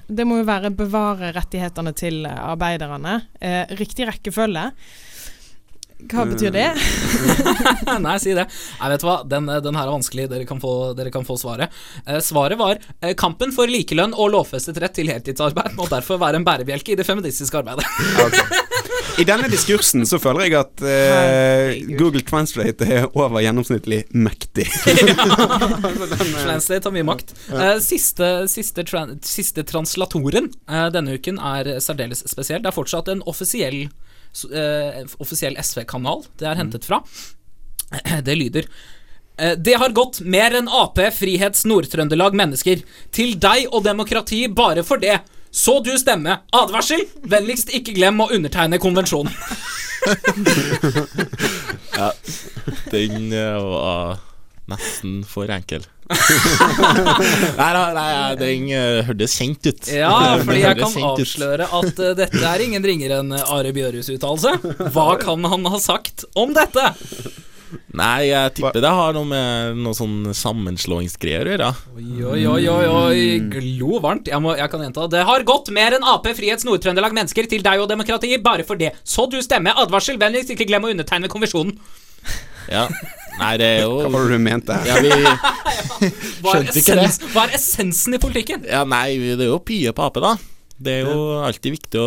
Det 0.08 0.26
må 0.28 0.38
jo 0.42 0.44
være 0.48 0.70
bevare 0.74 1.32
rettighetene 1.36 1.94
til 1.96 2.20
arbeiderne. 2.26 3.16
Eh, 3.40 3.64
riktig 3.78 4.06
rekkefølge. 4.10 4.68
Hva 6.10 6.26
betyr 6.28 6.52
det? 6.54 6.68
Nei, 8.04 8.16
si 8.22 8.34
det. 8.36 8.46
Nei, 8.80 8.90
vet 8.92 9.04
du 9.04 9.08
hva, 9.08 9.18
den, 9.28 9.48
den 9.64 9.78
her 9.78 9.88
er 9.88 9.94
vanskelig. 9.94 10.28
Dere 10.32 10.48
kan 10.48 10.60
få, 10.62 10.74
dere 10.98 11.12
kan 11.14 11.26
få 11.26 11.38
svaret. 11.40 11.72
Eh, 12.06 12.20
svaret 12.24 12.60
var 12.60 12.78
eh, 13.00 13.14
kampen 13.18 13.54
for 13.54 13.70
likelønn 13.70 14.16
og 14.16 14.32
lovfestet 14.34 14.80
rett 14.82 14.96
til 14.96 15.10
heltidsarbeid 15.12 15.78
må 15.78 15.88
derfor 15.90 16.20
være 16.22 16.40
en 16.40 16.46
bærebjelke 16.46 16.94
i 16.94 16.98
det 17.00 17.06
feministiske 17.08 17.62
arbeidet. 17.62 17.86
I 19.14 19.24
denne 19.26 19.46
diskursen 19.50 20.02
så 20.08 20.18
føler 20.18 20.48
jeg 20.48 20.56
at 20.58 20.82
eh, 20.90 21.76
Google 21.94 22.24
Translate 22.26 22.86
er 22.88 23.04
over 23.12 23.42
gjennomsnittlig 23.44 24.00
mektig. 24.10 24.66
Translate 26.44 26.88
har 26.88 26.94
mye 26.94 27.06
makt. 27.06 27.34
Eh, 27.52 27.76
siste, 27.84 28.30
siste, 28.50 28.84
tran 28.88 29.14
siste 29.24 29.62
translatoren 29.70 30.50
eh, 30.66 30.88
denne 30.94 31.14
uken 31.18 31.38
er 31.38 31.76
særdeles 31.84 32.24
spesiell. 32.26 32.64
Det 32.64 32.72
er 32.72 32.76
fortsatt 32.76 33.12
en 33.12 33.22
offisiell, 33.30 33.84
eh, 33.86 34.03
offisiell 35.22 35.56
SV-kanal 35.62 36.24
det 36.40 36.50
er 36.50 36.60
hentet 36.60 36.86
fra. 36.88 37.02
Det 38.26 38.34
lyder 38.34 38.66
eh, 39.38 39.54
det 39.54 39.76
har 39.78 39.94
gått 39.94 40.20
mer 40.20 40.56
enn 40.58 40.68
Ap, 40.72 40.98
Frihets 41.14 41.64
Nord-Trøndelag 41.68 42.34
mennesker. 42.34 42.82
Til 43.14 43.36
deg 43.38 43.68
og 43.70 43.84
demokrati 43.86 44.44
bare 44.48 44.82
for 44.86 44.98
det. 45.02 45.20
Så 45.54 45.78
du 45.86 45.92
stemme. 45.98 46.40
Advarsel! 46.50 47.04
Vennligst 47.30 47.70
ikke 47.76 47.94
glem 47.94 48.18
å 48.24 48.30
undertegne 48.34 48.80
konvensjonen. 48.82 49.30
ja, 52.00 52.10
Den 52.90 53.30
eh, 53.32 53.60
var 53.62 54.18
nesten 54.70 55.20
for 55.28 55.50
enkel. 55.52 55.84
nei, 57.58 57.70
nei, 57.96 58.10
den 58.40 58.66
eh, 58.76 58.98
hørtes 59.06 59.36
kjent 59.38 59.70
ut. 59.70 59.88
Ja, 59.88 60.12
fordi 60.44 60.60
jeg 60.60 60.80
kan 60.80 60.98
avsløre 61.10 61.68
at 61.68 62.02
uh, 62.02 62.10
dette 62.18 62.42
er 62.44 62.64
ingen 62.64 62.84
ringere 62.84 63.22
enn 63.22 63.32
Are 63.38 63.72
Bjørhus' 63.76 64.12
uttalelse. 64.14 64.56
Hva 64.92 65.14
kan 65.20 65.48
han 65.48 65.66
ha 65.72 65.80
sagt 65.82 66.26
om 66.38 66.52
dette? 66.56 66.92
Nei, 67.94 68.28
jeg 68.28 68.52
tipper 68.56 68.82
det 68.82 68.90
har 68.90 69.14
noe 69.16 69.26
med 69.28 69.80
noe 69.82 69.96
sånn 69.96 70.30
sammenslåingsgreier 70.36 71.48
å 71.48 71.54
gjøre. 71.54 71.70
Oi, 71.94 72.44
oi, 72.50 72.66
oi, 72.70 72.86
oi, 72.90 73.24
glo 73.50 74.00
varmt. 74.02 74.30
Jeg, 74.30 74.42
må, 74.42 74.54
jeg 74.58 74.70
kan 74.70 74.84
gjenta. 74.84 75.08
Det 75.10 75.24
har 75.26 75.46
gått 75.46 75.70
mer 75.74 75.96
enn 75.96 76.06
Ap, 76.10 76.26
Frihets 76.36 76.66
Nord-Trøndelag 76.68 77.16
mennesker 77.16 77.48
til 77.50 77.64
deg 77.66 77.82
og 77.82 77.90
demokrati, 77.90 78.34
bare 78.42 78.66
for 78.66 78.80
det. 78.80 78.94
Så 79.06 79.26
du 79.30 79.40
stemmer. 79.44 79.78
Advarsel, 79.82 80.20
vennligst 80.20 80.54
ikke 80.54 80.68
glem 80.70 80.86
å 80.86 80.94
undertegne 80.94 81.30
konvensjonen. 81.32 81.76
Ja. 82.70 82.88
Nei, 83.40 83.52
det 83.60 83.68
er 83.68 83.84
jo 83.84 84.00
Hva 84.04 84.10
var 84.14 84.28
det 84.28 84.38
du 84.38 84.44
mente? 84.46 84.80
ja, 84.86 84.98
vi, 85.02 85.12
Skjønte 86.44 86.80
ikke 86.80 86.98
det. 87.00 87.12
hva 87.34 87.46
er 87.48 87.54
essensen 87.58 88.16
i 88.16 88.20
politikken? 88.22 88.66
ja, 88.68 88.84
nei, 88.88 89.06
det 89.18 89.46
er 89.46 89.50
jo 89.50 89.62
pye 89.64 89.94
på 89.96 90.06
Ap, 90.06 90.20
da. 90.22 90.34
Det 90.74 90.90
er 90.90 91.06
jo 91.06 91.18
alltid 91.46 91.76
viktig 91.76 92.00
å, 92.02 92.06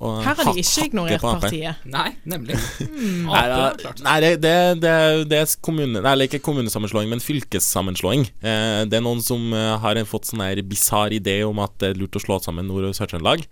å 0.00 0.10
Her 0.24 0.38
har 0.38 0.48
de 0.48 0.62
ikke 0.62 0.86
ignorert 0.88 1.20
partiet. 1.20 1.82
Nei, 1.84 2.06
nemlig. 2.32 2.56
Nei, 3.28 3.42
da, 3.52 3.92
nei 4.06 4.14
det, 4.24 4.30
det, 4.40 4.54
det, 4.80 4.94
det 5.28 5.40
er 5.42 5.52
kommune, 5.60 6.00
nei, 6.00 6.14
ikke 6.24 6.40
kommunesammenslåing, 6.46 7.10
men 7.12 7.20
fylkessammenslåing. 7.20 8.24
Eh, 8.40 8.80
det 8.88 8.98
er 8.98 9.04
noen 9.04 9.20
som 9.24 9.52
eh, 9.52 9.74
har 9.84 10.00
fått 10.08 10.30
sånn 10.30 10.42
her 10.46 10.62
bisarr 10.64 11.12
idé 11.18 11.42
om 11.44 11.60
at 11.60 11.76
det 11.82 11.92
er 11.92 12.00
lurt 12.00 12.16
å 12.16 12.24
slå 12.24 12.40
sammen 12.40 12.70
Nord- 12.72 12.88
og 12.88 12.96
Sør-Trøndelag. 12.96 13.44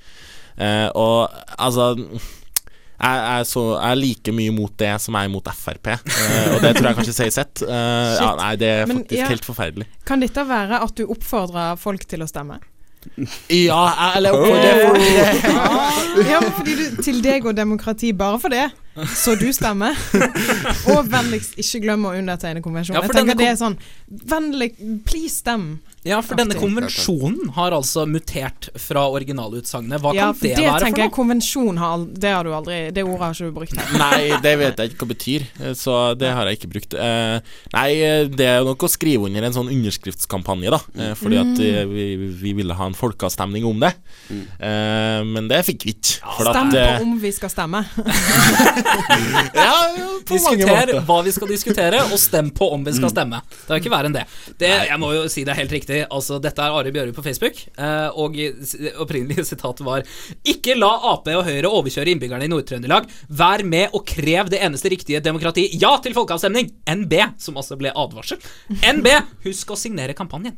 Eh, 0.56 0.88
og 0.96 1.28
altså 1.61 1.92
jeg, 2.99 3.18
er 3.38 3.44
så, 3.46 3.64
jeg 3.76 3.94
er 3.94 4.01
like 4.01 4.32
mye 4.34 4.55
mot 4.55 4.72
det 4.80 4.94
som 5.03 5.14
jeg 5.18 5.28
er 5.28 5.32
mot 5.32 5.53
Frp, 5.59 5.92
Uh, 5.99 6.57
og 6.57 6.62
det 6.64 6.72
tror 6.76 6.88
jeg 6.90 6.99
kanskje 6.99 7.14
sier 7.14 7.30
sitt. 7.34 7.62
Uh, 7.62 8.16
ja, 8.18 8.32
nei, 8.38 8.51
det 8.59 8.68
er 8.72 8.88
Men, 8.90 9.03
faktisk 9.03 9.20
ja. 9.20 9.28
helt 9.30 9.46
forferdelig. 9.46 9.86
Kan 10.09 10.24
dette 10.24 10.44
være 10.49 10.82
at 10.84 10.99
du 10.99 11.07
oppfordrer 11.07 11.78
folk 11.80 12.05
til 12.11 12.24
å 12.24 12.28
stemme? 12.30 12.59
Ja, 13.49 14.12
eller 14.16 14.32
det, 14.32 14.72
for, 14.88 16.28
Ja, 16.30 16.40
fordi 16.57 16.74
du 16.74 17.03
Til 17.03 17.20
deg 17.24 17.46
og 17.46 17.55
demokrati, 17.57 18.11
bare 18.12 18.40
for 18.42 18.53
det, 18.53 18.66
så 19.14 19.36
du 19.38 19.46
stemmer. 19.55 19.96
Og 20.90 21.07
vennligst 21.11 21.59
ikke 21.62 21.84
glem 21.86 22.09
å 22.09 22.14
undertegne 22.18 22.62
konvensjonen. 22.64 22.99
Ja, 22.99 23.07
Jeg 23.07 23.14
tenker 23.14 23.36
kom... 23.36 23.42
det 23.42 23.49
er 23.53 23.61
sånn 23.61 23.78
Vennlig, 24.34 24.72
please 25.07 25.38
stem. 25.38 25.70
Ja, 26.09 26.18
for 26.24 26.38
denne 26.40 26.56
konvensjonen 26.59 27.50
har 27.56 27.74
altså 27.76 28.06
mutert 28.09 28.70
fra 28.80 29.02
originalutsagnet. 29.12 30.00
Hva 30.00 30.14
Ja, 30.16 30.30
kan 30.32 30.38
det, 30.40 30.54
det 30.56 30.64
være 30.64 30.80
tenker 30.80 30.96
for 30.96 31.02
jeg 31.04 31.11
noe? 31.11 31.16
konvensjon 31.18 31.78
har 31.82 32.04
Det 32.24 32.32
har 32.32 32.44
du 32.48 32.52
aldri 32.56 32.78
Det 32.96 33.04
ordet 33.04 33.20
har 33.20 33.34
ikke 33.36 33.50
du 33.50 33.56
brukt. 33.59 33.76
Nei, 33.98 34.40
det 34.44 34.54
vet 34.61 34.78
jeg 34.82 34.92
ikke 34.94 35.04
hva 35.04 35.09
det 35.09 35.16
betyr, 35.18 35.46
eh, 35.61 35.74
så 35.78 35.96
det 36.18 36.30
har 36.32 36.48
jeg 36.48 36.59
ikke 36.61 36.70
brukt. 36.72 36.94
Eh, 36.94 37.40
nei, 37.74 37.88
eh, 38.09 38.24
det 38.32 38.46
er 38.54 38.64
nok 38.66 38.86
å 38.88 38.90
skrive 38.90 39.28
under 39.28 39.42
en 39.48 39.52
sånn 39.59 39.68
underskriftskampanje, 39.74 40.70
da. 40.74 40.80
Eh, 40.98 41.14
fordi 41.18 41.38
at 41.42 41.62
eh, 41.66 41.84
vi, 41.90 42.06
vi 42.40 42.52
ville 42.62 42.74
ha 42.78 42.86
en 42.88 42.96
folkeavstemning 42.98 43.66
om 43.68 43.78
det. 43.84 43.92
Eh, 44.32 45.20
men 45.28 45.48
det 45.52 45.61
fikk 45.68 45.84
vi 45.88 45.94
ikke. 45.98 46.18
For 46.38 46.48
Stem 46.52 46.72
at 46.72 46.78
på 46.78 47.04
om 47.04 47.18
vi 47.22 47.32
skal 47.36 47.52
stemme. 47.52 47.84
Ja, 49.54 49.74
på 50.26 50.34
mange 50.34 50.56
Diskuter 50.59 50.68
måter. 50.68 51.00
hva 51.09 51.18
vi 51.24 51.32
skal 51.34 51.48
diskutere, 51.50 52.00
og 52.12 52.18
stem 52.20 52.50
på 52.54 52.68
om 52.74 52.84
vi 52.84 52.90
Mm. 52.92 52.96
skal 52.98 53.11
stemme. 53.11 53.40
Det 53.66 53.70
er 53.74 53.80
ikke 53.80 53.90
verre 53.92 54.06
enn 54.09 54.12
det. 54.16 54.24
det. 54.59 54.70
Jeg 54.88 54.98
må 55.00 55.12
jo 55.14 55.28
si 55.28 55.44
det 55.44 55.52
er 55.54 55.61
helt 55.62 55.72
riktig. 55.72 55.97
Altså, 56.07 56.38
dette 56.42 56.62
er 56.64 56.74
Ari 56.78 56.92
Bjørøy 56.94 57.12
på 57.16 57.24
Facebook, 57.24 57.61
eh, 57.78 58.09
og 58.14 58.36
opprinnelig 59.03 59.44
sitat 59.51 59.82
var 59.86 60.05
Ikke 60.49 60.76
la 60.78 60.90
Ap 61.12 61.28
og 61.32 61.44
Høyre 61.49 61.70
overkjøre 61.70 62.14
innbyggerne 62.14 62.46
i 62.49 62.53
Nord-Trøndelag. 62.53 63.09
Vær 63.40 63.64
med 63.66 63.94
og 63.96 64.05
krev 64.09 64.51
det 64.53 64.62
eneste 64.64 64.92
riktige 64.92 65.22
demokrati. 65.24 65.68
Ja 65.80 65.96
til 66.05 66.16
folkeavstemning! 66.16 66.70
NB, 66.88 67.14
som 67.42 67.59
altså 67.61 67.78
ble 67.80 67.92
advarsel. 67.94 68.40
NB, 68.70 69.09
husk 69.46 69.74
å 69.74 69.78
signere 69.78 70.16
kampanjen. 70.18 70.57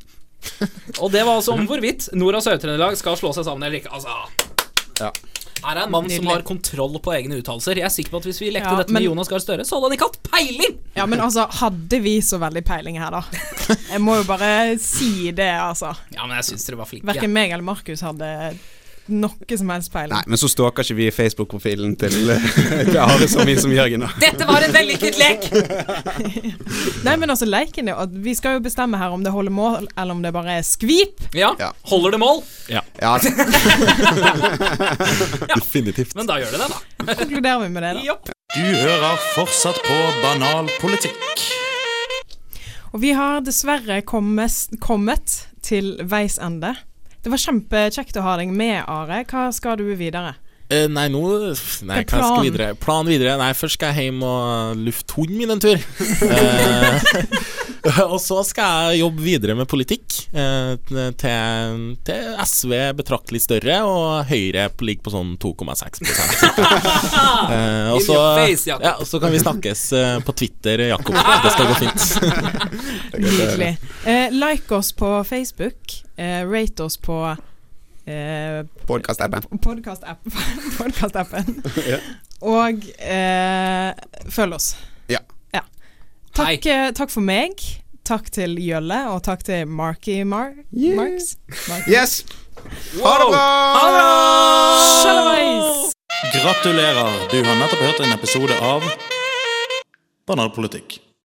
Og 1.01 1.11
det 1.13 1.25
var 1.27 1.37
altså 1.37 1.53
om 1.57 1.67
hvorvidt 1.69 2.11
Nord- 2.17 2.39
og 2.39 2.45
Sør-Trøndelag 2.47 2.97
skal 3.01 3.19
slå 3.21 3.33
seg 3.37 3.45
sammen 3.49 3.67
eller 3.67 3.83
ikke. 3.83 3.93
Altså 3.93 4.15
Ja. 5.01 5.11
Her 5.65 5.77
er 5.77 5.83
en 5.85 5.91
mann 5.93 6.09
som 6.11 6.27
har 6.31 6.43
kontroll 6.47 6.97
på 7.05 7.13
egne 7.15 7.39
uttalelser. 7.43 7.77
Jeg 7.81 7.85
er 7.89 7.93
sikker 7.95 8.15
på 8.15 8.21
at 8.23 8.29
Hvis 8.31 8.41
vi 8.41 8.51
lekte 8.55 8.71
Ja, 8.71 8.79
dette 8.81 8.93
men- 8.93 9.03
med 9.03 9.09
Jonas 9.11 9.29
Gahr 9.29 9.43
Støre, 9.43 9.65
så 9.69 9.77
hadde 9.77 9.91
han 9.91 9.97
ikke 9.99 10.09
hatt 10.11 10.23
peiling! 10.31 10.79
Ja, 10.97 11.07
men 11.07 11.21
altså, 11.21 11.47
hadde 11.61 12.01
vi 12.03 12.17
så 12.25 12.39
veldig 12.41 12.65
peiling 12.65 12.99
her, 12.99 13.11
da? 13.11 13.23
Jeg 13.93 14.01
må 14.01 14.17
jo 14.21 14.25
bare 14.25 14.79
si 14.81 15.31
det, 15.33 15.51
altså. 15.61 15.95
Ja, 16.15 16.27
men 16.27 16.37
jeg 16.41 16.45
syns 16.53 16.67
dere 16.67 16.77
var 16.81 16.87
flinke. 16.91 17.07
Verken 17.13 17.33
meg 17.33 17.51
eller 17.53 17.63
Markus 17.67 18.01
hadde 18.01 18.31
noe 19.13 19.57
som 19.59 19.71
helst 19.73 19.91
peiling. 19.93 20.13
Nei, 20.15 20.23
men 20.31 20.39
så 20.41 20.49
stalker 20.51 20.83
ikke 20.87 20.97
vi 20.99 21.09
Facebook-profilen 21.15 21.97
til 22.01 22.15
til 22.91 22.99
Are 23.03 23.29
så 23.31 23.45
mye 23.47 23.61
som 23.61 23.73
Jørgen, 23.75 24.05
da. 24.07 24.11
Dette 24.23 24.47
var 24.49 24.65
en 24.67 24.75
vellykket 24.75 25.19
lek! 25.21 25.47
Nei, 27.07 27.15
men 27.21 27.31
altså, 27.33 27.47
leken 27.49 27.89
er 27.93 28.11
Vi 28.25 28.35
skal 28.39 28.59
jo 28.59 28.65
bestemme 28.65 28.99
her 29.01 29.11
om 29.15 29.23
det 29.25 29.33
holder 29.35 29.55
mål, 29.55 29.89
eller 29.97 30.13
om 30.17 30.23
det 30.25 30.33
bare 30.37 30.59
er 30.61 30.67
skvip. 30.67 31.21
Ja, 31.37 31.55
Ja. 31.61 31.73
Holder 31.91 32.11
det 32.15 32.21
mål? 32.23 32.43
Ja, 32.71 32.83
Definitivt. 35.55 36.15
Men 36.15 36.27
da 36.29 36.39
gjør 36.41 36.55
det 36.55 36.61
det, 36.63 36.69
da. 36.71 37.15
Konkluderer 37.15 37.61
vi 37.65 37.69
med 37.73 37.83
det, 37.83 37.95
da. 37.99 38.05
Jopp. 38.07 38.31
Du 38.55 38.67
hører 38.67 39.19
fortsatt 39.37 39.79
på 39.87 39.99
Banal 40.25 40.71
politikk. 40.83 41.45
Og 42.91 42.99
vi 43.05 43.13
har 43.15 43.41
dessverre 43.47 44.01
kommet, 44.03 44.65
kommet 44.83 45.37
til 45.63 45.93
veis 46.11 46.39
ende. 46.43 46.73
Det 47.21 47.29
var 47.33 47.41
kjempekjekt 47.43 48.17
å 48.17 48.23
ha 48.25 48.37
deg 48.41 48.53
med, 48.55 48.79
Are. 48.89 49.25
Hva 49.29 49.51
skal 49.53 49.77
du 49.81 49.85
videre? 49.93 50.35
Eh, 50.71 50.87
nei, 50.89 51.09
nå 51.11 51.21
Nei, 51.85 52.05
Hva 52.05 52.21
planen? 52.21 52.45
videre? 52.47 52.69
Plan 52.79 53.09
videre? 53.09 53.35
Nei, 53.41 53.51
først 53.59 53.77
skal 53.77 53.93
jeg 53.93 54.09
hjem 54.09 54.23
og 54.25 54.79
lufte 54.87 55.19
hunden 55.19 55.37
min 55.41 55.51
en 55.57 55.61
tur. 55.61 55.83
Og 58.13 58.19
så 58.21 58.41
skal 58.45 58.91
jeg 58.93 59.01
jobbe 59.03 59.25
videre 59.25 59.55
med 59.59 59.69
politikk. 59.71 60.07
eh, 60.37 60.75
til, 61.21 61.85
til 62.07 62.35
SV 62.45 62.75
betraktelig 62.99 63.43
større, 63.45 63.81
og 63.89 64.29
Høyre 64.29 64.69
ligger 64.85 65.07
på 65.07 65.15
sånn 65.15 65.35
2,6 65.41 66.03
eh, 67.51 67.89
og, 67.95 68.01
så, 68.05 68.19
ja, 68.69 68.95
og 68.99 69.07
så 69.09 69.21
kan 69.23 69.33
vi 69.33 69.41
snakkes 69.43 69.85
eh, 69.97 70.17
på 70.27 70.37
Twitter, 70.37 70.85
Jakob. 70.91 71.17
Det 71.45 71.55
skal 71.55 71.71
gå 71.71 71.79
fint. 71.81 72.01
Nydelig. 73.17 73.73
Eh, 74.05 74.27
like 74.35 74.75
oss 74.77 74.93
på 74.97 75.13
Facebook. 75.25 76.01
Eh, 76.17 76.45
rate 76.49 76.85
oss 76.85 76.99
på 77.01 77.17
eh, 78.05 78.61
Podkast-appen. 78.87 79.61
Podkast-appen. 79.65 80.33
Podcast 80.79 81.17
Ja. 81.89 82.01
Og 82.41 82.87
eh, 83.05 83.93
følg 84.33 84.57
oss. 84.57 84.73
Ja. 85.13 85.21
Takk, 86.35 86.67
eh, 86.67 86.91
takk 86.97 87.11
for 87.11 87.21
meg. 87.25 87.59
Takk 88.07 88.31
til 88.35 88.57
Jølle, 88.59 89.01
og 89.13 89.23
takk 89.27 89.43
til 89.47 89.67
Marky 89.69 90.23
Mar 90.25 90.55
Yeah. 90.73 90.97
Marks. 90.97 91.37
Marky. 91.69 91.91
Yes! 91.91 92.25
Ha 93.03 93.13
det 93.19 93.29
bra! 93.31 93.47
Gratulerer, 96.31 97.31
du 97.31 97.39
har 97.45 97.57
nettopp 97.59 97.81
hørt 97.85 98.01
en 98.05 98.13
episode 98.13 98.57
av 98.63 98.85
Banal 100.27 100.51
politikk. 100.55 101.01